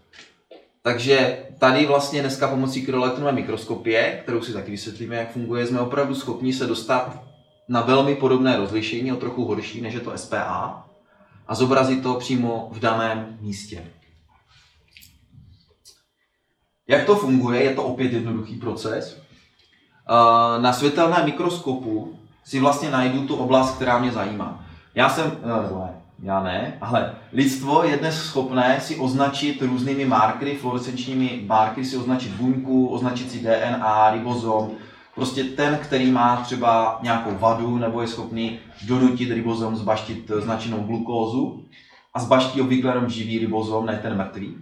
Takže 0.81 1.37
tady 1.59 1.85
vlastně 1.85 2.21
dneska 2.21 2.47
pomocí 2.47 2.85
kryoelektronové 2.85 3.31
mikroskopie, 3.31 4.19
kterou 4.23 4.41
si 4.41 4.53
taky 4.53 4.71
vysvětlíme, 4.71 5.15
jak 5.15 5.31
funguje, 5.31 5.67
jsme 5.67 5.79
opravdu 5.79 6.15
schopni 6.15 6.53
se 6.53 6.67
dostat 6.67 7.34
na 7.69 7.81
velmi 7.81 8.15
podobné 8.15 8.57
rozlišení, 8.57 9.11
o 9.11 9.15
trochu 9.15 9.45
horší, 9.45 9.81
než 9.81 9.93
je 9.93 9.99
to 9.99 10.17
SPA, 10.17 10.85
a 11.47 11.55
zobrazit 11.55 12.03
to 12.03 12.13
přímo 12.13 12.69
v 12.71 12.79
daném 12.79 13.37
místě. 13.41 13.83
Jak 16.87 17.05
to 17.05 17.15
funguje? 17.15 17.63
Je 17.63 17.75
to 17.75 17.83
opět 17.83 18.13
jednoduchý 18.13 18.55
proces. 18.55 19.21
Eh, 20.09 20.61
na 20.61 20.73
světelném 20.73 21.25
mikroskopu 21.25 22.19
si 22.43 22.59
vlastně 22.59 22.91
najdu 22.91 23.27
tu 23.27 23.35
oblast, 23.35 23.75
která 23.75 23.99
mě 23.99 24.11
zajímá. 24.11 24.65
Já 24.95 25.09
jsem, 25.09 25.31
eh, 25.43 25.75
ne, 25.79 26.01
já 26.23 26.43
ne, 26.43 26.77
ale 26.81 27.15
lidstvo 27.33 27.83
je 27.83 27.97
dnes 27.97 28.23
schopné 28.23 28.79
si 28.81 28.95
označit 28.95 29.61
různými 29.61 30.05
markery, 30.05 30.57
fluorescenčními 30.57 31.43
markery, 31.45 31.85
si 31.85 31.97
označit 31.97 32.31
buňku, 32.31 32.87
označit 32.87 33.31
si 33.31 33.39
DNA, 33.39 34.11
ribozom, 34.11 34.71
prostě 35.15 35.43
ten, 35.43 35.79
který 35.81 36.11
má 36.11 36.35
třeba 36.37 36.99
nějakou 37.01 37.37
vadu 37.37 37.77
nebo 37.77 38.01
je 38.01 38.07
schopný 38.07 38.59
donutit 38.87 39.31
ribozom 39.31 39.75
zbaštit 39.75 40.31
značenou 40.39 40.79
glukózu 40.79 41.65
a 42.13 42.19
zbaští 42.19 42.61
obvykle 42.61 42.91
jenom 42.91 43.09
živý 43.09 43.39
ribozom, 43.39 43.85
ne 43.85 43.99
ten 44.01 44.17
mrtvý. 44.17 44.57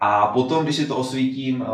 A 0.00 0.26
potom, 0.26 0.64
když 0.64 0.76
si 0.76 0.86
to 0.86 0.96
osvítím 0.96 1.60
uh, 1.60 1.66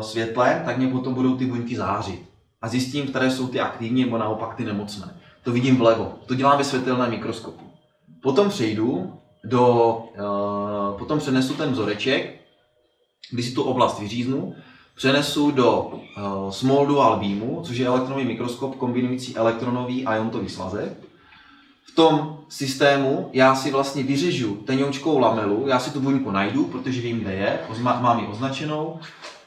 světlem, 0.00 0.62
tak 0.64 0.78
mě 0.78 0.88
potom 0.88 1.14
budou 1.14 1.36
ty 1.36 1.46
buňky 1.46 1.76
zářit. 1.76 2.22
A 2.62 2.68
zjistím, 2.68 3.06
které 3.06 3.30
jsou 3.30 3.48
ty 3.48 3.60
aktivní 3.60 4.04
nebo 4.04 4.18
naopak 4.18 4.54
ty 4.54 4.64
nemocné. 4.64 5.20
To 5.42 5.52
vidím 5.52 5.76
vlevo. 5.76 6.14
To 6.26 6.34
dělám 6.34 6.58
ve 6.58 6.64
světelném 6.64 7.10
mikroskopu. 7.10 7.64
Potom 8.22 8.48
přejdu 8.48 9.12
do, 9.44 9.96
uh, 9.96 10.98
potom 10.98 11.18
přenesu 11.18 11.54
ten 11.54 11.70
vzoreček, 11.70 12.40
když 13.32 13.46
si 13.46 13.54
tu 13.54 13.62
oblast 13.62 14.00
vyříznu, 14.00 14.54
přenesu 14.96 15.50
do 15.50 15.80
uh, 15.82 16.50
small 16.50 16.86
dual 16.86 17.16
beamu, 17.16 17.62
což 17.64 17.76
je 17.76 17.86
elektronový 17.86 18.24
mikroskop 18.24 18.76
kombinující 18.76 19.36
elektronový 19.36 20.06
a 20.06 20.14
iontový 20.16 20.48
svazek. 20.48 20.92
V 21.84 21.94
tom 21.94 22.38
systému 22.48 23.30
já 23.32 23.54
si 23.54 23.70
vlastně 23.70 24.02
vyřežu 24.02 24.54
tenoučkou 24.54 25.18
lamelu, 25.18 25.64
já 25.66 25.78
si 25.78 25.90
tu 25.90 26.00
buňku 26.00 26.30
najdu, 26.30 26.64
protože 26.64 27.00
vím, 27.00 27.20
kde 27.20 27.32
je, 27.32 27.58
mám 27.82 28.18
ji 28.18 28.26
označenou. 28.26 29.00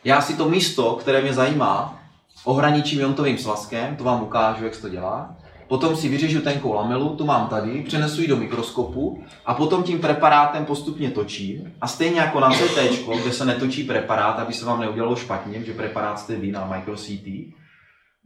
Já 0.03 0.21
si 0.21 0.33
to 0.33 0.49
místo, 0.49 0.97
které 1.01 1.21
mě 1.21 1.33
zajímá, 1.33 1.99
ohraničím 2.43 2.99
iontovým 2.99 3.37
svazkem, 3.37 3.95
to 3.95 4.03
vám 4.03 4.23
ukážu, 4.23 4.63
jak 4.63 4.75
se 4.75 4.81
to 4.81 4.89
dělá. 4.89 5.35
Potom 5.69 5.95
si 5.95 6.09
vyřežu 6.09 6.41
tenkou 6.41 6.73
lamelu, 6.73 7.09
tu 7.09 7.25
mám 7.25 7.47
tady, 7.47 7.83
přenesu 7.83 8.21
ji 8.21 8.27
do 8.27 8.37
mikroskopu 8.37 9.23
a 9.45 9.53
potom 9.53 9.83
tím 9.83 9.99
preparátem 9.99 10.65
postupně 10.65 11.11
točím. 11.11 11.73
A 11.81 11.87
stejně 11.87 12.19
jako 12.19 12.39
na 12.39 12.49
CT, 12.49 12.77
kde 13.21 13.31
se 13.31 13.45
netočí 13.45 13.83
preparát, 13.83 14.39
aby 14.39 14.53
se 14.53 14.65
vám 14.65 14.79
neudělalo 14.79 15.15
špatně, 15.15 15.63
že 15.63 15.73
preparát 15.73 16.19
jste 16.19 16.35
vy 16.35 16.51
na 16.51 16.65
MicroCT, 16.65 17.27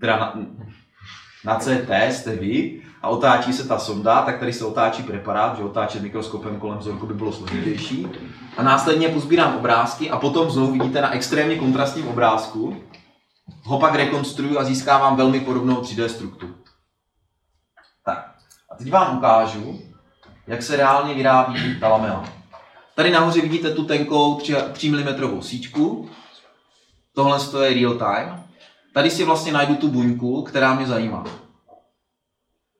teda 0.01 0.17
na, 0.17 0.33
na 1.45 1.55
CT 1.55 1.89
jste 2.09 2.35
vy 2.35 2.81
a 3.01 3.09
otáčí 3.09 3.53
se 3.53 3.67
ta 3.67 3.79
sonda, 3.79 4.21
tak 4.21 4.39
tady 4.39 4.53
se 4.53 4.65
otáčí 4.65 5.03
preparát, 5.03 5.57
že 5.57 5.63
otáčet 5.63 6.01
mikroskopem 6.01 6.59
kolem 6.59 6.77
vzorku 6.77 7.07
by 7.07 7.13
bylo 7.13 7.31
složitější. 7.31 8.07
A 8.57 8.63
následně 8.63 9.09
pozbírám 9.09 9.55
obrázky 9.55 10.09
a 10.09 10.17
potom 10.17 10.51
znovu 10.51 10.71
vidíte 10.71 11.01
na 11.01 11.11
extrémně 11.11 11.55
kontrastním 11.55 12.07
obrázku, 12.07 12.77
ho 13.63 13.79
pak 13.79 13.95
rekonstruju 13.95 14.59
a 14.59 14.63
získávám 14.63 15.15
velmi 15.15 15.39
podobnou 15.39 15.81
3D 15.81 16.05
strukturu. 16.05 16.62
A 18.73 18.75
teď 18.75 18.91
vám 18.91 19.17
ukážu, 19.17 19.81
jak 20.47 20.63
se 20.63 20.75
reálně 20.75 21.13
vyrábí 21.13 21.79
ta 21.79 21.87
lamela. 21.87 22.29
Tady 22.95 23.11
nahoře 23.11 23.41
vidíte 23.41 23.71
tu 23.71 23.85
tenkou 23.85 24.39
3 24.73 24.91
mm 24.91 25.41
síťku. 25.41 26.09
Tohle 27.15 27.67
je 27.67 27.73
real 27.73 27.93
time. 27.93 28.43
Tady 28.93 29.09
si 29.09 29.23
vlastně 29.23 29.53
najdu 29.53 29.75
tu 29.75 29.87
buňku, 29.87 30.41
která 30.43 30.75
mě 30.75 30.87
zajímá. 30.87 31.23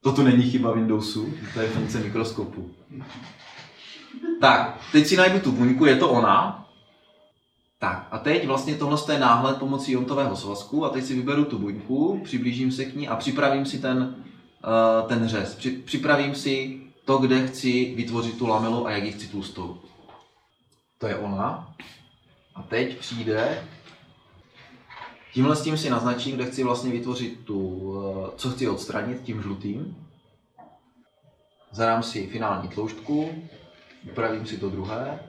Toto 0.04 0.24
není 0.24 0.52
chyba 0.52 0.72
Windowsu, 0.72 1.34
to 1.54 1.60
je 1.60 1.68
funkce 1.68 2.00
mikroskopu. 2.00 2.72
Tak, 4.42 4.78
teď 4.92 5.08
si 5.08 5.18
najdu 5.18 5.40
tu 5.40 5.52
buňku, 5.52 5.86
je 5.86 5.96
to 5.96 6.10
ona. 6.10 6.66
Tak, 7.80 8.08
a 8.12 8.18
teď 8.18 8.48
vlastně 8.48 8.76
tohle 8.76 8.98
je 9.12 9.20
náhled 9.20 9.58
pomocí 9.58 9.92
jontového 9.92 10.36
svazku 10.36 10.86
a 10.86 10.90
teď 10.90 11.06
si 11.06 11.16
vyberu 11.16 11.46
tu 11.46 11.60
buňku, 11.60 12.22
přiblížím 12.24 12.72
se 12.72 12.86
k 12.86 12.96
ní 12.96 13.08
a 13.08 13.16
připravím 13.16 13.66
si 13.66 13.80
ten 13.80 14.24
ten 15.08 15.28
řez. 15.28 15.56
Při, 15.56 15.72
připravím 15.72 16.36
si 16.36 16.82
to, 17.06 17.18
kde 17.18 17.48
chci 17.48 17.94
vytvořit 17.96 18.38
tu 18.38 18.48
lamelu 18.48 18.88
a 18.88 18.92
jak 18.92 19.04
ji 19.04 19.12
chci 19.12 19.28
tlustou. 19.28 19.78
To 20.98 21.08
je 21.08 21.16
ona. 21.16 21.76
A 22.56 22.62
teď 22.64 22.98
přijde, 22.98 23.68
tímhle 25.34 25.56
s 25.56 25.64
tím 25.64 25.78
si 25.78 25.90
naznačím, 25.90 26.36
kde 26.36 26.46
chci 26.46 26.64
vlastně 26.64 26.92
vytvořit 26.92 27.40
tu, 27.46 27.60
uh, 27.60 28.28
co 28.36 28.50
chci 28.50 28.68
odstranit 28.68 29.22
tím 29.24 29.42
žlutým. 29.42 30.08
Zadám 31.72 32.04
si 32.04 32.28
finální 32.28 32.70
tloušťku, 32.70 33.30
upravím 34.12 34.46
si 34.46 34.58
to 34.58 34.70
druhé, 34.70 35.20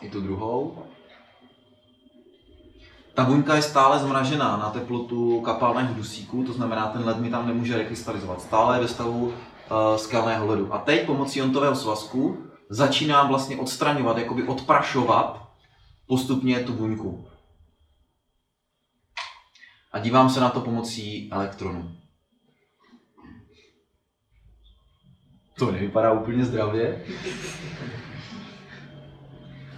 i 0.00 0.10
tu 0.10 0.20
druhou 0.20 0.86
ta 3.14 3.24
buňka 3.24 3.54
je 3.54 3.62
stále 3.62 3.98
zmražená 3.98 4.56
na 4.56 4.70
teplotu 4.70 5.40
kapalného 5.40 5.94
dusíku, 5.94 6.44
to 6.44 6.52
znamená, 6.52 6.88
ten 6.88 7.04
led 7.04 7.18
mi 7.18 7.30
tam 7.30 7.46
nemůže 7.46 7.78
rekrystalizovat. 7.78 8.40
Stále 8.40 8.76
je 8.76 8.82
ve 8.82 8.88
stavu 8.88 9.26
uh, 9.26 9.32
skalného 9.96 10.46
ledu. 10.46 10.74
A 10.74 10.78
teď 10.78 11.06
pomocí 11.06 11.38
jontového 11.38 11.76
svazku 11.76 12.46
začínám 12.70 13.28
vlastně 13.28 13.56
odstraňovat, 13.56 14.18
jakoby 14.18 14.42
odprašovat 14.42 15.48
postupně 16.06 16.60
tu 16.60 16.72
buňku. 16.72 17.28
A 19.92 19.98
dívám 19.98 20.30
se 20.30 20.40
na 20.40 20.50
to 20.50 20.60
pomocí 20.60 21.32
elektronu. 21.32 21.96
To 25.58 25.72
nevypadá 25.72 26.12
úplně 26.12 26.44
zdravě. 26.44 27.04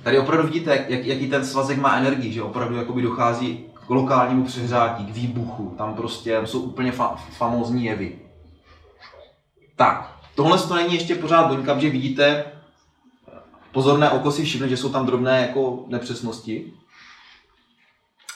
Tady 0.05 0.19
opravdu 0.19 0.47
vidíte, 0.49 0.87
jak, 0.89 1.05
jaký 1.05 1.31
ten 1.31 1.45
svazek 1.45 1.79
má 1.79 1.97
energii, 1.97 2.33
že 2.33 2.43
opravdu 2.43 2.77
jakoby 2.77 3.03
dochází 3.03 3.65
k 3.87 3.91
lokálnímu 3.91 4.45
přehřátí, 4.45 5.07
k 5.07 5.15
výbuchu. 5.15 5.75
Tam 5.79 5.95
prostě 5.95 6.41
jsou 6.45 6.61
úplně 6.61 6.93
fa- 6.93 7.17
famózní 7.17 7.85
jevy. 7.85 8.19
Tak, 9.77 10.17
tohle 10.35 10.59
to 10.59 10.75
není 10.75 10.95
ještě 10.95 11.15
pořád 11.15 11.47
buňka, 11.47 11.79
že 11.79 11.91
vidíte, 11.91 12.45
pozorné 13.73 14.11
oko 14.11 14.33
si 14.33 14.45
všimne, 14.45 14.69
že 14.69 14.77
jsou 14.77 14.89
tam 14.89 15.07
drobné 15.07 15.41
jako 15.41 15.85
nepřesnosti. 15.89 16.73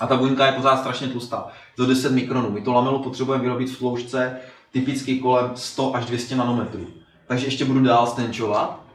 A 0.01 0.07
ta 0.07 0.17
buňka 0.17 0.47
je 0.47 0.53
pořád 0.53 0.77
strašně 0.77 1.09
tlustá. 1.09 1.47
Do 1.77 1.87
10 1.87 2.13
mikronů. 2.13 2.51
My 2.51 2.61
to 2.61 2.73
lamelo 2.73 2.99
potřebujeme 2.99 3.43
vyrobit 3.45 3.71
v 3.71 3.79
tloušťce 3.79 4.41
typicky 4.73 5.19
kolem 5.19 5.51
100 5.55 5.97
až 5.97 6.07
200 6.07 6.37
nanometrů. 6.37 6.87
Takže 7.27 7.47
ještě 7.47 7.65
budu 7.65 7.81
dál 7.81 8.07
stenčovat 8.07 8.88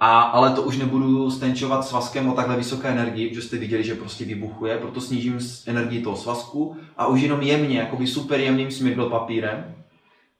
a, 0.00 0.20
ale 0.20 0.50
to 0.50 0.62
už 0.62 0.76
nebudu 0.76 1.30
stenčovat 1.30 1.84
svazkem 1.84 2.28
o 2.28 2.34
takhle 2.34 2.56
vysoké 2.56 2.88
energii, 2.88 3.28
protože 3.28 3.42
jste 3.42 3.56
viděli, 3.56 3.84
že 3.84 3.94
prostě 3.94 4.24
vybuchuje, 4.24 4.78
proto 4.78 5.00
snížím 5.00 5.38
energii 5.66 6.02
toho 6.02 6.16
svazku. 6.16 6.76
A 6.96 7.06
už 7.06 7.20
jenom 7.20 7.40
jemně, 7.40 7.78
jakoby 7.78 8.06
super 8.06 8.40
jemným 8.40 8.70
smigl 8.70 9.10
papírem, 9.10 9.74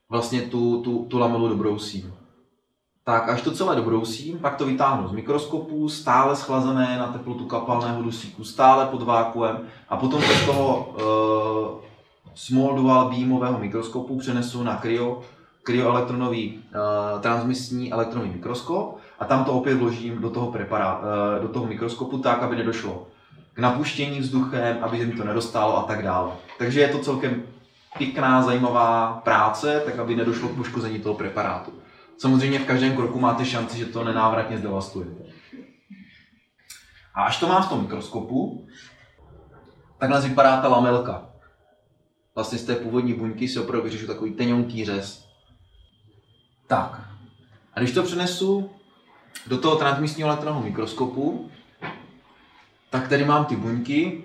vlastně 0.08 0.42
tu, 0.42 0.82
tu, 0.82 1.06
tu 1.08 1.18
lamelu 1.18 1.48
dobrousím. 1.48 2.14
Tak 3.04 3.28
až 3.28 3.42
to 3.42 3.50
celé 3.50 3.76
dobrousím, 3.76 4.38
pak 4.38 4.56
to 4.56 4.66
vytáhnu 4.66 5.08
z 5.08 5.12
mikroskopu, 5.12 5.88
stále 5.88 6.36
schlazené 6.36 6.98
na 6.98 7.06
teplotu 7.06 7.44
kapalného 7.44 8.02
dusíku, 8.02 8.44
stále 8.44 8.86
pod 8.86 9.02
vákuem. 9.02 9.58
A 9.88 9.96
potom 9.96 10.20
to 10.22 10.28
z 10.28 10.46
toho 10.46 10.94
uh, 11.74 11.80
small 12.34 12.76
dual 12.76 13.10
beamového 13.10 13.58
mikroskopu 13.58 14.18
přenesu 14.18 14.62
na 14.62 14.76
kryo, 14.76 15.20
kryoelektronový 15.62 16.54
uh, 16.54 17.20
transmisní 17.20 17.92
elektronový 17.92 18.30
mikroskop 18.30 18.99
a 19.20 19.24
tam 19.24 19.44
to 19.44 19.52
opět 19.52 19.74
vložím 19.74 20.20
do 20.20 20.30
toho, 20.30 20.52
prepará, 20.52 21.00
eh, 21.02 21.42
do 21.42 21.48
toho 21.48 21.66
mikroskopu 21.66 22.18
tak, 22.18 22.42
aby 22.42 22.56
nedošlo 22.56 23.06
k 23.54 23.58
napuštění 23.58 24.20
vzduchem, 24.20 24.78
aby 24.80 25.06
mi 25.06 25.12
to 25.12 25.24
nedostalo 25.24 25.78
a 25.78 25.82
tak 25.82 26.02
dále. 26.02 26.30
Takže 26.58 26.80
je 26.80 26.88
to 26.88 26.98
celkem 26.98 27.42
pěkná, 27.98 28.42
zajímavá 28.42 29.20
práce, 29.24 29.82
tak 29.84 29.98
aby 29.98 30.16
nedošlo 30.16 30.48
k 30.48 30.56
poškození 30.56 31.00
toho 31.00 31.14
preparátu. 31.14 31.72
Samozřejmě 32.18 32.58
v 32.58 32.66
každém 32.66 32.96
kroku 32.96 33.20
máte 33.20 33.44
šanci, 33.44 33.78
že 33.78 33.86
to 33.86 34.04
nenávratně 34.04 34.58
zdevastujete. 34.58 35.24
A 37.14 37.22
až 37.22 37.40
to 37.40 37.48
mám 37.48 37.62
v 37.62 37.68
tom 37.68 37.80
mikroskopu, 37.80 38.66
takhle 39.98 40.20
vypadá 40.20 40.60
ta 40.60 40.68
lamelka. 40.68 41.26
Vlastně 42.34 42.58
z 42.58 42.64
té 42.64 42.74
původní 42.74 43.14
buňky 43.14 43.48
si 43.48 43.58
opravdu 43.58 43.84
vyřešu 43.84 44.06
takový 44.06 44.30
teňonký 44.30 44.84
řez. 44.84 45.26
Tak. 46.66 47.10
A 47.74 47.80
když 47.80 47.92
to 47.92 48.02
přenesu 48.02 48.70
do 49.46 49.58
toho 49.58 49.76
transmisního 49.76 50.28
elektronového 50.28 50.64
mikroskopu, 50.64 51.50
tak 52.90 53.08
tady 53.08 53.24
mám 53.24 53.44
ty 53.44 53.56
buňky. 53.56 54.24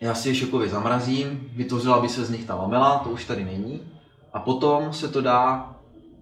Já 0.00 0.14
si 0.14 0.28
je 0.28 0.34
šokově 0.34 0.68
zamrazím, 0.68 1.50
vytvořila 1.52 2.00
by 2.00 2.08
se 2.08 2.24
z 2.24 2.30
nich 2.30 2.44
ta 2.44 2.54
lamela, 2.54 2.98
to 2.98 3.10
už 3.10 3.24
tady 3.24 3.44
není. 3.44 3.80
A 4.32 4.40
potom 4.40 4.92
se 4.92 5.08
to 5.08 5.20
dá, 5.20 5.74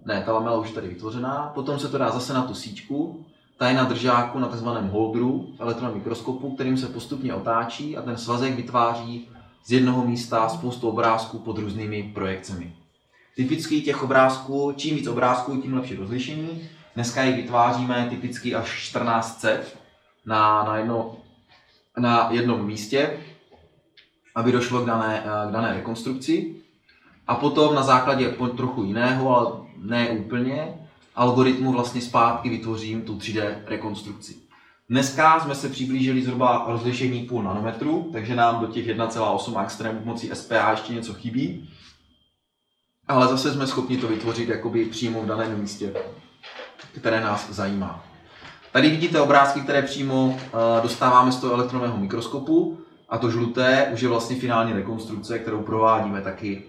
ne, 0.05 0.23
ta 0.25 0.33
lamela 0.33 0.57
už 0.57 0.71
tady 0.71 0.87
vytvořená, 0.87 1.51
potom 1.53 1.79
se 1.79 1.89
to 1.89 1.97
dá 1.97 2.11
zase 2.11 2.33
na 2.33 2.43
tu 2.43 2.53
síťku, 2.53 3.25
ta 3.57 3.69
je 3.69 3.75
na 3.75 3.83
držáku 3.83 4.39
na 4.39 4.47
tzv. 4.47 4.67
holderu 4.67 5.53
v 5.57 5.61
elektronnom 5.61 5.97
mikroskopu, 5.97 6.55
kterým 6.55 6.77
se 6.77 6.87
postupně 6.87 7.33
otáčí 7.33 7.97
a 7.97 8.01
ten 8.01 8.17
svazek 8.17 8.55
vytváří 8.55 9.29
z 9.65 9.71
jednoho 9.71 10.05
místa 10.05 10.49
spoustu 10.49 10.89
obrázků 10.89 11.39
pod 11.39 11.57
různými 11.57 12.11
projekcemi. 12.13 12.75
Typicky 13.35 13.81
těch 13.81 14.03
obrázků, 14.03 14.73
čím 14.77 14.95
víc 14.95 15.07
obrázků, 15.07 15.61
tím 15.61 15.73
lepší 15.73 15.95
rozlišení. 15.95 16.69
Dneska 16.95 17.23
jich 17.23 17.35
vytváříme 17.35 18.07
typicky 18.09 18.55
až 18.55 18.69
14 18.79 19.45
na, 20.25 20.63
na, 20.63 20.77
jedno, 20.77 21.15
na 21.97 22.27
jednom 22.31 22.65
místě, 22.65 23.19
aby 24.35 24.51
došlo 24.51 24.81
k 24.81 24.85
dané, 24.85 25.23
k 25.49 25.51
dané 25.51 25.73
rekonstrukci. 25.73 26.55
A 27.27 27.35
potom 27.35 27.75
na 27.75 27.83
základě 27.83 28.35
trochu 28.55 28.83
jiného, 28.83 29.37
ale 29.37 29.51
ne 29.77 30.09
úplně, 30.09 30.87
algoritmu 31.15 31.71
vlastně 31.71 32.01
zpátky 32.01 32.49
vytvořím 32.49 33.01
tu 33.01 33.17
3D 33.17 33.55
rekonstrukci. 33.65 34.35
Dneska 34.89 35.39
jsme 35.39 35.55
se 35.55 35.69
přiblížili 35.69 36.21
zhruba 36.21 36.65
rozlišení 36.67 37.23
půl 37.23 37.43
nanometru, 37.43 38.09
takže 38.13 38.35
nám 38.35 38.61
do 38.61 38.67
těch 38.67 38.87
1,8 38.87 39.57
angstrémů 39.57 39.99
pomocí 39.99 40.29
SPA 40.33 40.71
ještě 40.71 40.93
něco 40.93 41.13
chybí. 41.13 41.69
Ale 43.07 43.27
zase 43.27 43.53
jsme 43.53 43.67
schopni 43.67 43.97
to 43.97 44.07
vytvořit 44.07 44.49
jakoby 44.49 44.85
přímo 44.85 45.21
v 45.21 45.25
daném 45.25 45.59
místě, 45.59 45.93
které 46.99 47.21
nás 47.21 47.49
zajímá. 47.49 48.03
Tady 48.71 48.89
vidíte 48.89 49.21
obrázky, 49.21 49.61
které 49.61 49.81
přímo 49.81 50.37
eh, 50.39 50.81
dostáváme 50.81 51.31
z 51.31 51.37
toho 51.37 51.53
elektronového 51.53 51.97
mikroskopu 51.97 52.79
a 53.09 53.17
to 53.17 53.31
žluté 53.31 53.89
už 53.93 54.01
je 54.01 54.09
vlastně 54.09 54.35
finální 54.35 54.73
rekonstrukce, 54.73 55.39
kterou 55.39 55.61
provádíme 55.61 56.21
taky 56.21 56.63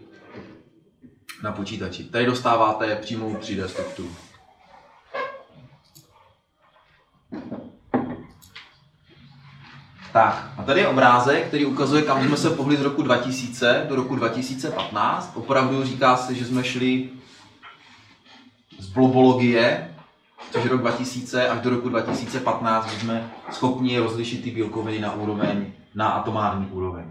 na 1.43 1.53
počítači. 1.53 2.05
Tady 2.05 2.27
dostáváte 2.27 2.97
přímo 2.97 3.31
3D 3.31 3.66
strukturu. 3.66 4.11
Tak, 10.12 10.53
a 10.59 10.62
tady 10.62 10.81
je 10.81 10.89
obrázek, 10.89 11.47
který 11.47 11.66
ukazuje, 11.66 12.03
kam 12.03 12.27
jsme 12.27 12.37
se 12.37 12.51
pohli 12.51 12.77
z 12.77 12.81
roku 12.81 13.03
2000 13.03 13.87
do 13.89 13.97
roku 13.97 14.16
2015. 14.16 15.33
Opravdu 15.35 15.85
říká 15.85 16.16
se, 16.16 16.35
že 16.35 16.45
jsme 16.45 16.64
šli 16.64 17.09
z 18.79 18.87
blobologie, 18.87 19.95
což 20.53 20.66
rok 20.66 20.80
2000, 20.80 21.48
až 21.48 21.61
do 21.61 21.70
roku 21.70 21.88
2015, 21.88 22.90
že 22.90 23.00
jsme 23.00 23.30
schopni 23.50 23.98
rozlišit 23.98 24.42
ty 24.42 24.50
bílkoviny 24.50 24.98
na 24.98 25.14
úroveň, 25.14 25.72
na 25.94 26.09
atomární 26.09 26.66
úroveň. 26.66 27.11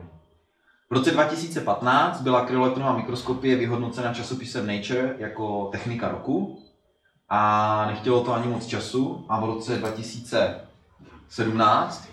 V 0.90 0.94
roce 0.94 1.12
2015 1.12 2.22
byla 2.22 2.46
kryoelektronová 2.46 2.98
mikroskopie 2.98 3.56
vyhodnocena 3.56 4.14
časopisem 4.14 4.68
Nature 4.68 5.16
jako 5.18 5.70
technika 5.72 6.08
roku 6.08 6.64
a 7.30 7.86
nechtělo 7.88 8.24
to 8.24 8.34
ani 8.34 8.48
moc 8.48 8.66
času 8.66 9.26
a 9.30 9.40
v 9.40 9.46
roce 9.46 9.78
2017 9.78 12.10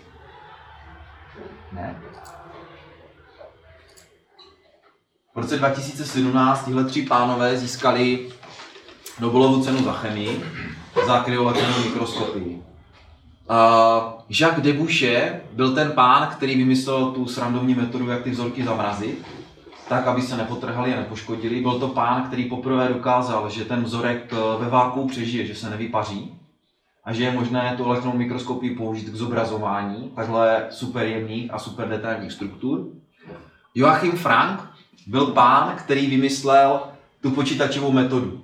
ne. 1.71 2.01
V 5.35 5.37
roce 5.37 5.57
2017 5.57 6.65
tihle 6.65 6.83
tři 6.83 7.01
pánové 7.01 7.57
získali 7.57 8.31
Nobelovu 9.19 9.63
cenu 9.63 9.83
za 9.83 9.93
chemii 9.93 10.43
za 11.07 11.19
kryoelektronovou 11.19 11.83
mikroskopii. 11.83 12.63
Uh, 13.49 13.55
Jacques 14.29 14.63
Debouche 14.63 15.41
byl 15.53 15.75
ten 15.75 15.91
pán, 15.91 16.27
který 16.27 16.57
vymyslel 16.57 17.11
tu 17.11 17.27
srandovní 17.27 17.75
metodu, 17.75 18.09
jak 18.09 18.23
ty 18.23 18.31
vzorky 18.31 18.63
zamrazit, 18.63 19.25
tak, 19.89 20.07
aby 20.07 20.21
se 20.21 20.37
nepotrhali 20.37 20.93
a 20.93 20.99
nepoškodili. 20.99 21.61
Byl 21.61 21.79
to 21.79 21.87
pán, 21.87 22.23
který 22.23 22.45
poprvé 22.45 22.87
dokázal, 22.87 23.49
že 23.49 23.65
ten 23.65 23.83
vzorek 23.83 24.33
eh, 24.33 24.63
ve 24.63 24.69
váku 24.69 25.07
přežije, 25.07 25.45
že 25.45 25.55
se 25.55 25.69
nevypaří 25.69 26.33
a 27.03 27.13
že 27.13 27.23
je 27.23 27.31
možné 27.31 27.73
tu 27.77 27.85
elektronovou 27.85 28.17
mikroskopii 28.17 28.75
použít 28.75 29.09
k 29.09 29.15
zobrazování 29.15 30.11
takhle 30.15 30.67
super 30.69 31.05
jemných 31.05 31.53
a 31.53 31.59
super 31.59 31.89
detailních 31.89 32.31
struktur. 32.31 32.87
Joachim 33.75 34.11
Frank 34.11 34.61
byl 35.07 35.25
pán, 35.25 35.75
který 35.77 36.07
vymyslel 36.07 36.81
tu 37.21 37.31
počítačovou 37.31 37.91
metodu. 37.91 38.41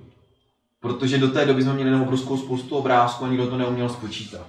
Protože 0.86 1.18
do 1.18 1.28
té 1.28 1.46
doby 1.46 1.62
jsme 1.62 1.74
měli 1.74 1.90
obrovskou 2.02 2.36
spoustu 2.36 2.76
obrázků 2.76 3.24
a 3.24 3.28
nikdo 3.28 3.46
to 3.46 3.58
neuměl 3.58 3.88
spočítat. 3.88 4.46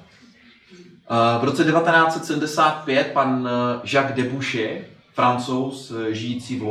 V 1.40 1.44
roce 1.44 1.64
1975 1.64 3.12
pan 3.14 3.50
eh, 3.52 3.80
Jacques 3.94 4.16
Debouche, 4.16 4.86
francouz 5.14 5.92
eh, 5.92 6.14
žijící 6.14 6.60
v 6.60 6.64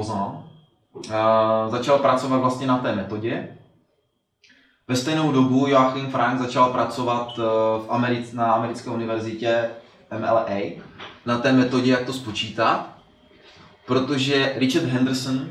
eh, 1.11 1.71
začal 1.71 1.99
pracovat 1.99 2.39
vlastně 2.39 2.67
na 2.67 2.79
té 2.79 2.97
metodě 2.97 3.57
ve 4.89 4.97
stejnou 4.97 5.33
dobu 5.33 5.67
Joachim 5.67 6.07
Frank 6.07 6.41
začal 6.41 6.73
pracovat 6.73 7.33
eh, 7.39 7.43
v 7.79 7.87
Americ, 7.89 8.33
na 8.33 8.53
americké 8.53 8.91
univerzitě 8.91 9.71
MLA 10.19 10.47
na 11.27 11.39
té 11.39 11.53
metodě, 11.53 11.91
jak 11.91 12.05
to 12.05 12.13
spočítat, 12.13 12.89
protože 13.87 14.53
Richard 14.57 14.85
Henderson 14.85 15.49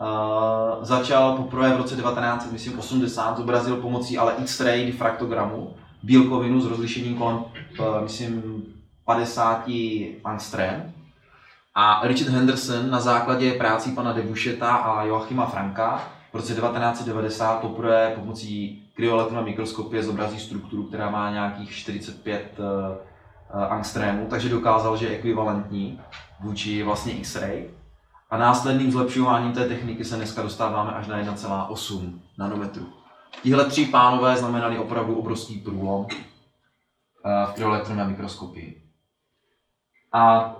uh, 0.00 0.84
začal 0.84 1.36
poprvé 1.36 1.74
v 1.74 1.76
roce 1.76 1.96
1980 1.96 3.36
zobrazil 3.36 3.76
pomocí 3.76 4.18
ale 4.18 4.34
X-ray 4.38 4.86
diffraktogramu 4.86 5.74
bílkovinu 6.02 6.60
s 6.60 6.66
rozlišením 6.66 7.16
kolem, 7.16 7.36
uh, 7.36 8.02
myslím, 8.02 8.62
50 9.04 9.68
angstrém. 10.24 10.92
A 11.74 12.00
Richard 12.06 12.30
Henderson 12.30 12.90
na 12.90 13.00
základě 13.00 13.52
prácí 13.52 13.92
pana 13.92 14.12
Debušeta 14.12 14.74
a 14.74 15.04
Joachima 15.04 15.46
Franka 15.46 16.08
v 16.32 16.36
roce 16.36 16.54
1990 16.54 17.60
poprvé 17.60 18.12
pomocí 18.14 18.82
kryoelektronové 18.94 19.46
mikroskopie 19.46 20.02
zobrazí 20.02 20.40
strukturu, 20.40 20.82
která 20.82 21.10
má 21.10 21.30
nějakých 21.30 21.70
45 21.70 22.54
uh, 22.58 22.64
uh, 22.64 23.72
angstrémů, 23.72 24.26
takže 24.30 24.48
dokázal, 24.48 24.96
že 24.96 25.06
je 25.06 25.16
ekvivalentní 25.16 26.00
vůči 26.40 26.82
vlastně 26.82 27.12
X-ray. 27.12 27.70
A 28.30 28.36
následným 28.36 28.92
zlepšováním 28.92 29.52
té 29.52 29.68
techniky 29.68 30.04
se 30.04 30.16
dneska 30.16 30.42
dostáváme 30.42 30.92
až 30.92 31.06
na 31.06 31.22
1,8 31.22 32.18
nanometru. 32.38 32.92
Tihle 33.42 33.64
tři 33.64 33.86
pánové 33.86 34.36
znamenali 34.36 34.78
opravdu 34.78 35.14
obrovský 35.14 35.60
průlom 35.60 36.00
uh, 36.00 36.06
v 37.46 37.52
kryoelektronové 37.54 38.08
mikroskopii. 38.08 38.82
A 40.12 40.56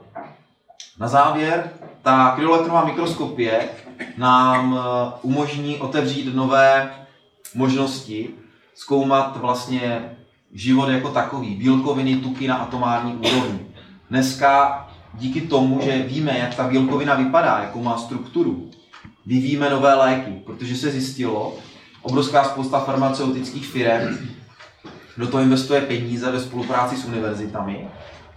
na 0.98 1.08
závěr, 1.08 1.70
ta 2.02 2.32
kryoelektronová 2.36 2.84
mikroskopie 2.84 3.68
nám 4.16 4.78
eh, 4.78 5.12
umožní 5.22 5.76
otevřít 5.76 6.34
nové 6.34 6.94
možnosti, 7.54 8.34
zkoumat 8.74 9.36
vlastně 9.36 10.16
život 10.52 10.88
jako 10.88 11.10
takový, 11.10 11.56
bílkoviny, 11.56 12.16
tuky 12.16 12.48
na 12.48 12.56
atomární 12.56 13.16
úrovni. 13.16 13.66
Dneska 14.10 14.85
díky 15.16 15.40
tomu, 15.40 15.80
že 15.82 16.02
víme, 16.02 16.38
jak 16.38 16.54
ta 16.54 16.68
bílkovina 16.68 17.14
vypadá, 17.14 17.58
jakou 17.58 17.82
má 17.82 17.98
strukturu, 17.98 18.70
vyvíjíme 19.26 19.70
nové 19.70 19.94
léky, 19.94 20.30
protože 20.46 20.76
se 20.76 20.90
zjistilo, 20.90 21.54
obrovská 22.02 22.44
spousta 22.44 22.80
farmaceutických 22.80 23.66
firm 23.66 24.18
do 25.16 25.26
toho 25.26 25.42
investuje 25.42 25.80
peníze 25.80 26.30
ve 26.30 26.40
spolupráci 26.40 26.96
s 26.96 27.04
univerzitami 27.04 27.88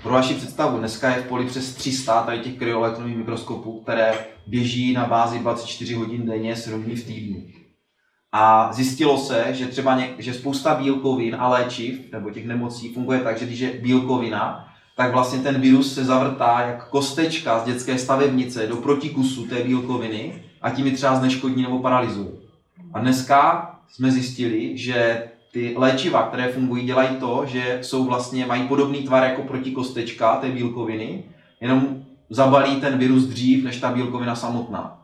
pro 0.04 0.14
vaši 0.14 0.34
představu, 0.34 0.78
dneska 0.78 1.10
je 1.10 1.22
v 1.22 1.28
poli 1.28 1.46
přes 1.46 1.76
300 1.76 2.24
tady 2.24 2.40
těch 2.40 2.58
kryoelektronových 2.58 3.18
mikroskopů, 3.18 3.82
které 3.82 4.14
běží 4.48 4.94
na 4.94 5.06
bázi 5.06 5.40
24 5.40 5.94
hodin 5.94 6.26
denně, 6.26 6.56
7 6.56 6.84
dní 6.84 6.96
v 6.96 7.06
týdnu. 7.08 7.44
A 8.32 8.74
zjistilo 8.74 9.18
se, 9.18 9.46
že 9.50 9.66
třeba 9.66 9.96
něk, 9.96 10.20
že 10.20 10.34
spousta 10.34 10.76
bílkovin 10.76 11.36
a 11.40 11.50
léčiv, 11.50 12.12
nebo 12.12 12.30
těch 12.30 12.46
nemocí, 12.46 12.94
funguje 12.94 13.20
tak, 13.20 13.40
že 13.40 13.46
když 13.46 13.60
je 13.60 13.74
bílkovina, 13.74 14.69
tak 15.00 15.14
vlastně 15.14 15.40
ten 15.40 15.62
virus 15.62 15.94
se 15.94 16.06
zavrtá 16.06 16.62
jak 16.62 16.90
kostečka 16.90 17.60
z 17.60 17.64
dětské 17.64 17.98
stavebnice 17.98 18.68
do 18.68 18.76
protikusu 18.76 19.48
té 19.48 19.64
bílkoviny 19.64 20.44
a 20.62 20.70
tím 20.70 20.86
ji 20.86 20.92
třeba 20.92 21.16
zneškodní 21.16 21.64
nebo 21.64 21.80
paralyzuje. 21.80 22.30
A 22.94 23.00
dneska 23.00 23.70
jsme 23.88 24.12
zjistili, 24.12 24.78
že 24.78 25.24
ty 25.52 25.74
léčiva, 25.78 26.24
které 26.24 26.48
fungují, 26.48 26.86
dělají 26.86 27.10
to, 27.10 27.44
že 27.46 27.80
jsou 27.82 28.06
vlastně, 28.06 28.46
mají 28.46 28.68
podobný 28.68 29.04
tvar 29.04 29.24
jako 29.24 29.42
protikostečka 29.42 30.36
té 30.36 30.50
bílkoviny, 30.50 31.24
jenom 31.62 32.04
zabalí 32.30 32.76
ten 32.76 32.98
virus 32.98 33.24
dřív 33.24 33.64
než 33.64 33.80
ta 33.80 33.92
bílkovina 33.92 34.36
samotná. 34.36 35.02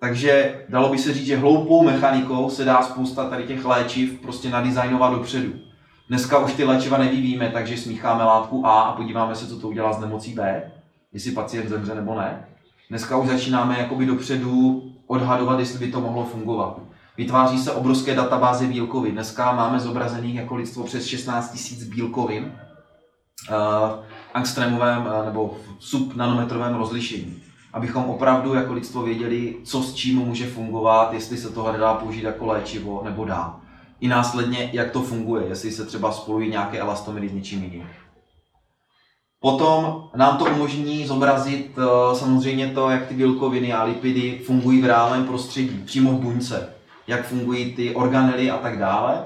Takže 0.00 0.60
dalo 0.68 0.88
by 0.88 0.98
se 0.98 1.14
říct, 1.14 1.26
že 1.26 1.36
hloupou 1.36 1.84
mechanikou 1.84 2.50
se 2.50 2.64
dá 2.64 2.82
spousta 2.82 3.30
tady 3.30 3.44
těch 3.44 3.64
léčiv 3.64 4.20
prostě 4.20 4.50
nadizajnovat 4.50 5.12
dopředu. 5.12 5.65
Dneska 6.08 6.38
už 6.38 6.52
ty 6.52 6.64
léčiva 6.64 6.98
nevyvíjíme, 6.98 7.48
takže 7.48 7.76
smícháme 7.76 8.24
látku 8.24 8.66
A 8.66 8.80
a 8.80 8.92
podíváme 8.92 9.34
se, 9.34 9.46
co 9.46 9.60
to 9.60 9.68
udělá 9.68 9.92
s 9.92 10.00
nemocí 10.00 10.34
B, 10.34 10.72
jestli 11.12 11.30
pacient 11.30 11.68
zemře 11.68 11.94
nebo 11.94 12.14
ne. 12.14 12.46
Dneska 12.90 13.16
už 13.16 13.28
začínáme 13.28 13.78
jakoby 13.78 14.06
dopředu 14.06 14.82
odhadovat, 15.06 15.58
jestli 15.58 15.78
by 15.78 15.92
to 15.92 16.00
mohlo 16.00 16.24
fungovat. 16.24 16.80
Vytváří 17.16 17.58
se 17.58 17.72
obrovské 17.72 18.14
databáze 18.14 18.66
bílkovin. 18.66 19.12
Dneska 19.12 19.52
máme 19.52 19.80
zobrazených 19.80 20.34
jako 20.34 20.56
lidstvo 20.56 20.84
přes 20.84 21.06
16 21.06 21.70
000 21.80 21.94
bílkovin 21.94 22.44
uh, 22.44 23.56
angstremovém 24.34 25.06
uh, 25.06 25.24
nebo 25.24 25.56
subnanometrovém 25.78 26.74
rozlišení. 26.74 27.42
abychom 27.72 28.04
opravdu 28.04 28.54
jako 28.54 28.72
lidstvo 28.72 29.02
věděli, 29.02 29.56
co 29.64 29.82
s 29.82 29.94
čím 29.94 30.18
může 30.18 30.46
fungovat, 30.46 31.12
jestli 31.12 31.36
se 31.36 31.50
toho 31.50 31.72
nedá 31.72 31.94
použít 31.94 32.22
jako 32.22 32.46
léčivo 32.46 33.02
nebo 33.04 33.24
dá. 33.24 33.60
I 34.00 34.08
následně, 34.08 34.70
jak 34.72 34.90
to 34.90 35.02
funguje, 35.02 35.46
jestli 35.48 35.72
se 35.72 35.86
třeba 35.86 36.12
spojují 36.12 36.50
nějaké 36.50 36.78
elastomidy 36.78 37.28
s 37.28 37.32
něčím 37.32 37.62
jiným. 37.62 37.88
Potom 39.40 40.08
nám 40.16 40.36
to 40.38 40.44
umožní 40.44 41.06
zobrazit 41.06 41.78
eh, 41.78 42.16
samozřejmě 42.16 42.68
to, 42.68 42.90
jak 42.90 43.06
ty 43.06 43.14
bílkoviny 43.14 43.72
a 43.72 43.84
lipidy 43.84 44.40
fungují 44.46 44.82
v 44.82 44.86
reálném 44.86 45.24
prostředí, 45.24 45.82
přímo 45.86 46.12
v 46.12 46.20
buňce, 46.20 46.74
jak 47.06 47.26
fungují 47.26 47.74
ty 47.74 47.94
organely 47.94 48.50
a 48.50 48.56
tak 48.56 48.78
dále. 48.78 49.24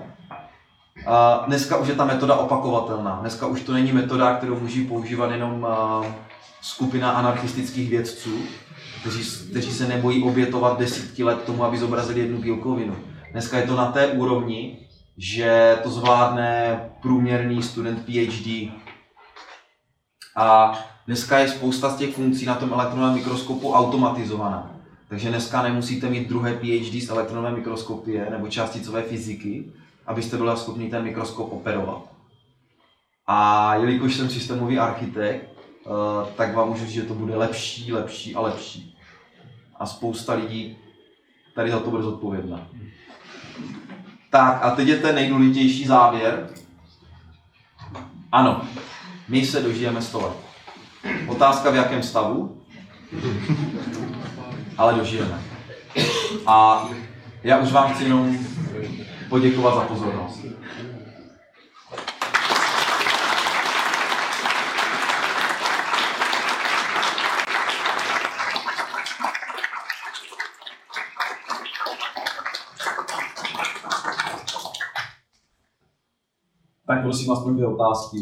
Dneska 1.47 1.77
už 1.77 1.89
je 1.89 1.95
ta 1.95 2.05
metoda 2.05 2.35
opakovatelná. 2.35 3.19
Dneska 3.21 3.47
už 3.47 3.63
to 3.63 3.73
není 3.73 3.93
metoda, 3.93 4.35
kterou 4.35 4.61
může 4.61 4.85
používat 4.85 5.31
jenom 5.31 5.67
eh, 5.71 6.15
skupina 6.63 7.11
anarchistických 7.11 7.91
vědců, 7.91 8.39
kteří, 9.01 9.51
kteří 9.51 9.73
se 9.73 9.89
nebojí 9.89 10.23
obětovat 10.23 10.79
desítky 10.79 11.25
let 11.25 11.43
tomu, 11.43 11.65
aby 11.65 11.79
zobrazili 11.79 12.21
jednu 12.21 12.39
bílkovinu. 12.39 12.97
Dneska 13.33 13.59
je 13.59 13.67
to 13.67 13.77
na 13.77 13.93
té 13.93 14.07
úrovni, 14.07 14.79
že 15.17 15.79
to 15.83 15.91
zvládne 15.91 16.81
průměrný 17.03 17.63
student 17.63 18.07
PhD. 18.07 18.73
A 20.37 20.79
dneska 21.07 21.39
je 21.39 21.49
spousta 21.49 21.91
z 21.91 21.97
těch 21.97 22.15
funkcí 22.15 22.47
na 22.47 22.55
tom 22.55 22.73
elektronovém 22.73 23.15
mikroskopu 23.15 23.73
automatizovaná. 23.73 24.77
Takže 25.09 25.29
dneska 25.29 25.63
nemusíte 25.63 26.11
mít 26.11 26.29
druhé 26.29 26.55
PhD 26.55 27.03
z 27.03 27.11
elektronové 27.11 27.51
mikroskopie 27.51 28.27
nebo 28.31 28.49
částicové 28.49 29.03
fyziky, 29.03 29.73
abyste 30.07 30.37
byli 30.37 30.57
schopni 30.57 30.91
ten 30.91 31.03
mikroskop 31.03 31.53
operovat. 31.53 32.03
A 33.27 33.75
jelikož 33.75 34.17
jsem 34.17 34.31
systémový 34.31 34.79
architekt, 34.79 35.51
eh, 35.87 36.33
tak 36.37 36.55
vám 36.55 36.69
můžu 36.69 36.85
říct, 36.85 36.95
že 36.95 37.03
to 37.03 37.15
bude 37.15 37.37
lepší, 37.37 37.93
lepší 37.93 38.35
a 38.35 38.41
lepší. 38.41 38.97
A 39.77 39.87
spousta 39.87 40.35
lidí 40.35 40.77
tady 41.55 41.71
za 41.71 41.81
to 41.81 41.91
bude 41.91 42.03
zodpovědná. 42.03 42.69
Tak 44.31 44.65
a 44.65 44.71
teď 44.71 44.89
je 44.89 44.97
ten 44.97 45.15
nejdůležitější 45.15 45.87
závěr. 45.87 46.49
Ano, 48.33 48.63
my 49.29 49.47
se 49.47 49.63
dožijeme 49.63 50.03
100 50.03 50.21
let. 50.21 50.37
Otázka 51.29 51.71
v 51.71 51.75
jakém 51.75 52.03
stavu, 52.03 52.63
ale 54.79 54.95
dožijeme. 54.95 55.39
A 56.47 56.89
já 57.43 57.59
už 57.59 57.73
vám 57.73 57.95
chci 57.95 58.05
jenom 58.05 58.39
poděkovat 59.29 59.75
za 59.75 59.81
pozornost. 59.81 60.41
Tak 76.91 77.03
prosím 77.03 77.33
aspoň 77.33 77.55
dvě 77.55 77.67
otázky. 77.67 78.17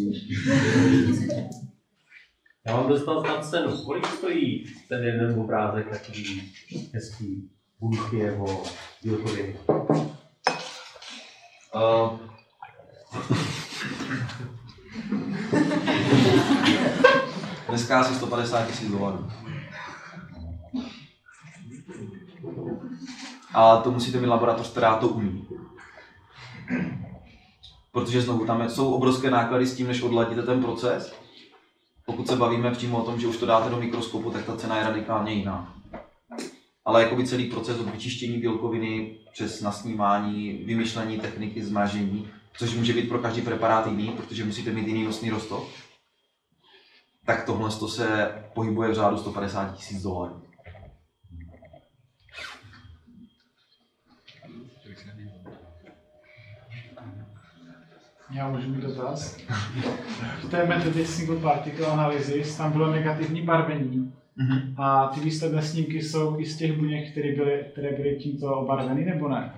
Já 2.66 2.76
mám 2.76 2.88
dostal 2.88 3.20
snad 3.20 3.50
cenu. 3.50 3.84
Kolik 3.84 4.06
stojí 4.06 4.64
ten 4.88 5.04
jeden 5.04 5.40
obrázek 5.40 5.90
takový 5.90 6.52
hezký 6.94 7.50
buňky 7.80 8.22
nebo 8.22 8.62
bílkoviny? 9.02 9.56
Uh, 11.74 12.18
dneska 17.68 18.00
asi 18.00 18.14
150 18.14 18.66
tisíc 18.66 18.90
dolarů. 18.90 19.30
A 23.54 23.76
to 23.76 23.90
musíte 23.90 24.20
mít 24.20 24.26
laboratoř, 24.26 24.70
která 24.70 24.96
to 24.96 25.08
umí. 25.08 25.46
Protože 27.98 28.22
znovu 28.22 28.46
tam 28.46 28.70
jsou 28.70 28.92
obrovské 28.92 29.30
náklady 29.30 29.66
s 29.66 29.76
tím, 29.76 29.86
než 29.86 30.02
odladíte 30.02 30.42
ten 30.42 30.62
proces. 30.62 31.14
Pokud 32.06 32.28
se 32.28 32.36
bavíme 32.36 32.70
přímo 32.70 33.02
o 33.02 33.04
tom, 33.04 33.20
že 33.20 33.26
už 33.26 33.36
to 33.36 33.46
dáte 33.46 33.70
do 33.70 33.80
mikroskopu, 33.80 34.30
tak 34.30 34.44
ta 34.44 34.56
cena 34.56 34.78
je 34.78 34.84
radikálně 34.84 35.32
jiná. 35.32 35.74
Ale 36.84 37.02
jakoby 37.02 37.26
celý 37.26 37.44
proces 37.44 37.80
od 37.80 37.90
vyčištění 37.90 38.38
bílkoviny 38.38 39.18
přes 39.32 39.62
nasnímání, 39.62 40.52
vymyšlení 40.52 41.18
techniky 41.18 41.64
zmražení, 41.64 42.28
což 42.58 42.74
může 42.74 42.92
být 42.92 43.08
pro 43.08 43.18
každý 43.18 43.42
preparát 43.42 43.86
jiný, 43.86 44.08
protože 44.08 44.44
musíte 44.44 44.70
mít 44.70 44.86
jiný 44.86 45.04
nosný 45.04 45.30
roztok, 45.30 45.68
tak 47.26 47.46
tohle 47.46 47.70
to 47.70 47.88
se 47.88 48.32
pohybuje 48.54 48.90
v 48.90 48.94
řádu 48.94 49.18
150 49.18 49.76
tisíc 49.76 50.02
dolarů. 50.02 50.47
Já 58.30 58.48
můžu 58.48 58.68
mít 58.68 58.80
dotaz. 58.80 59.36
V 60.42 60.50
té 60.50 60.66
metodě 60.66 61.06
single 61.06 61.36
particle 61.36 61.86
analysis 61.86 62.56
tam 62.56 62.72
bylo 62.72 62.92
negativní 62.92 63.42
barvení. 63.42 64.12
Mm-hmm. 64.38 64.74
A 64.76 65.06
ty 65.06 65.20
výsledné 65.20 65.62
snímky 65.62 66.02
jsou 66.02 66.40
i 66.40 66.46
z 66.46 66.56
těch 66.56 66.78
buněk, 66.78 67.10
které 67.10 67.34
byly, 67.34 67.64
které 67.72 67.96
byly 67.96 68.16
tímto 68.16 68.56
obarveny, 68.56 69.04
nebo 69.04 69.28
ne? 69.28 69.52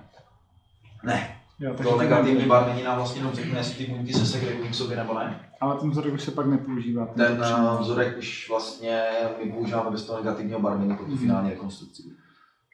Ne, 1.03 1.41
Jo, 1.61 1.73
to 1.83 1.97
negativní 1.97 2.45
barvení 2.45 2.83
nám 2.83 2.97
vlastně 2.97 3.19
jenom 3.19 3.33
řekne, 3.33 3.59
jestli 3.59 3.85
ty 3.85 3.91
buňky 3.91 4.13
se 4.13 4.25
segregují 4.25 4.69
k 4.69 4.75
sobě 4.75 4.97
nebo 4.97 5.13
ne. 5.13 5.39
Ale 5.61 5.77
ten 5.79 5.89
vzorek 5.89 6.13
už 6.13 6.21
se 6.21 6.31
pak 6.31 6.45
nepoužívá. 6.45 7.05
Ten 7.05 7.43
eh, 7.43 7.81
vzorek 7.81 8.17
už 8.17 8.49
vlastně 8.49 9.03
my 9.43 9.51
používáme 9.51 9.91
bez 9.91 10.05
toho 10.05 10.23
negativního 10.23 10.59
barvení 10.59 10.95
pro 10.95 11.05
tu 11.05 11.17
finální 11.17 11.49
rekonstrukci. 11.49 12.03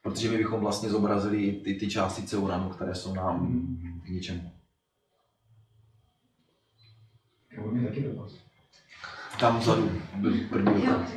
Protože 0.04 0.32
my 0.32 0.38
bychom 0.38 0.60
vlastně 0.60 0.90
zobrazili 0.90 1.52
ty, 1.52 1.74
ty 1.74 1.88
částice 1.88 2.38
uranu, 2.38 2.70
které 2.70 2.96
jsou 2.96 3.14
nám 3.14 3.68
k 4.06 4.10
ničemu. 4.10 4.52
Tam 9.40 9.60
vzadu 9.60 9.92
byl 10.16 10.34
první 10.50 10.86
dotaz. 10.86 11.12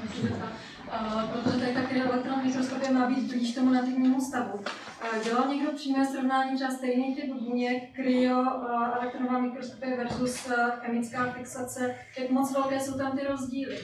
Uh, 0.91 1.31
protože 1.31 1.59
tady 1.59 1.73
ta 1.75 1.81
elektron 2.11 2.47
mikroskopie 2.47 2.93
má 2.93 3.07
být 3.07 3.33
blíž 3.33 3.55
tomu 3.55 3.71
nativnímu 3.73 4.21
stavu. 4.21 4.53
Uh, 4.55 5.25
dělal 5.25 5.49
někdo 5.49 5.73
přímé 5.73 6.07
srovnání 6.07 6.57
třeba 6.57 6.71
stejný 6.71 7.15
typ 7.15 7.35
buněk, 7.35 7.95
kryo, 7.95 8.41
uh, 8.41 8.97
elektronová 8.97 9.39
mikroskopie 9.39 9.97
versus 9.97 10.49
chemická 10.81 11.33
fixace, 11.33 11.95
jak 12.19 12.31
moc 12.31 12.53
velké 12.53 12.81
jsou 12.81 12.99
tam 12.99 13.19
ty 13.19 13.27
rozdíly? 13.27 13.79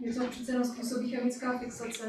Něco 0.00 0.26
přece 0.26 0.52
jenom 0.52 0.64
způsobí 0.64 1.10
chemická 1.10 1.58
fixace, 1.58 2.04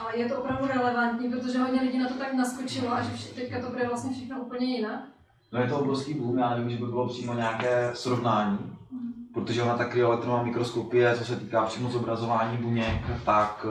ale 0.00 0.18
je 0.18 0.28
to 0.28 0.38
opravdu 0.38 0.66
relevantní, 0.66 1.30
protože 1.30 1.58
hodně 1.58 1.80
lidí 1.80 1.98
na 1.98 2.08
to 2.08 2.14
tak 2.14 2.34
naskočilo 2.34 2.92
a 2.92 3.02
že 3.02 3.34
teďka 3.34 3.60
to 3.60 3.70
bude 3.70 3.88
vlastně 3.88 4.12
všechno 4.12 4.40
úplně 4.40 4.76
jinak. 4.76 5.17
No 5.52 5.60
je 5.60 5.68
to 5.68 5.78
obrovský 5.78 6.14
boom, 6.14 6.38
já 6.38 6.50
nevím, 6.50 6.70
že 6.70 6.76
by 6.76 6.86
bylo 6.86 7.08
přímo 7.08 7.34
nějaké 7.34 7.90
srovnání, 7.94 8.58
protože 9.34 9.62
ona 9.62 9.76
ta 9.76 9.84
kryoelektronová 9.84 10.42
mikroskopie, 10.42 11.16
co 11.18 11.24
se 11.24 11.36
týká 11.36 11.64
přímo 11.66 11.90
zobrazování 11.90 12.56
buněk, 12.56 13.02
tak 13.24 13.66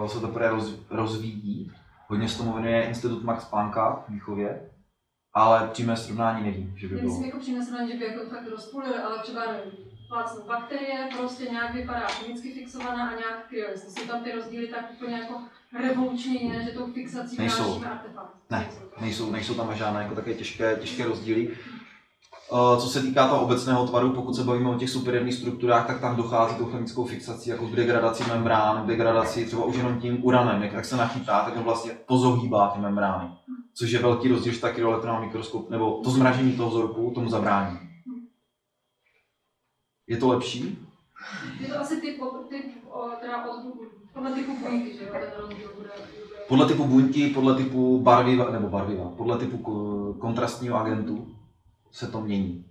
uh, 0.00 0.06
se 0.06 0.20
teprve 0.20 0.50
roz, 0.50 0.74
rozvíjí. 0.90 1.72
Hodně 2.08 2.28
se 2.28 2.38
tomu 2.38 2.52
věnuje 2.52 2.82
Institut 2.82 3.24
Max 3.24 3.44
Plancka 3.44 4.04
v 4.06 4.10
Míchově, 4.10 4.70
ale 5.34 5.68
přímé 5.72 5.96
srovnání 5.96 6.44
nevím, 6.44 6.74
že 6.76 6.88
by 6.88 6.94
bylo. 6.94 7.06
myslím 7.06 7.26
jako 7.26 7.38
přímé 7.38 7.64
srovnání, 7.64 7.92
že 7.92 7.98
by 7.98 8.04
jako 8.04 8.30
fakt 8.30 8.48
rozpůlili, 8.50 8.94
ale 8.94 9.18
třeba 9.22 9.40
nevím, 9.52 9.93
plácnou 10.14 10.42
bakterie, 10.48 11.08
prostě 11.16 11.44
nějak 11.44 11.74
vypadá 11.74 12.06
chemicky 12.06 12.52
fixovaná 12.52 13.08
a 13.08 13.10
nějak. 13.10 13.52
Jestli 13.52 13.90
jsou 13.90 14.06
tam 14.08 14.24
ty 14.24 14.32
rozdíly 14.32 14.66
tak 14.66 14.90
úplně 14.92 15.16
jako 15.16 15.34
revolučně 15.82 16.42
jiné, 16.42 16.64
že 16.64 16.70
tou 16.70 16.92
fixací 16.92 17.36
Nejsou. 17.38 17.82
artefakt. 17.90 18.34
Ne. 18.50 18.68
Nejsou, 19.00 19.30
nejsou 19.30 19.54
tam 19.54 19.74
žádné 19.74 20.02
jako 20.02 20.14
také 20.14 20.34
těžké, 20.34 20.76
těžké 20.76 21.04
rozdíly. 21.04 21.48
Eh, 22.52 22.80
Co 22.80 22.88
se 22.88 23.00
týká 23.02 23.28
toho 23.28 23.42
obecného 23.42 23.86
tvaru, 23.86 24.12
pokud 24.12 24.34
se 24.34 24.44
bavíme 24.44 24.70
o 24.70 24.78
těch 24.78 24.90
superjemných 24.90 25.34
strukturách, 25.34 25.86
tak 25.86 26.00
tam 26.00 26.16
dochází 26.16 26.56
tou 26.56 26.64
chemickou 26.66 27.04
fixací, 27.04 27.50
jako 27.50 27.66
k 27.66 27.76
degradaci 27.76 28.24
membrán, 28.28 28.82
k 28.84 28.86
degradaci 28.86 29.46
třeba 29.46 29.64
už 29.64 29.76
jenom 29.76 30.00
tím 30.00 30.24
uranem, 30.24 30.62
jak, 30.62 30.72
jak 30.72 30.84
se 30.84 30.96
nachytá, 30.96 31.44
tak 31.44 31.56
on 31.56 31.62
vlastně 31.62 31.92
pozohýbá 32.06 32.68
ty 32.68 32.80
membrány. 32.80 33.28
Což 33.74 33.90
je 33.90 33.98
velký 33.98 34.28
rozdíl, 34.28 34.52
že 34.52 34.60
ta 34.60 34.72
kryoelektronová 34.72 35.20
mikroskop, 35.20 35.70
nebo 35.70 36.00
to 36.04 36.10
zmražení 36.10 36.52
toho 36.52 36.70
vzorku 36.70 37.12
tomu 37.14 37.28
zabrání. 37.30 37.78
Je 40.06 40.16
to 40.16 40.28
lepší? 40.28 40.78
Je 41.60 41.68
to 41.68 41.80
asi 41.80 42.00
typ, 42.00 42.20
typ 42.48 42.64
teda 43.20 43.44
od, 43.44 43.60
podle 44.12 44.32
typu 44.32 44.56
buňky, 44.56 44.94
že 44.98 45.04
jo, 45.04 45.10
ten 45.12 45.30
rozdíl 45.40 45.70
bude. 45.76 45.88
bude. 46.18 46.38
Podle 46.48 46.66
typu 46.66 46.84
buňky, 46.84 47.30
podle 47.30 47.54
typu 47.54 48.00
barviva, 48.00 48.50
nebo 48.50 48.68
barviva, 48.68 49.12
podle 49.16 49.38
typu 49.38 49.56
ko- 49.56 50.18
kontrastního 50.18 50.80
agentu 50.80 51.28
se 51.92 52.06
to 52.06 52.20
mění. 52.20 52.64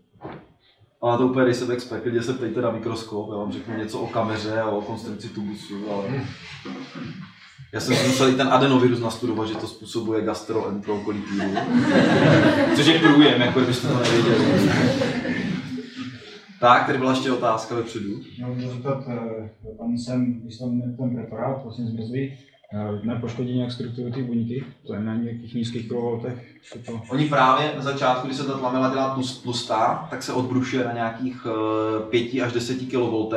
Ale 1.01 1.17
to 1.17 1.27
úplně 1.27 1.45
nejsem 1.45 1.71
expert, 1.71 2.01
klidně 2.01 2.23
se 2.23 2.33
ptejte 2.33 2.61
na 2.61 2.71
mikroskop, 2.71 3.29
já 3.31 3.37
vám 3.37 3.51
řeknu 3.51 3.77
něco 3.77 3.99
o 3.99 4.07
kameře 4.07 4.61
a 4.61 4.69
o 4.69 4.81
konstrukci 4.81 5.29
tubusu, 5.29 5.91
ale... 5.91 6.23
Já 7.73 7.79
jsem 7.79 7.95
si 7.95 8.07
musel 8.07 8.29
i 8.29 8.35
ten 8.35 8.47
adenovirus 8.47 8.99
nastudovat, 8.99 9.47
že 9.47 9.55
to 9.55 9.67
způsobuje 9.67 10.21
gastroenterokolitídu. 10.21 11.43
Což 12.75 12.85
je 12.85 12.99
průjem, 12.99 13.41
jako 13.41 13.59
kdybyste 13.59 13.87
to 13.87 13.93
nevěděli. 13.93 15.52
Tak, 16.63 16.85
tady 16.85 16.97
byla 16.97 17.11
ještě 17.11 17.31
otázka 17.31 17.75
vepředu. 17.75 18.09
Já 18.37 18.47
můžu 18.47 18.69
zeptat, 18.69 19.03
eh, 19.07 19.49
tam 19.77 19.97
jsem, 19.97 20.33
když 20.33 20.57
tam 20.57 20.81
ten 20.81 21.15
preparát 21.15 21.63
vlastně 21.63 21.85
zmrzlý, 21.85 22.33
eh, 22.73 23.07
nepoškodí 23.07 23.53
nějak 23.55 23.71
strukturu 23.71 24.11
ty 24.11 24.23
buňky? 24.23 24.63
To 24.87 24.93
je 24.93 24.99
na 24.99 25.15
nějakých 25.15 25.53
nízkých 25.53 25.87
kilovoltech? 25.87 26.55
to... 26.85 27.01
Oni 27.09 27.25
právě 27.25 27.73
na 27.75 27.81
začátku, 27.81 28.27
když 28.27 28.37
se 28.37 28.43
ta 28.43 28.57
lamela 28.57 28.89
dělá 28.89 29.17
tlus- 29.17 29.43
tlustá, 29.43 30.07
tak 30.09 30.23
se 30.23 30.33
odbrušuje 30.33 30.85
na 30.85 30.93
nějakých 30.93 31.47
5 32.09 32.41
až 32.41 32.53
10 32.53 32.77
kV 32.85 33.35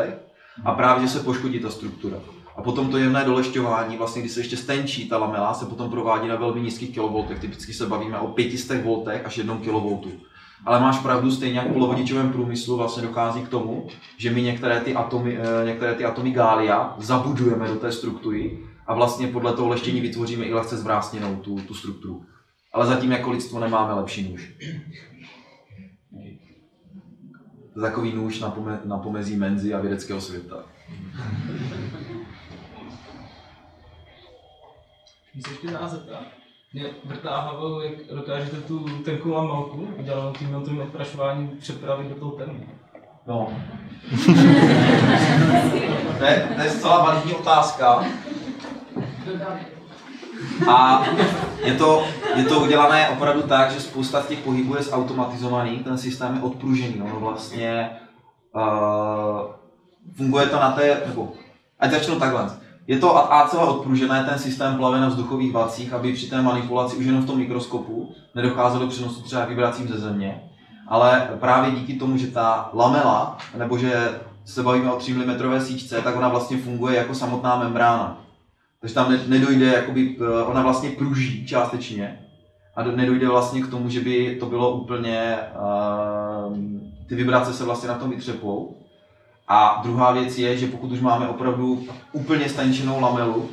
a 0.65 0.73
právě 0.73 1.07
že 1.07 1.13
se 1.13 1.21
poškodí 1.21 1.59
ta 1.59 1.71
struktura. 1.71 2.17
A 2.57 2.63
potom 2.63 2.91
to 2.91 2.99
jemné 2.99 3.25
dolešťování, 3.25 3.97
vlastně 3.97 4.23
když 4.23 4.33
se 4.33 4.41
ještě 4.41 4.57
stenčí 4.57 5.09
ta 5.09 5.19
lamela, 5.19 5.55
se 5.55 5.67
potom 5.67 5.91
provádí 5.91 6.29
na 6.29 6.37
velmi 6.37 6.61
nízkých 6.61 6.95
kilovoltech. 6.95 7.41
Typicky 7.41 7.73
se 7.73 7.87
bavíme 7.87 8.19
o 8.19 8.29
500 8.29 8.85
V 8.85 9.21
až 9.25 9.39
1 9.39 9.57
kV. 9.57 10.27
Ale 10.65 10.81
máš 10.81 10.99
pravdu, 10.99 11.31
stejně 11.31 11.59
jako 11.59 11.71
v 11.71 11.73
polovodičovém 11.73 12.33
průmyslu 12.33 12.77
vlastně 12.77 13.03
dochází 13.03 13.43
k 13.43 13.49
tomu, 13.49 13.89
že 14.17 14.31
my 14.31 14.43
některé 14.43 14.81
ty 14.81 14.95
atomy, 14.95 15.39
eh, 15.39 15.67
některé 15.67 15.95
ty 15.95 16.05
atomy 16.05 16.31
gália 16.31 16.95
zabudujeme 16.99 17.69
do 17.69 17.77
té 17.77 17.93
struktury 17.93 18.59
a 18.87 18.95
vlastně 18.95 19.29
podle 19.29 19.53
toho 19.53 19.69
leštění 19.69 20.01
vytvoříme 20.01 20.45
i 20.45 20.55
lehce 20.55 20.77
zvrásněnou 20.77 21.37
tu, 21.37 21.61
tu 21.61 21.75
strukturu. 21.75 22.25
Ale 22.73 22.87
zatím 22.87 23.13
jako 23.13 23.31
lidstvo 23.31 23.61
nemáme 23.61 23.95
lepší 23.95 24.31
nůž. 24.31 24.53
To 27.75 27.81
je 27.81 27.91
takový 27.91 28.13
nůž 28.13 28.41
na, 28.41 28.51
pome, 28.51 28.81
na 28.85 28.99
pomezí 28.99 29.75
a 29.75 29.81
vědeckého 29.81 30.21
světa. 30.21 30.65
Se 35.45 35.51
ještě 35.51 35.71
dá 35.71 35.89
zeptat, 35.89 36.23
mě 36.77 36.91
vrtá 37.05 37.41
hlavou, 37.41 37.81
jak 37.81 37.93
dokážete 38.15 38.57
tu 38.57 38.79
tenkou 39.05 39.31
lamelku, 39.31 39.89
udělanou 39.99 40.33
tím 40.33 40.51
miltovým 40.51 40.81
odprašováním, 40.81 41.49
přepravit 41.61 42.09
do 42.09 42.15
toho 42.15 42.31
termínu. 42.31 42.67
No. 43.27 43.49
to, 46.19 46.25
je, 46.25 46.49
to 46.57 46.63
je 46.63 46.71
zcela 46.71 47.05
validní 47.05 47.35
otázka. 47.35 48.05
A 50.71 51.05
je 51.65 51.75
to, 51.75 52.05
je 52.35 52.45
to 52.45 52.61
udělané 52.61 53.09
opravdu 53.09 53.43
tak, 53.43 53.71
že 53.71 53.81
spousta 53.81 54.23
těch 54.23 54.39
pohybů 54.39 54.77
je 54.77 54.83
zautomatizovaný, 54.83 55.79
ten 55.79 55.99
systém 55.99 56.35
je 56.35 56.43
odpružený, 56.43 57.03
ono 57.03 57.21
vlastně 57.21 57.91
uh, 58.55 58.63
funguje 60.17 60.47
to 60.47 60.57
na 60.57 60.73
té, 60.73 61.03
nebo 61.07 61.33
ať 61.79 61.91
začnu 61.91 62.19
takhle. 62.19 62.66
Je 62.87 62.99
to 62.99 63.33
AC 63.33 63.55
odpružené, 63.55 64.25
ten 64.25 64.39
systém 64.39 64.77
plave 64.77 65.01
na 65.01 65.09
vzduchových 65.09 65.53
vacích, 65.53 65.93
aby 65.93 66.13
při 66.13 66.27
té 66.31 66.43
manipulaci 66.43 66.97
už 66.97 67.07
jenom 67.07 67.23
v 67.23 67.27
tom 67.27 67.39
mikroskopu 67.39 68.15
nedocházelo 68.35 68.87
k 68.87 68.91
přenosu 68.91 69.23
třeba 69.23 69.45
vibracím 69.45 69.89
ze 69.89 69.99
země. 69.99 70.43
Ale 70.89 71.29
právě 71.41 71.71
díky 71.71 71.95
tomu, 71.95 72.17
že 72.17 72.27
ta 72.27 72.71
lamela, 72.73 73.39
nebo 73.59 73.79
že 73.79 74.21
se 74.45 74.63
bavíme 74.63 74.93
o 74.93 74.97
3 74.97 75.15
mm 75.15 75.61
síčce, 75.61 76.01
tak 76.01 76.17
ona 76.17 76.29
vlastně 76.29 76.59
funguje 76.59 76.97
jako 76.97 77.15
samotná 77.15 77.57
membrána. 77.57 78.21
Takže 78.81 78.95
tam 78.95 79.11
ne- 79.13 79.21
nedojde, 79.27 79.67
jakoby, 79.67 80.17
eh, 80.21 80.45
ona 80.45 80.63
vlastně 80.63 80.91
pruží 80.91 81.47
částečně 81.47 82.19
a 82.77 82.83
do- 82.83 82.97
nedojde 82.97 83.29
vlastně 83.29 83.63
k 83.63 83.71
tomu, 83.71 83.89
že 83.89 84.01
by 84.01 84.37
to 84.41 84.47
bylo 84.47 84.71
úplně, 84.71 85.37
uh, 86.49 86.57
ty 87.07 87.15
vibrace 87.15 87.53
se 87.53 87.65
vlastně 87.65 87.89
na 87.89 87.95
tom 87.95 88.11
vytřepou. 88.11 88.77
A 89.49 89.81
druhá 89.83 90.13
věc 90.13 90.39
je, 90.39 90.57
že 90.57 90.67
pokud 90.67 90.93
už 90.93 91.01
máme 91.01 91.29
opravdu 91.29 91.87
úplně 92.13 92.49
stenčenou 92.49 93.01
lamelu, 93.01 93.51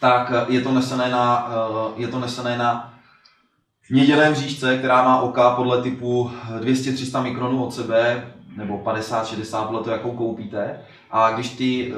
tak 0.00 0.32
je 0.48 0.60
to 0.60 0.72
nesené 0.72 1.10
na, 1.10 1.48
eh, 1.50 1.92
je 1.96 2.08
to 2.08 2.18
nesené 2.18 2.58
na 2.58 2.94
měděném 3.90 4.34
řížce, 4.34 4.78
která 4.78 5.04
má 5.04 5.20
oka 5.20 5.50
podle 5.50 5.82
typu 5.82 6.30
200-300 6.60 7.22
mikronů 7.22 7.64
od 7.64 7.74
sebe, 7.74 8.32
nebo 8.56 8.78
50-60 8.78 9.66
podle 9.66 9.82
toho, 9.82 9.96
jakou 9.96 10.10
koupíte. 10.10 10.80
A 11.10 11.30
když 11.30 11.50
ty, 11.50 11.92
eh, 11.92 11.96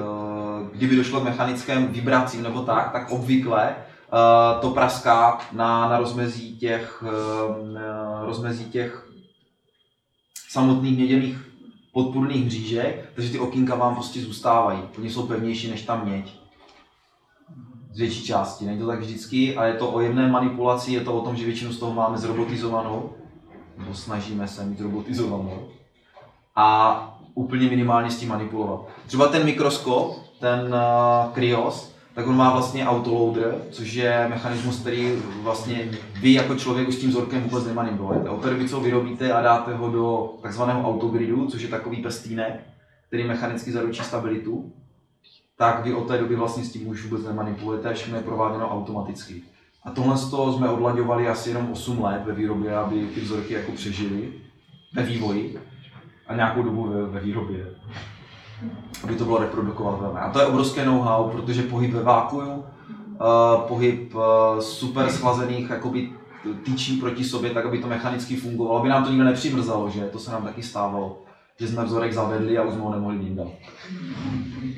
kdyby 0.73 0.97
došlo 0.97 1.21
k 1.21 1.25
mechanickým 1.25 1.87
vibracím 1.87 2.43
nebo 2.43 2.63
tak, 2.63 2.93
tak 2.93 3.11
obvykle 3.11 3.77
eh, 3.77 4.61
to 4.61 4.71
praská 4.71 5.39
na, 5.53 5.89
na 5.89 5.99
rozmezí 5.99 6.59
těch, 6.59 7.05
eh, 7.07 8.27
rozmezí 8.27 8.65
těch 8.65 9.09
samotných 10.49 10.97
měděných 10.97 11.39
podpůrných 11.97 12.47
mřížek, 12.47 13.11
takže 13.15 13.31
ty 13.31 13.39
okýnka 13.39 13.75
vám 13.75 13.95
prostě 13.95 14.21
zůstávají. 14.21 14.81
Oni 14.99 15.11
jsou 15.11 15.27
pevnější 15.27 15.71
než 15.71 15.83
ta 15.83 16.05
měď. 16.05 16.41
Z 17.93 17.99
větší 17.99 18.25
části. 18.25 18.65
Není 18.65 18.79
to 18.79 18.87
tak 18.87 19.01
vždycky, 19.01 19.57
a 19.57 19.65
je 19.65 19.75
to 19.75 19.91
o 19.91 20.01
jemné 20.01 20.29
manipulaci, 20.29 20.93
je 20.93 21.01
to 21.01 21.15
o 21.15 21.21
tom, 21.21 21.37
že 21.37 21.45
většinu 21.45 21.73
z 21.73 21.79
toho 21.79 21.95
máme 21.95 22.19
zrobotizovanou, 22.19 23.13
nebo 23.79 23.95
snažíme 23.95 24.49
se 24.49 24.65
mít 24.65 24.81
robotizovanou. 24.81 25.69
A 26.57 27.19
úplně 27.35 27.69
minimálně 27.69 28.11
s 28.11 28.19
tím 28.19 28.29
manipulovat. 28.29 28.81
Třeba 29.07 29.29
ten 29.29 29.45
mikroskop, 29.45 30.17
ten 30.41 30.75
uh, 30.75 31.33
Krios, 31.33 31.95
tak 32.17 32.27
on 32.27 32.37
má 32.37 32.53
vlastně 32.53 32.87
autoloader, 32.87 33.55
což 33.71 33.95
je 33.95 34.27
mechanismus, 34.29 34.81
který 34.81 35.13
vlastně 35.43 35.89
vy 36.21 36.33
jako 36.33 36.55
člověk 36.55 36.89
už 36.89 36.95
s 36.95 36.99
tím 36.99 37.11
vzorkem 37.11 37.43
vůbec 37.43 37.67
nemanipulujete. 37.67 38.29
Od 38.29 38.43
té 38.43 38.69
co 38.69 38.81
vyrobíte 38.81 39.33
a 39.33 39.43
dáte 39.43 39.75
ho 39.75 39.91
do 39.91 40.35
takzvaného 40.43 40.89
autogridu, 40.89 41.47
což 41.47 41.63
je 41.63 41.69
takový 41.69 42.03
prstínek, 42.03 42.61
který 43.09 43.25
mechanicky 43.25 43.73
zaručí 43.73 44.03
stabilitu, 44.03 44.73
tak 45.57 45.85
vy 45.85 45.95
od 45.95 46.09
té 46.09 46.19
doby 46.19 46.37
vlastně 46.37 46.65
s 46.65 46.73
tím 46.73 46.89
už 46.89 47.05
vůbec 47.05 47.27
nemanipulujete, 47.27 47.95
všechno 47.95 48.17
je 48.17 48.23
prováděno 48.23 48.71
automaticky. 48.71 49.43
A 49.85 49.91
tohle 49.91 50.17
z 50.17 50.31
toho 50.31 50.53
jsme 50.53 50.69
odlaďovali 50.69 51.29
asi 51.29 51.51
jenom 51.51 51.73
8 51.73 52.03
let 52.03 52.23
ve 52.25 52.33
výrobě, 52.33 52.77
aby 52.77 53.07
ty 53.15 53.21
vzorky 53.21 53.55
jako 53.55 53.73
přežily 53.73 54.33
ve 54.95 55.03
vývoji 55.03 55.59
a 56.27 56.35
nějakou 56.35 56.63
dobu 56.63 56.89
ve, 56.89 57.03
ve 57.07 57.21
výrobě 57.21 57.67
aby 59.03 59.15
to 59.15 59.25
bylo 59.25 59.39
reprodukovatelné. 59.39 60.21
A 60.21 60.31
to 60.31 60.41
je 60.41 60.47
obrovské 60.47 60.85
know-how, 60.85 61.31
protože 61.31 61.63
pohyb 61.63 61.93
ve 61.93 62.03
vákuju, 62.03 62.53
uh, 62.53 63.61
pohyb 63.69 64.15
uh, 64.15 64.23
super 64.61 65.11
schlazených 65.11 65.71
jakoby 65.71 66.11
tyčí 66.65 66.97
proti 66.97 67.25
sobě, 67.25 67.51
tak 67.51 67.67
aby 67.67 67.79
to 67.79 67.87
mechanicky 67.87 68.37
fungovalo, 68.37 68.81
aby 68.81 68.89
nám 68.89 69.05
to 69.05 69.11
nikdo 69.11 69.25
nepřimrzalo, 69.25 69.91
že? 69.91 70.01
To 70.01 70.19
se 70.19 70.31
nám 70.31 70.43
taky 70.43 70.63
stávalo, 70.63 71.23
že 71.61 71.69
jsme 71.69 71.85
vzorek 71.85 72.13
zavedli 72.13 72.59
a 72.59 72.63
už 72.63 72.75
jsme 72.75 72.83
ho 72.83 72.93
nemohli 72.93 73.19
vyndat. 73.19 73.49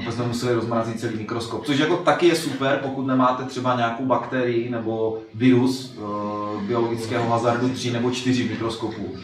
To 0.05 0.12
jsme 0.12 0.26
museli 0.26 0.55
rozmrazit 0.55 1.01
celý 1.01 1.16
mikroskop, 1.16 1.66
což 1.66 1.79
jako 1.79 1.97
taky 1.97 2.26
je 2.26 2.35
super, 2.37 2.81
pokud 2.83 3.07
nemáte 3.07 3.45
třeba 3.45 3.76
nějakou 3.76 4.07
bakterii 4.07 4.70
nebo 4.70 5.18
virus 5.35 5.97
uh, 5.97 6.62
biologického 6.62 7.31
hazardu 7.31 7.68
3 7.68 7.91
nebo 7.91 8.11
4 8.11 8.49
v 8.49 8.51
mikroskopu. 8.51 9.16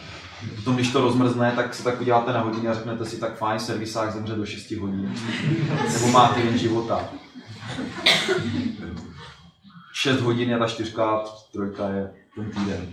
Potom, 0.57 0.75
když 0.75 0.93
to 0.93 1.01
rozmrzne, 1.01 1.53
tak 1.57 1.75
si 1.75 1.85
tak 1.85 2.01
uděláte 2.01 2.33
na 2.33 2.41
hodinu 2.41 2.71
a 2.71 2.75
řeknete 2.75 3.05
si, 3.05 3.17
tak 3.17 3.39
fajn, 3.39 3.61
servisák 3.61 4.13
zemře 4.13 4.35
do 4.35 4.47
6 4.47 4.71
hodin. 4.71 5.15
Nebo 5.93 6.09
má 6.09 6.29
týden 6.29 6.59
života. 6.59 7.09
6 9.93 10.21
hodin 10.21 10.51
je 10.51 10.59
ta 10.59 10.67
čtyřka, 10.67 11.25
trojka 11.53 11.89
je 11.89 12.15
ten 12.35 12.51
týden. 12.51 12.87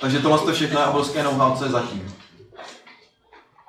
Takže 0.00 0.18
tohle 0.18 0.38
to 0.38 0.52
všechno 0.52 0.80
je 0.80 0.86
obrovské 0.86 1.22
know-how, 1.22 1.56
co 1.56 1.64
je 1.64 1.70
zatím. 1.70 2.02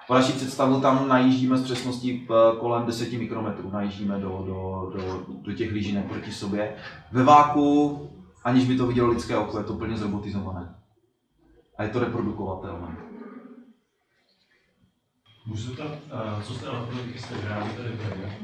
Po 0.07 0.13
naší 0.13 0.33
představu 0.33 0.81
tam 0.81 1.07
najíždíme 1.07 1.57
s 1.57 1.63
přesností 1.63 2.27
eh, 2.29 2.57
kolem 2.59 2.85
10 2.85 3.13
mikrometrů, 3.13 3.71
najíždíme 3.71 4.19
do, 4.19 4.29
do, 4.29 4.91
do, 4.95 5.25
do 5.41 5.53
těch 5.53 5.71
lížinek 5.71 6.05
proti 6.05 6.31
sobě. 6.31 6.75
Ve 7.11 7.23
váku, 7.23 7.99
aniž 8.43 8.65
by 8.65 8.77
to 8.77 8.87
vidělo 8.87 9.09
lidské 9.09 9.37
oko, 9.37 9.57
je 9.57 9.63
to 9.63 9.73
plně 9.73 9.97
zrobotizované. 9.97 10.78
A 11.79 11.83
je 11.83 11.89
to 11.89 11.99
reprodukovatelné. 11.99 12.97
Můžu 15.45 15.69
se 15.69 15.75
ptat, 15.75 15.91
eh, 15.91 16.43
co 16.43 16.53
z 16.53 16.59
té 16.59 16.67
elektroniky 16.67 17.19
jste 17.19 17.35
vyrábí 17.35 17.69
tady 17.73 17.89
v 17.89 17.95
Brně? 17.95 18.39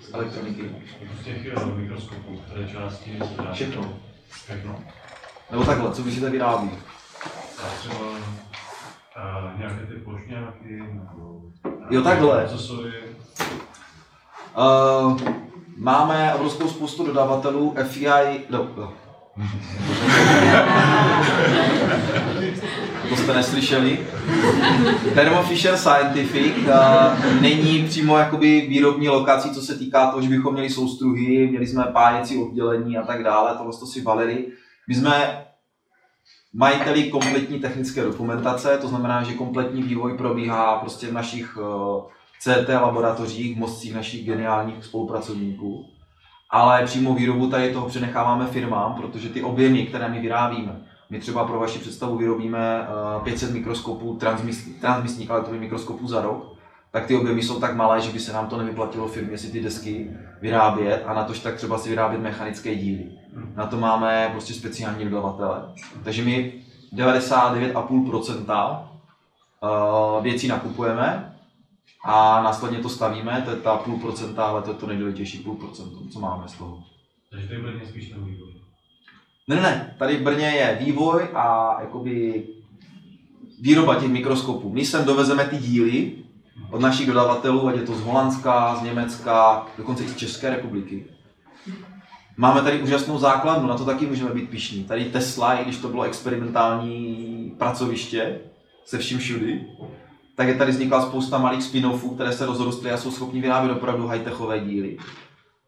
Z 0.00 0.14
elektroniky. 0.14 0.76
Z 1.20 1.24
těch 1.24 1.46
eh, 1.46 1.66
mikroskopů, 1.66 2.36
které 2.36 2.68
části 2.68 3.16
jste 3.16 3.26
vyrábí? 3.26 3.54
Všechno. 3.54 3.92
Všechno. 4.30 4.80
Nebo 5.50 5.64
takhle, 5.64 5.92
co 5.92 6.02
myslíte 6.02 6.30
vyrábí? 6.30 6.70
A 7.64 7.68
třeba 7.78 8.00
uh, 8.00 9.58
nějaké 9.58 9.86
ty 9.86 9.94
plošňáky, 9.94 10.78
nebo... 10.78 11.40
Jo, 11.90 12.02
takhle. 12.02 12.44
Procesory. 12.44 12.92
Uh, 14.56 15.20
máme 15.76 16.34
obrovskou 16.34 16.68
spoustu 16.68 17.06
dodavatelů 17.06 17.74
FEI, 17.84 18.46
no, 18.50 18.68
no. 18.76 18.92
To 23.08 23.16
jste 23.16 23.34
neslyšeli. 23.34 24.06
Thermo 25.14 25.42
Fisher 25.42 25.76
Scientific 25.76 26.56
uh, 26.56 27.40
není 27.40 27.84
přímo 27.88 28.18
jakoby 28.18 28.60
výrobní 28.60 29.08
lokací, 29.08 29.50
co 29.50 29.62
se 29.62 29.78
týká 29.78 30.10
toho, 30.10 30.22
že 30.22 30.28
bychom 30.28 30.52
měli 30.52 30.70
soustruhy, 30.70 31.46
měli 31.50 31.66
jsme 31.66 31.84
pájecí 31.84 32.38
oddělení 32.38 32.96
a 32.96 33.02
tak 33.02 33.24
dále, 33.24 33.54
tohle 33.56 33.72
to 33.80 33.86
si 33.86 34.02
valili. 34.02 34.46
My 34.88 34.94
jsme 34.94 35.44
majiteli 36.52 37.02
kompletní 37.02 37.60
technické 37.60 38.02
dokumentace, 38.02 38.78
to 38.78 38.88
znamená, 38.88 39.22
že 39.22 39.34
kompletní 39.34 39.82
vývoj 39.82 40.16
probíhá 40.16 40.78
prostě 40.78 41.06
v 41.06 41.12
našich 41.12 41.56
uh, 41.56 42.02
CT 42.40 42.68
laboratořích, 42.68 43.56
v 43.56 43.58
mozcích 43.58 43.94
našich 43.94 44.26
geniálních 44.26 44.84
spolupracovníků. 44.84 45.99
Ale 46.50 46.84
přímo 46.84 47.14
výrobu 47.14 47.50
tady 47.50 47.72
toho 47.72 47.88
přenecháváme 47.88 48.46
firmám, 48.46 48.94
protože 48.94 49.28
ty 49.28 49.42
objemy, 49.42 49.86
které 49.86 50.08
my 50.08 50.20
vyrábíme, 50.20 50.80
My 51.10 51.18
třeba 51.18 51.44
pro 51.44 51.60
vaši 51.60 51.78
představu 51.78 52.16
vyrobíme 52.16 52.88
uh, 53.16 53.22
500 53.22 53.50
mikroskopů, 53.50 54.16
transmis, 54.16 54.68
transmisních 54.80 55.30
elektronových 55.30 55.60
mikroskopů 55.60 56.08
za 56.08 56.22
rok, 56.22 56.56
tak 56.90 57.06
ty 57.06 57.16
objemy 57.16 57.42
jsou 57.42 57.60
tak 57.60 57.76
malé, 57.76 58.00
že 58.00 58.12
by 58.12 58.20
se 58.20 58.32
nám 58.32 58.46
to 58.46 58.56
nevyplatilo 58.56 59.08
firmě 59.08 59.38
si 59.38 59.52
ty 59.52 59.60
desky 59.60 60.10
vyrábět 60.40 61.04
a 61.06 61.14
na 61.14 61.24
tož 61.24 61.38
tak 61.38 61.54
třeba 61.54 61.78
si 61.78 61.88
vyrábět 61.88 62.18
mechanické 62.18 62.74
díly. 62.74 63.06
Na 63.56 63.66
to 63.66 63.76
máme 63.76 64.28
prostě 64.32 64.54
speciální 64.54 65.04
dodavatele. 65.04 65.62
Takže 66.04 66.24
my 66.24 66.52
99,5% 66.94 68.82
eh, 69.62 70.22
věcí 70.22 70.48
nakupujeme 70.48 71.36
a 72.04 72.42
následně 72.42 72.78
to 72.78 72.88
stavíme, 72.88 73.42
to 73.44 73.50
je 73.50 73.56
ta 73.56 73.76
půl 73.76 73.98
procenta, 73.98 74.44
ale 74.44 74.62
to 74.62 74.70
je 74.70 74.76
to 74.76 74.86
nejdůležitější 74.86 75.38
půl 75.38 75.54
procento, 75.54 75.98
co 76.12 76.20
máme 76.20 76.48
z 76.48 76.52
toho. 76.52 76.82
Takže 77.30 77.46
to 77.46 77.52
je 77.52 77.60
Brně 77.60 77.86
spíš 77.88 78.08
ten 78.08 78.24
vývoj. 78.24 78.48
Ne, 79.48 79.56
ne, 79.56 79.62
ne, 79.62 79.94
tady 79.98 80.16
v 80.16 80.22
Brně 80.22 80.46
je 80.46 80.78
vývoj 80.84 81.28
a 81.34 81.76
jakoby 81.80 82.44
výroba 83.60 83.94
těch 83.94 84.08
mikroskopů. 84.08 84.72
My 84.72 84.84
sem 84.84 85.04
dovezeme 85.04 85.44
ty 85.44 85.56
díly 85.56 86.12
od 86.70 86.80
našich 86.80 87.06
dodavatelů, 87.06 87.68
ať 87.68 87.76
je 87.76 87.82
to 87.82 87.94
z 87.94 88.00
Holandska, 88.00 88.76
z 88.76 88.82
Německa, 88.82 89.66
dokonce 89.78 90.04
i 90.04 90.08
z 90.08 90.16
České 90.16 90.50
republiky. 90.50 91.06
Máme 92.36 92.62
tady 92.62 92.82
úžasnou 92.82 93.18
základnu, 93.18 93.68
na 93.68 93.76
to 93.76 93.84
taky 93.84 94.06
můžeme 94.06 94.30
být 94.30 94.50
pišní. 94.50 94.84
Tady 94.84 95.04
Tesla, 95.04 95.54
i 95.54 95.64
když 95.64 95.78
to 95.78 95.88
bylo 95.88 96.02
experimentální 96.02 97.54
pracoviště 97.58 98.40
se 98.84 98.98
vším 98.98 99.18
všudy, 99.18 99.66
tak 100.40 100.48
je 100.48 100.54
tady 100.54 100.72
vznikla 100.72 101.02
spousta 101.02 101.38
malých 101.38 101.62
spin-offů, 101.62 102.14
které 102.14 102.32
se 102.32 102.46
rozrostly 102.46 102.90
a 102.90 102.96
jsou 102.96 103.10
schopni 103.10 103.40
vyrábět 103.40 103.72
opravdu 103.72 104.06
high-techové 104.06 104.60
díly. 104.60 104.98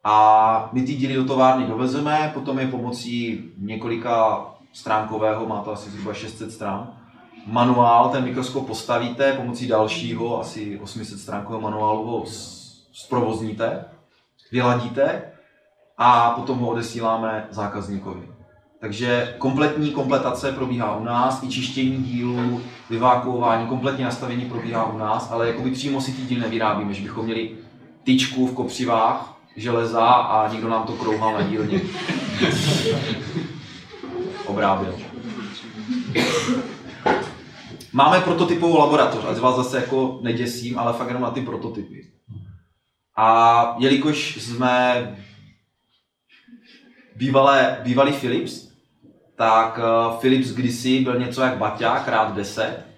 A 0.05 0.71
my 0.73 0.83
ty 0.83 0.95
díly 0.95 1.15
do 1.15 1.25
továrny 1.25 1.67
dovezeme, 1.67 2.31
potom 2.35 2.59
je 2.59 2.67
pomocí 2.67 3.45
několika 3.59 4.47
stránkového, 4.73 5.47
má 5.47 5.61
to 5.61 5.73
asi 5.73 5.91
zhruba 5.91 6.15
600 6.15 6.53
stran, 6.53 6.97
manuál, 7.47 8.09
ten 8.09 8.25
mikroskop 8.25 8.67
postavíte, 8.67 9.33
pomocí 9.33 9.69
dalšího, 9.69 10.41
asi 10.41 10.79
800 10.79 11.19
stránkového 11.19 11.61
manuálu 11.61 12.07
ho 12.07 12.25
zprovozníte, 12.93 13.85
vyladíte 14.53 15.23
a 15.99 16.31
potom 16.31 16.59
ho 16.59 16.69
odesíláme 16.69 17.47
zákazníkovi. 17.51 18.32
Takže 18.83 19.35
kompletní 19.39 19.91
kompletace 19.91 20.53
probíhá 20.53 20.97
u 20.97 21.05
nás, 21.05 21.43
i 21.43 21.49
čištění 21.49 22.03
dílů, 22.03 22.61
vyvákuování, 22.91 23.67
kompletní 23.67 24.05
nastavení 24.05 24.45
probíhá 24.45 24.93
u 24.93 24.99
nás, 24.99 25.31
ale 25.31 25.47
jakoby 25.47 25.71
přímo 25.71 26.01
si 26.01 26.13
ty 26.13 26.23
díly 26.23 26.41
nevyrábíme, 26.41 26.95
že 26.95 27.03
bychom 27.03 27.25
měli 27.25 27.51
tyčku 28.05 28.47
v 28.47 28.55
kopřivách, 28.55 29.41
železa 29.57 30.07
a 30.07 30.53
někdo 30.53 30.69
nám 30.69 30.87
to 30.87 30.93
krouhal 30.93 31.35
na 31.35 31.43
dílně. 31.43 31.81
Obrábil. 34.47 34.95
Máme 37.93 38.21
prototypovou 38.21 38.79
laboratoř, 38.79 39.25
ať 39.25 39.39
vás 39.39 39.57
zase 39.57 39.77
jako 39.77 40.19
neděsím, 40.23 40.79
ale 40.79 40.93
fakt 40.93 41.09
jenom 41.09 41.23
na 41.23 41.31
ty 41.31 41.41
prototypy. 41.41 42.07
A 43.17 43.77
jelikož 43.79 44.37
jsme 44.37 45.17
bývalé, 47.17 47.81
bývalý 47.85 48.13
Philips, 48.13 48.72
tak 49.37 49.81
eh, 49.83 50.17
Philips 50.21 50.49
kdysi 50.49 51.01
byl 51.01 51.19
něco 51.19 51.43
jak 51.43 51.59
Baťa 51.59 51.99
krát 52.05 52.35
10 52.35 52.93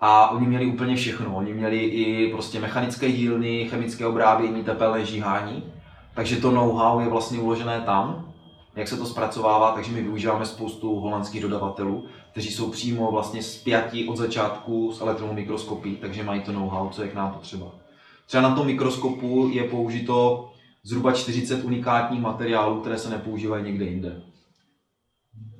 a 0.00 0.30
oni 0.30 0.46
měli 0.46 0.66
úplně 0.66 0.96
všechno. 0.96 1.36
Oni 1.36 1.54
měli 1.54 1.78
i 1.78 2.32
prostě 2.32 2.60
mechanické 2.60 3.12
dílny, 3.12 3.68
chemické 3.70 4.06
obrábění, 4.06 4.64
tepelné 4.64 5.06
žíhání. 5.06 5.72
Takže 6.14 6.36
to 6.36 6.50
know-how 6.50 7.00
je 7.00 7.08
vlastně 7.08 7.38
uložené 7.38 7.80
tam, 7.80 8.32
jak 8.76 8.88
se 8.88 8.96
to 8.96 9.06
zpracovává, 9.06 9.72
takže 9.72 9.92
my 9.92 10.02
využíváme 10.02 10.46
spoustu 10.46 11.00
holandských 11.00 11.42
dodavatelů, 11.42 12.04
kteří 12.32 12.50
jsou 12.50 12.70
přímo 12.70 13.12
vlastně 13.12 13.42
spjatí 13.42 14.08
od 14.08 14.16
začátku 14.16 14.92
s 14.92 15.00
elektronou 15.00 15.32
mikroskopí, 15.32 15.96
takže 15.96 16.22
mají 16.22 16.40
to 16.40 16.52
know-how, 16.52 16.88
co 16.88 17.02
je 17.02 17.08
k 17.08 17.14
nám 17.14 17.32
potřeba. 17.32 17.66
Třeba 18.26 18.42
na 18.42 18.54
tom 18.54 18.66
mikroskopu 18.66 19.50
je 19.52 19.64
použito 19.64 20.48
zhruba 20.82 21.12
40 21.12 21.64
unikátních 21.64 22.20
materiálů, 22.20 22.80
které 22.80 22.98
se 22.98 23.10
nepoužívají 23.10 23.64
někde 23.64 23.84
jinde. 23.84 24.22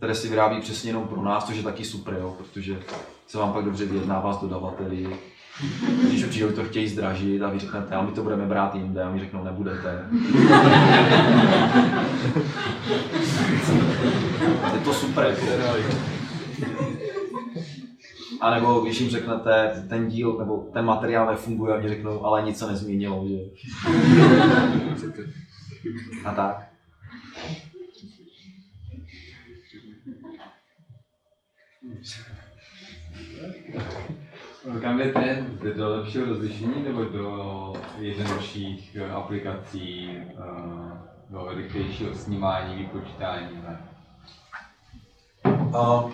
Které 0.03 0.15
si 0.15 0.29
vyrábí 0.29 0.61
přesně 0.61 0.91
jenom 0.91 1.09
pro 1.09 1.23
nás, 1.23 1.45
což 1.45 1.57
je 1.57 1.63
taky 1.63 1.85
super, 1.85 2.15
jo, 2.15 2.35
protože 2.39 2.79
se 3.27 3.39
vám 3.39 3.53
pak 3.53 3.65
dobře 3.65 3.85
vyjednává 3.85 4.33
s 4.33 4.41
dodavateli. 4.41 5.17
Když 6.09 6.25
přijdou, 6.25 6.53
to 6.53 6.65
chtějí 6.65 6.89
zdražit 6.89 7.43
a 7.43 7.51
vy 7.51 7.59
řeknete, 7.59 7.95
a 7.95 8.03
my 8.03 8.13
to 8.13 8.23
budeme 8.23 8.47
brát 8.47 8.75
jinde, 8.75 9.03
a 9.03 9.11
my 9.11 9.21
řeknou, 9.21 9.45
nebudete. 9.45 10.07
je 14.75 14.81
to 14.85 14.95
super, 14.95 15.25
jako. 15.25 15.47
A 18.41 18.51
nebo 18.51 18.81
když 18.81 19.01
jim 19.01 19.11
řeknete, 19.11 19.85
ten 19.89 20.09
díl 20.09 20.39
nebo 20.39 20.57
ten 20.73 20.85
materiál 20.85 21.27
nefunguje, 21.27 21.75
a 21.75 21.77
oni 21.77 21.89
řeknou, 21.89 22.27
ale 22.27 22.43
nic 22.43 22.59
se 22.59 22.67
nezměnilo, 22.67 23.25
že? 23.29 23.37
A 26.25 26.33
tak. 26.35 26.69
Kam 34.83 35.01
je 35.01 35.13
trend? 35.13 35.63
Jde 35.63 35.75
do 35.75 35.89
lepšího 35.89 36.27
rozlišení 36.27 36.83
nebo 36.83 37.05
do 37.05 37.73
jednodušších 37.99 38.97
eh, 38.97 39.11
aplikací, 39.11 40.11
eh, 40.11 40.33
do 41.31 41.49
rychlejšího 41.55 42.15
snímání, 42.15 42.77
vypočítání? 42.77 43.63
Ne? 43.69 43.89
Uh, 45.45 46.11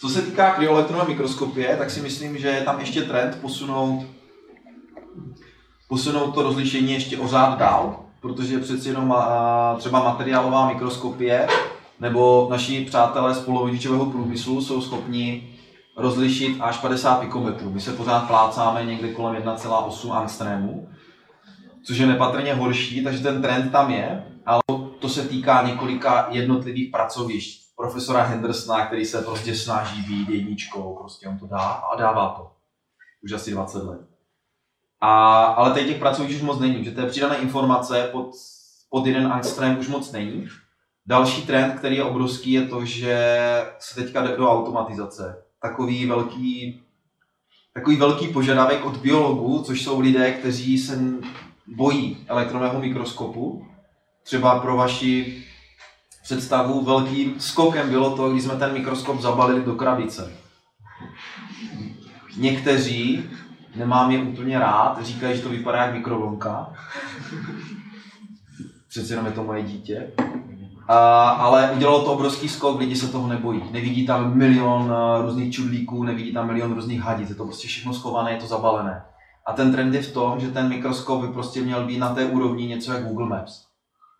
co 0.00 0.08
se 0.08 0.22
týká 0.22 0.54
kryoelektronové 0.54 1.08
mikroskopie, 1.08 1.76
tak 1.76 1.90
si 1.90 2.00
myslím, 2.00 2.38
že 2.38 2.48
je 2.48 2.62
tam 2.62 2.80
ještě 2.80 3.02
trend 3.02 3.38
posunout, 3.40 4.06
posunout 5.88 6.30
to 6.30 6.42
rozlišení 6.42 6.92
ještě 6.92 7.18
o 7.18 7.28
řád 7.28 7.58
dál, 7.58 8.04
protože 8.20 8.58
přeci 8.58 8.88
jenom 8.88 9.14
třeba 9.78 10.04
materiálová 10.04 10.68
mikroskopie 10.68 11.48
nebo 12.00 12.48
naši 12.50 12.84
přátelé 12.84 13.34
z 13.34 13.40
polovodičového 13.40 14.06
průmyslu 14.06 14.60
jsou 14.60 14.80
schopni 14.80 15.54
rozlišit 15.96 16.56
až 16.60 16.78
50 16.78 17.20
pikometrů. 17.20 17.70
My 17.70 17.80
se 17.80 17.92
pořád 17.92 18.26
plácáme 18.26 18.84
někde 18.84 19.12
kolem 19.12 19.42
1,8 19.42 20.12
angstrému, 20.12 20.88
což 21.86 21.98
je 21.98 22.06
nepatrně 22.06 22.54
horší, 22.54 23.04
takže 23.04 23.22
ten 23.22 23.42
trend 23.42 23.70
tam 23.70 23.90
je, 23.90 24.24
ale 24.46 24.62
to 24.98 25.08
se 25.08 25.28
týká 25.28 25.62
několika 25.66 26.26
jednotlivých 26.30 26.90
pracovišť. 26.90 27.60
Profesora 27.76 28.22
Hendersona, 28.22 28.86
který 28.86 29.04
se 29.04 29.22
prostě 29.22 29.54
snaží 29.54 30.02
být 30.02 30.28
jedničkou, 30.28 30.96
prostě 31.00 31.28
on 31.28 31.38
to 31.38 31.46
dá 31.46 31.58
a 31.58 31.96
dává 31.96 32.28
to. 32.28 32.52
Už 33.24 33.32
asi 33.32 33.50
20 33.50 33.82
let. 33.84 34.00
A, 35.00 35.44
ale 35.44 35.74
teď 35.74 35.86
těch 35.86 35.98
pracovišť 35.98 36.36
už 36.36 36.42
moc 36.42 36.58
není, 36.58 36.84
že 36.84 36.90
té 36.90 37.06
přidané 37.06 37.36
informace 37.36 38.08
pod, 38.12 38.30
pod 38.90 39.06
jeden 39.06 39.32
angstrém 39.32 39.78
už 39.78 39.88
moc 39.88 40.12
není. 40.12 40.48
Další 41.10 41.42
trend, 41.42 41.78
který 41.78 41.96
je 41.96 42.04
obrovský, 42.04 42.52
je 42.52 42.66
to, 42.66 42.84
že 42.84 43.36
se 43.78 43.94
teďka 43.94 44.22
jde 44.22 44.36
do 44.36 44.50
automatizace. 44.50 45.42
Takový 45.62 46.06
velký, 46.06 46.80
takový 47.74 47.96
velký 47.96 48.28
požadavek 48.28 48.84
od 48.84 48.96
biologů, 48.96 49.62
což 49.62 49.82
jsou 49.82 50.00
lidé, 50.00 50.32
kteří 50.32 50.78
se 50.78 50.98
bojí 51.66 52.24
elektronového 52.26 52.80
mikroskopu. 52.80 53.66
Třeba 54.22 54.60
pro 54.60 54.76
vaši 54.76 55.44
představu 56.22 56.84
velkým 56.84 57.40
skokem 57.40 57.90
bylo 57.90 58.16
to, 58.16 58.30
když 58.30 58.42
jsme 58.42 58.56
ten 58.56 58.72
mikroskop 58.72 59.20
zabalili 59.20 59.64
do 59.64 59.74
krabice. 59.74 60.32
Někteří, 62.36 63.24
nemám 63.76 64.10
je 64.10 64.18
úplně 64.18 64.58
rád, 64.58 65.04
říkají, 65.04 65.36
že 65.36 65.42
to 65.42 65.48
vypadá 65.48 65.78
jak 65.84 65.94
mikrovlnka. 65.94 66.72
Přece 68.88 69.12
jenom 69.12 69.26
je 69.26 69.32
to 69.32 69.44
moje 69.44 69.62
dítě. 69.62 70.12
A, 70.90 71.28
ale 71.28 71.70
udělalo 71.70 72.04
to 72.04 72.12
obrovský 72.12 72.48
skok, 72.48 72.78
lidi 72.78 72.96
se 72.96 73.08
toho 73.08 73.28
nebojí. 73.28 73.62
Nevidí 73.70 74.06
tam 74.06 74.36
milion 74.36 74.82
uh, 74.82 75.22
různých 75.22 75.54
čudlíků, 75.54 76.04
nevidí 76.04 76.32
tam 76.32 76.46
milion 76.46 76.74
různých 76.74 77.00
hadic, 77.00 77.28
je 77.28 77.34
to 77.34 77.44
prostě 77.44 77.68
všechno 77.68 77.94
schované, 77.94 78.32
je 78.32 78.40
to 78.40 78.46
zabalené. 78.46 79.04
A 79.46 79.52
ten 79.52 79.72
trend 79.72 79.94
je 79.94 80.02
v 80.02 80.12
tom, 80.12 80.40
že 80.40 80.50
ten 80.50 80.68
mikroskop 80.68 81.20
by 81.20 81.28
prostě 81.32 81.60
měl 81.60 81.86
být 81.86 81.98
na 81.98 82.14
té 82.14 82.24
úrovni 82.24 82.66
něco 82.66 82.92
jak 82.92 83.04
Google 83.04 83.28
Maps. 83.28 83.62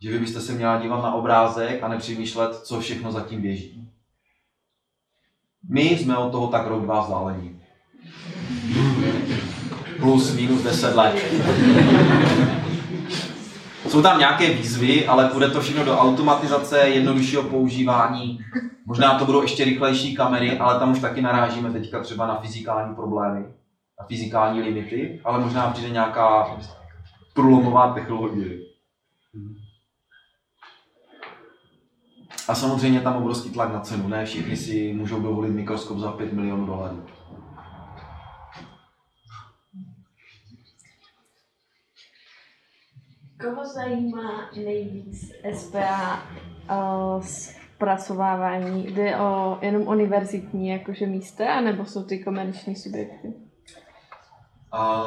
Že 0.02 0.12
vy 0.12 0.18
byste 0.18 0.40
se 0.40 0.52
měla 0.52 0.80
dívat 0.80 1.02
na 1.02 1.14
obrázek 1.14 1.82
a 1.82 1.88
nepřemýšlet, 1.88 2.54
co 2.54 2.80
všechno 2.80 3.12
zatím 3.12 3.42
běží. 3.42 3.90
My 5.68 5.82
jsme 5.82 6.16
od 6.16 6.30
toho 6.30 6.46
tak 6.46 6.66
rok 6.66 6.82
dva 6.82 7.02
vzdálení. 7.02 7.60
Plus, 10.00 10.34
minus 10.34 10.62
10 10.62 10.96
let. 10.96 12.59
Jsou 13.88 14.02
tam 14.02 14.18
nějaké 14.18 14.54
výzvy, 14.54 15.06
ale 15.06 15.30
bude 15.32 15.50
to 15.50 15.60
všechno 15.60 15.84
do 15.84 15.98
automatizace, 15.98 16.78
jednoduššího 16.78 17.42
používání. 17.42 18.38
Možná 18.86 19.18
to 19.18 19.24
budou 19.24 19.42
ještě 19.42 19.64
rychlejší 19.64 20.14
kamery, 20.14 20.58
ale 20.58 20.78
tam 20.78 20.92
už 20.92 21.00
taky 21.00 21.22
narážíme 21.22 21.70
teďka 21.70 22.00
třeba 22.00 22.26
na 22.26 22.40
fyzikální 22.40 22.94
problémy, 22.94 23.40
na 24.00 24.06
fyzikální 24.06 24.62
limity, 24.62 25.20
ale 25.24 25.40
možná 25.40 25.70
přijde 25.70 25.90
nějaká 25.90 26.56
průlomová 27.34 27.92
technologie. 27.92 28.58
A 32.48 32.54
samozřejmě 32.54 33.00
tam 33.00 33.16
obrovský 33.16 33.50
tlak 33.50 33.72
na 33.72 33.80
cenu, 33.80 34.08
ne 34.08 34.24
všichni 34.24 34.56
si 34.56 34.92
můžou 34.92 35.20
dovolit 35.20 35.50
mikroskop 35.50 35.98
za 35.98 36.12
5 36.12 36.32
milionů 36.32 36.66
dolarů. 36.66 37.04
Koho 43.42 43.66
zajímá 43.66 44.50
nejvíc 44.56 45.32
SPA 45.54 46.22
uh, 46.70 47.22
zpracovávání? 47.22 48.86
Jde 48.86 49.16
o 49.16 49.58
jenom 49.60 49.88
univerzitní 49.88 50.68
jakože 50.68 51.06
místa, 51.06 51.54
anebo 51.54 51.84
jsou 51.84 52.04
ty 52.04 52.24
komerční 52.24 52.76
subjekty? 52.76 53.34
A 54.72 55.02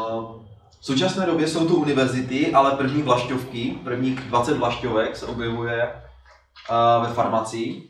v 0.79 0.86
současné 0.86 1.25
době 1.25 1.47
jsou 1.47 1.67
tu 1.67 1.75
univerzity, 1.75 2.53
ale 2.53 2.71
první 2.71 3.01
vlašťovky, 3.01 3.79
prvních 3.84 4.19
20 4.19 4.57
vlašťovek 4.57 5.15
se 5.15 5.25
objevuje 5.25 5.93
uh, 5.93 7.07
ve 7.07 7.13
farmacii. 7.13 7.89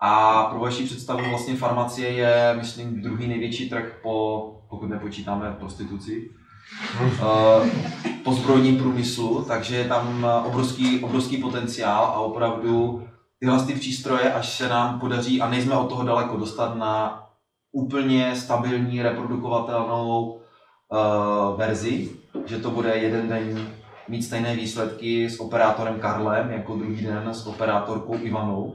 A 0.00 0.44
pro 0.44 0.60
vaši 0.60 0.84
představu 0.84 1.30
vlastně 1.30 1.56
farmacie 1.56 2.12
je, 2.12 2.54
myslím, 2.56 3.02
druhý 3.02 3.28
největší 3.28 3.68
trh 3.68 3.98
po, 4.02 4.46
pokud 4.70 4.86
nepočítáme 4.86 5.56
prostituci, 5.58 6.28
uh, 6.28 6.39
po 8.24 8.32
zbrojním 8.32 8.78
průmyslu, 8.78 9.44
takže 9.48 9.76
je 9.76 9.88
tam 9.88 10.26
obrovský, 10.44 11.00
obrovský 11.00 11.36
potenciál 11.36 12.04
a 12.04 12.20
opravdu 12.20 13.04
tyhle 13.40 13.66
ty 13.66 13.74
přístroje, 13.74 14.32
až 14.32 14.56
se 14.56 14.68
nám 14.68 15.00
podaří, 15.00 15.40
a 15.40 15.48
nejsme 15.48 15.74
od 15.74 15.88
toho 15.88 16.04
daleko, 16.04 16.36
dostat 16.36 16.74
na 16.74 17.22
úplně 17.72 18.36
stabilní, 18.36 19.02
reprodukovatelnou 19.02 20.24
uh, 20.32 21.58
verzi, 21.58 22.10
že 22.46 22.58
to 22.58 22.70
bude 22.70 22.96
jeden 22.96 23.28
den 23.28 23.72
mít 24.08 24.22
stejné 24.22 24.56
výsledky 24.56 25.30
s 25.30 25.40
operátorem 25.40 26.00
Karlem, 26.00 26.50
jako 26.50 26.76
druhý 26.76 27.02
den 27.02 27.28
s 27.32 27.46
operátorkou 27.46 28.18
Ivanou, 28.22 28.74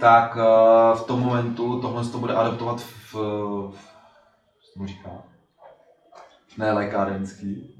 tak 0.00 0.36
uh, 0.36 0.98
v 0.98 1.06
tom 1.06 1.20
momentu 1.20 1.80
tohle 1.80 2.04
to 2.04 2.18
bude 2.18 2.34
adaptovat 2.34 2.80
v, 2.80 3.14
v 3.14 3.78
co 4.74 4.86
říká? 4.86 5.33
Ne 6.58 6.72
lékárenský. 6.72 7.74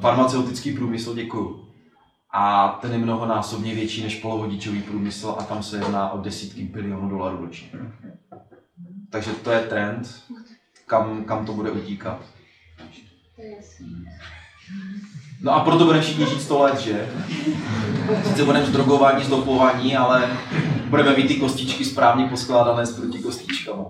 Farmaceutický 0.00 0.72
průmysl, 0.72 1.14
děkuju. 1.14 1.68
A 2.32 2.68
ten 2.82 2.92
je 2.92 2.98
mnohonásobně 2.98 3.74
větší 3.74 4.02
než 4.02 4.20
polovodičový 4.20 4.82
průmysl 4.82 5.36
a 5.38 5.42
tam 5.42 5.62
se 5.62 5.76
jedná 5.76 6.10
o 6.10 6.20
desítky 6.20 6.62
bilionů 6.62 7.08
dolarů 7.08 7.36
ročně. 7.36 7.68
Takže 9.10 9.30
to 9.30 9.50
je 9.50 9.60
trend, 9.60 10.22
kam, 10.86 11.24
kam 11.24 11.46
to 11.46 11.52
bude 11.52 11.70
utíkat. 11.70 12.20
No 15.42 15.52
a 15.52 15.60
proto 15.60 15.84
budeme 15.84 16.02
všichni 16.02 16.26
žít 16.26 16.42
100 16.42 16.62
let, 16.62 16.80
že? 16.80 17.08
Sice 18.24 18.44
budeme 18.44 18.66
zdrogování, 18.66 19.24
zdopovaní, 19.24 19.96
ale 19.96 20.36
budeme 20.88 21.16
mít 21.16 21.28
ty 21.28 21.34
kostičky 21.34 21.84
správně 21.84 22.26
poskládané 22.28 22.86
s 22.86 22.96
protikostičkama. 22.96 23.84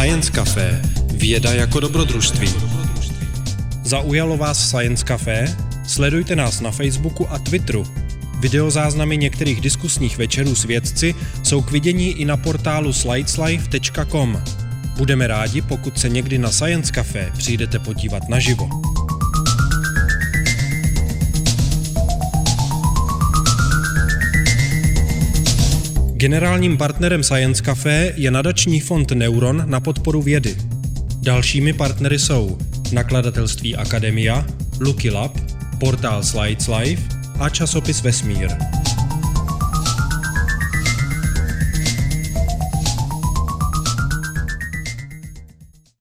Science 0.00 0.32
Café. 0.32 0.82
Věda 1.14 1.52
jako 1.52 1.80
dobrodružství. 1.80 2.48
Zaujalo 3.84 4.36
vás 4.36 4.68
Science 4.68 5.04
Café? 5.04 5.56
Sledujte 5.86 6.36
nás 6.36 6.60
na 6.60 6.70
Facebooku 6.70 7.30
a 7.30 7.38
Twitteru. 7.38 7.86
Videozáznamy 8.38 9.16
některých 9.16 9.60
diskusních 9.60 10.18
večerů 10.18 10.54
s 10.54 10.64
vědci 10.64 11.14
jsou 11.42 11.62
k 11.62 11.70
vidění 11.70 12.10
i 12.10 12.24
na 12.24 12.36
portálu 12.36 12.92
slideslife.com. 12.92 14.42
Budeme 14.96 15.26
rádi, 15.26 15.62
pokud 15.62 15.98
se 15.98 16.08
někdy 16.08 16.38
na 16.38 16.50
Science 16.50 16.92
Café 16.92 17.32
přijdete 17.38 17.78
podívat 17.78 18.28
naživo. 18.28 18.89
Generálním 26.20 26.76
partnerem 26.76 27.22
Science 27.22 27.62
Café 27.62 28.12
je 28.16 28.30
nadační 28.30 28.80
fond 28.80 29.10
Neuron 29.12 29.62
na 29.66 29.80
podporu 29.80 30.22
vědy. 30.22 30.56
Dalšími 31.22 31.72
partnery 31.72 32.18
jsou 32.18 32.58
nakladatelství 32.92 33.76
Akademia, 33.76 34.46
Lucky 34.80 35.10
Lab, 35.10 35.38
portál 35.78 36.22
Slides 36.22 36.68
Life 36.68 37.02
a 37.38 37.48
časopis 37.48 38.02
Vesmír. 38.02 38.50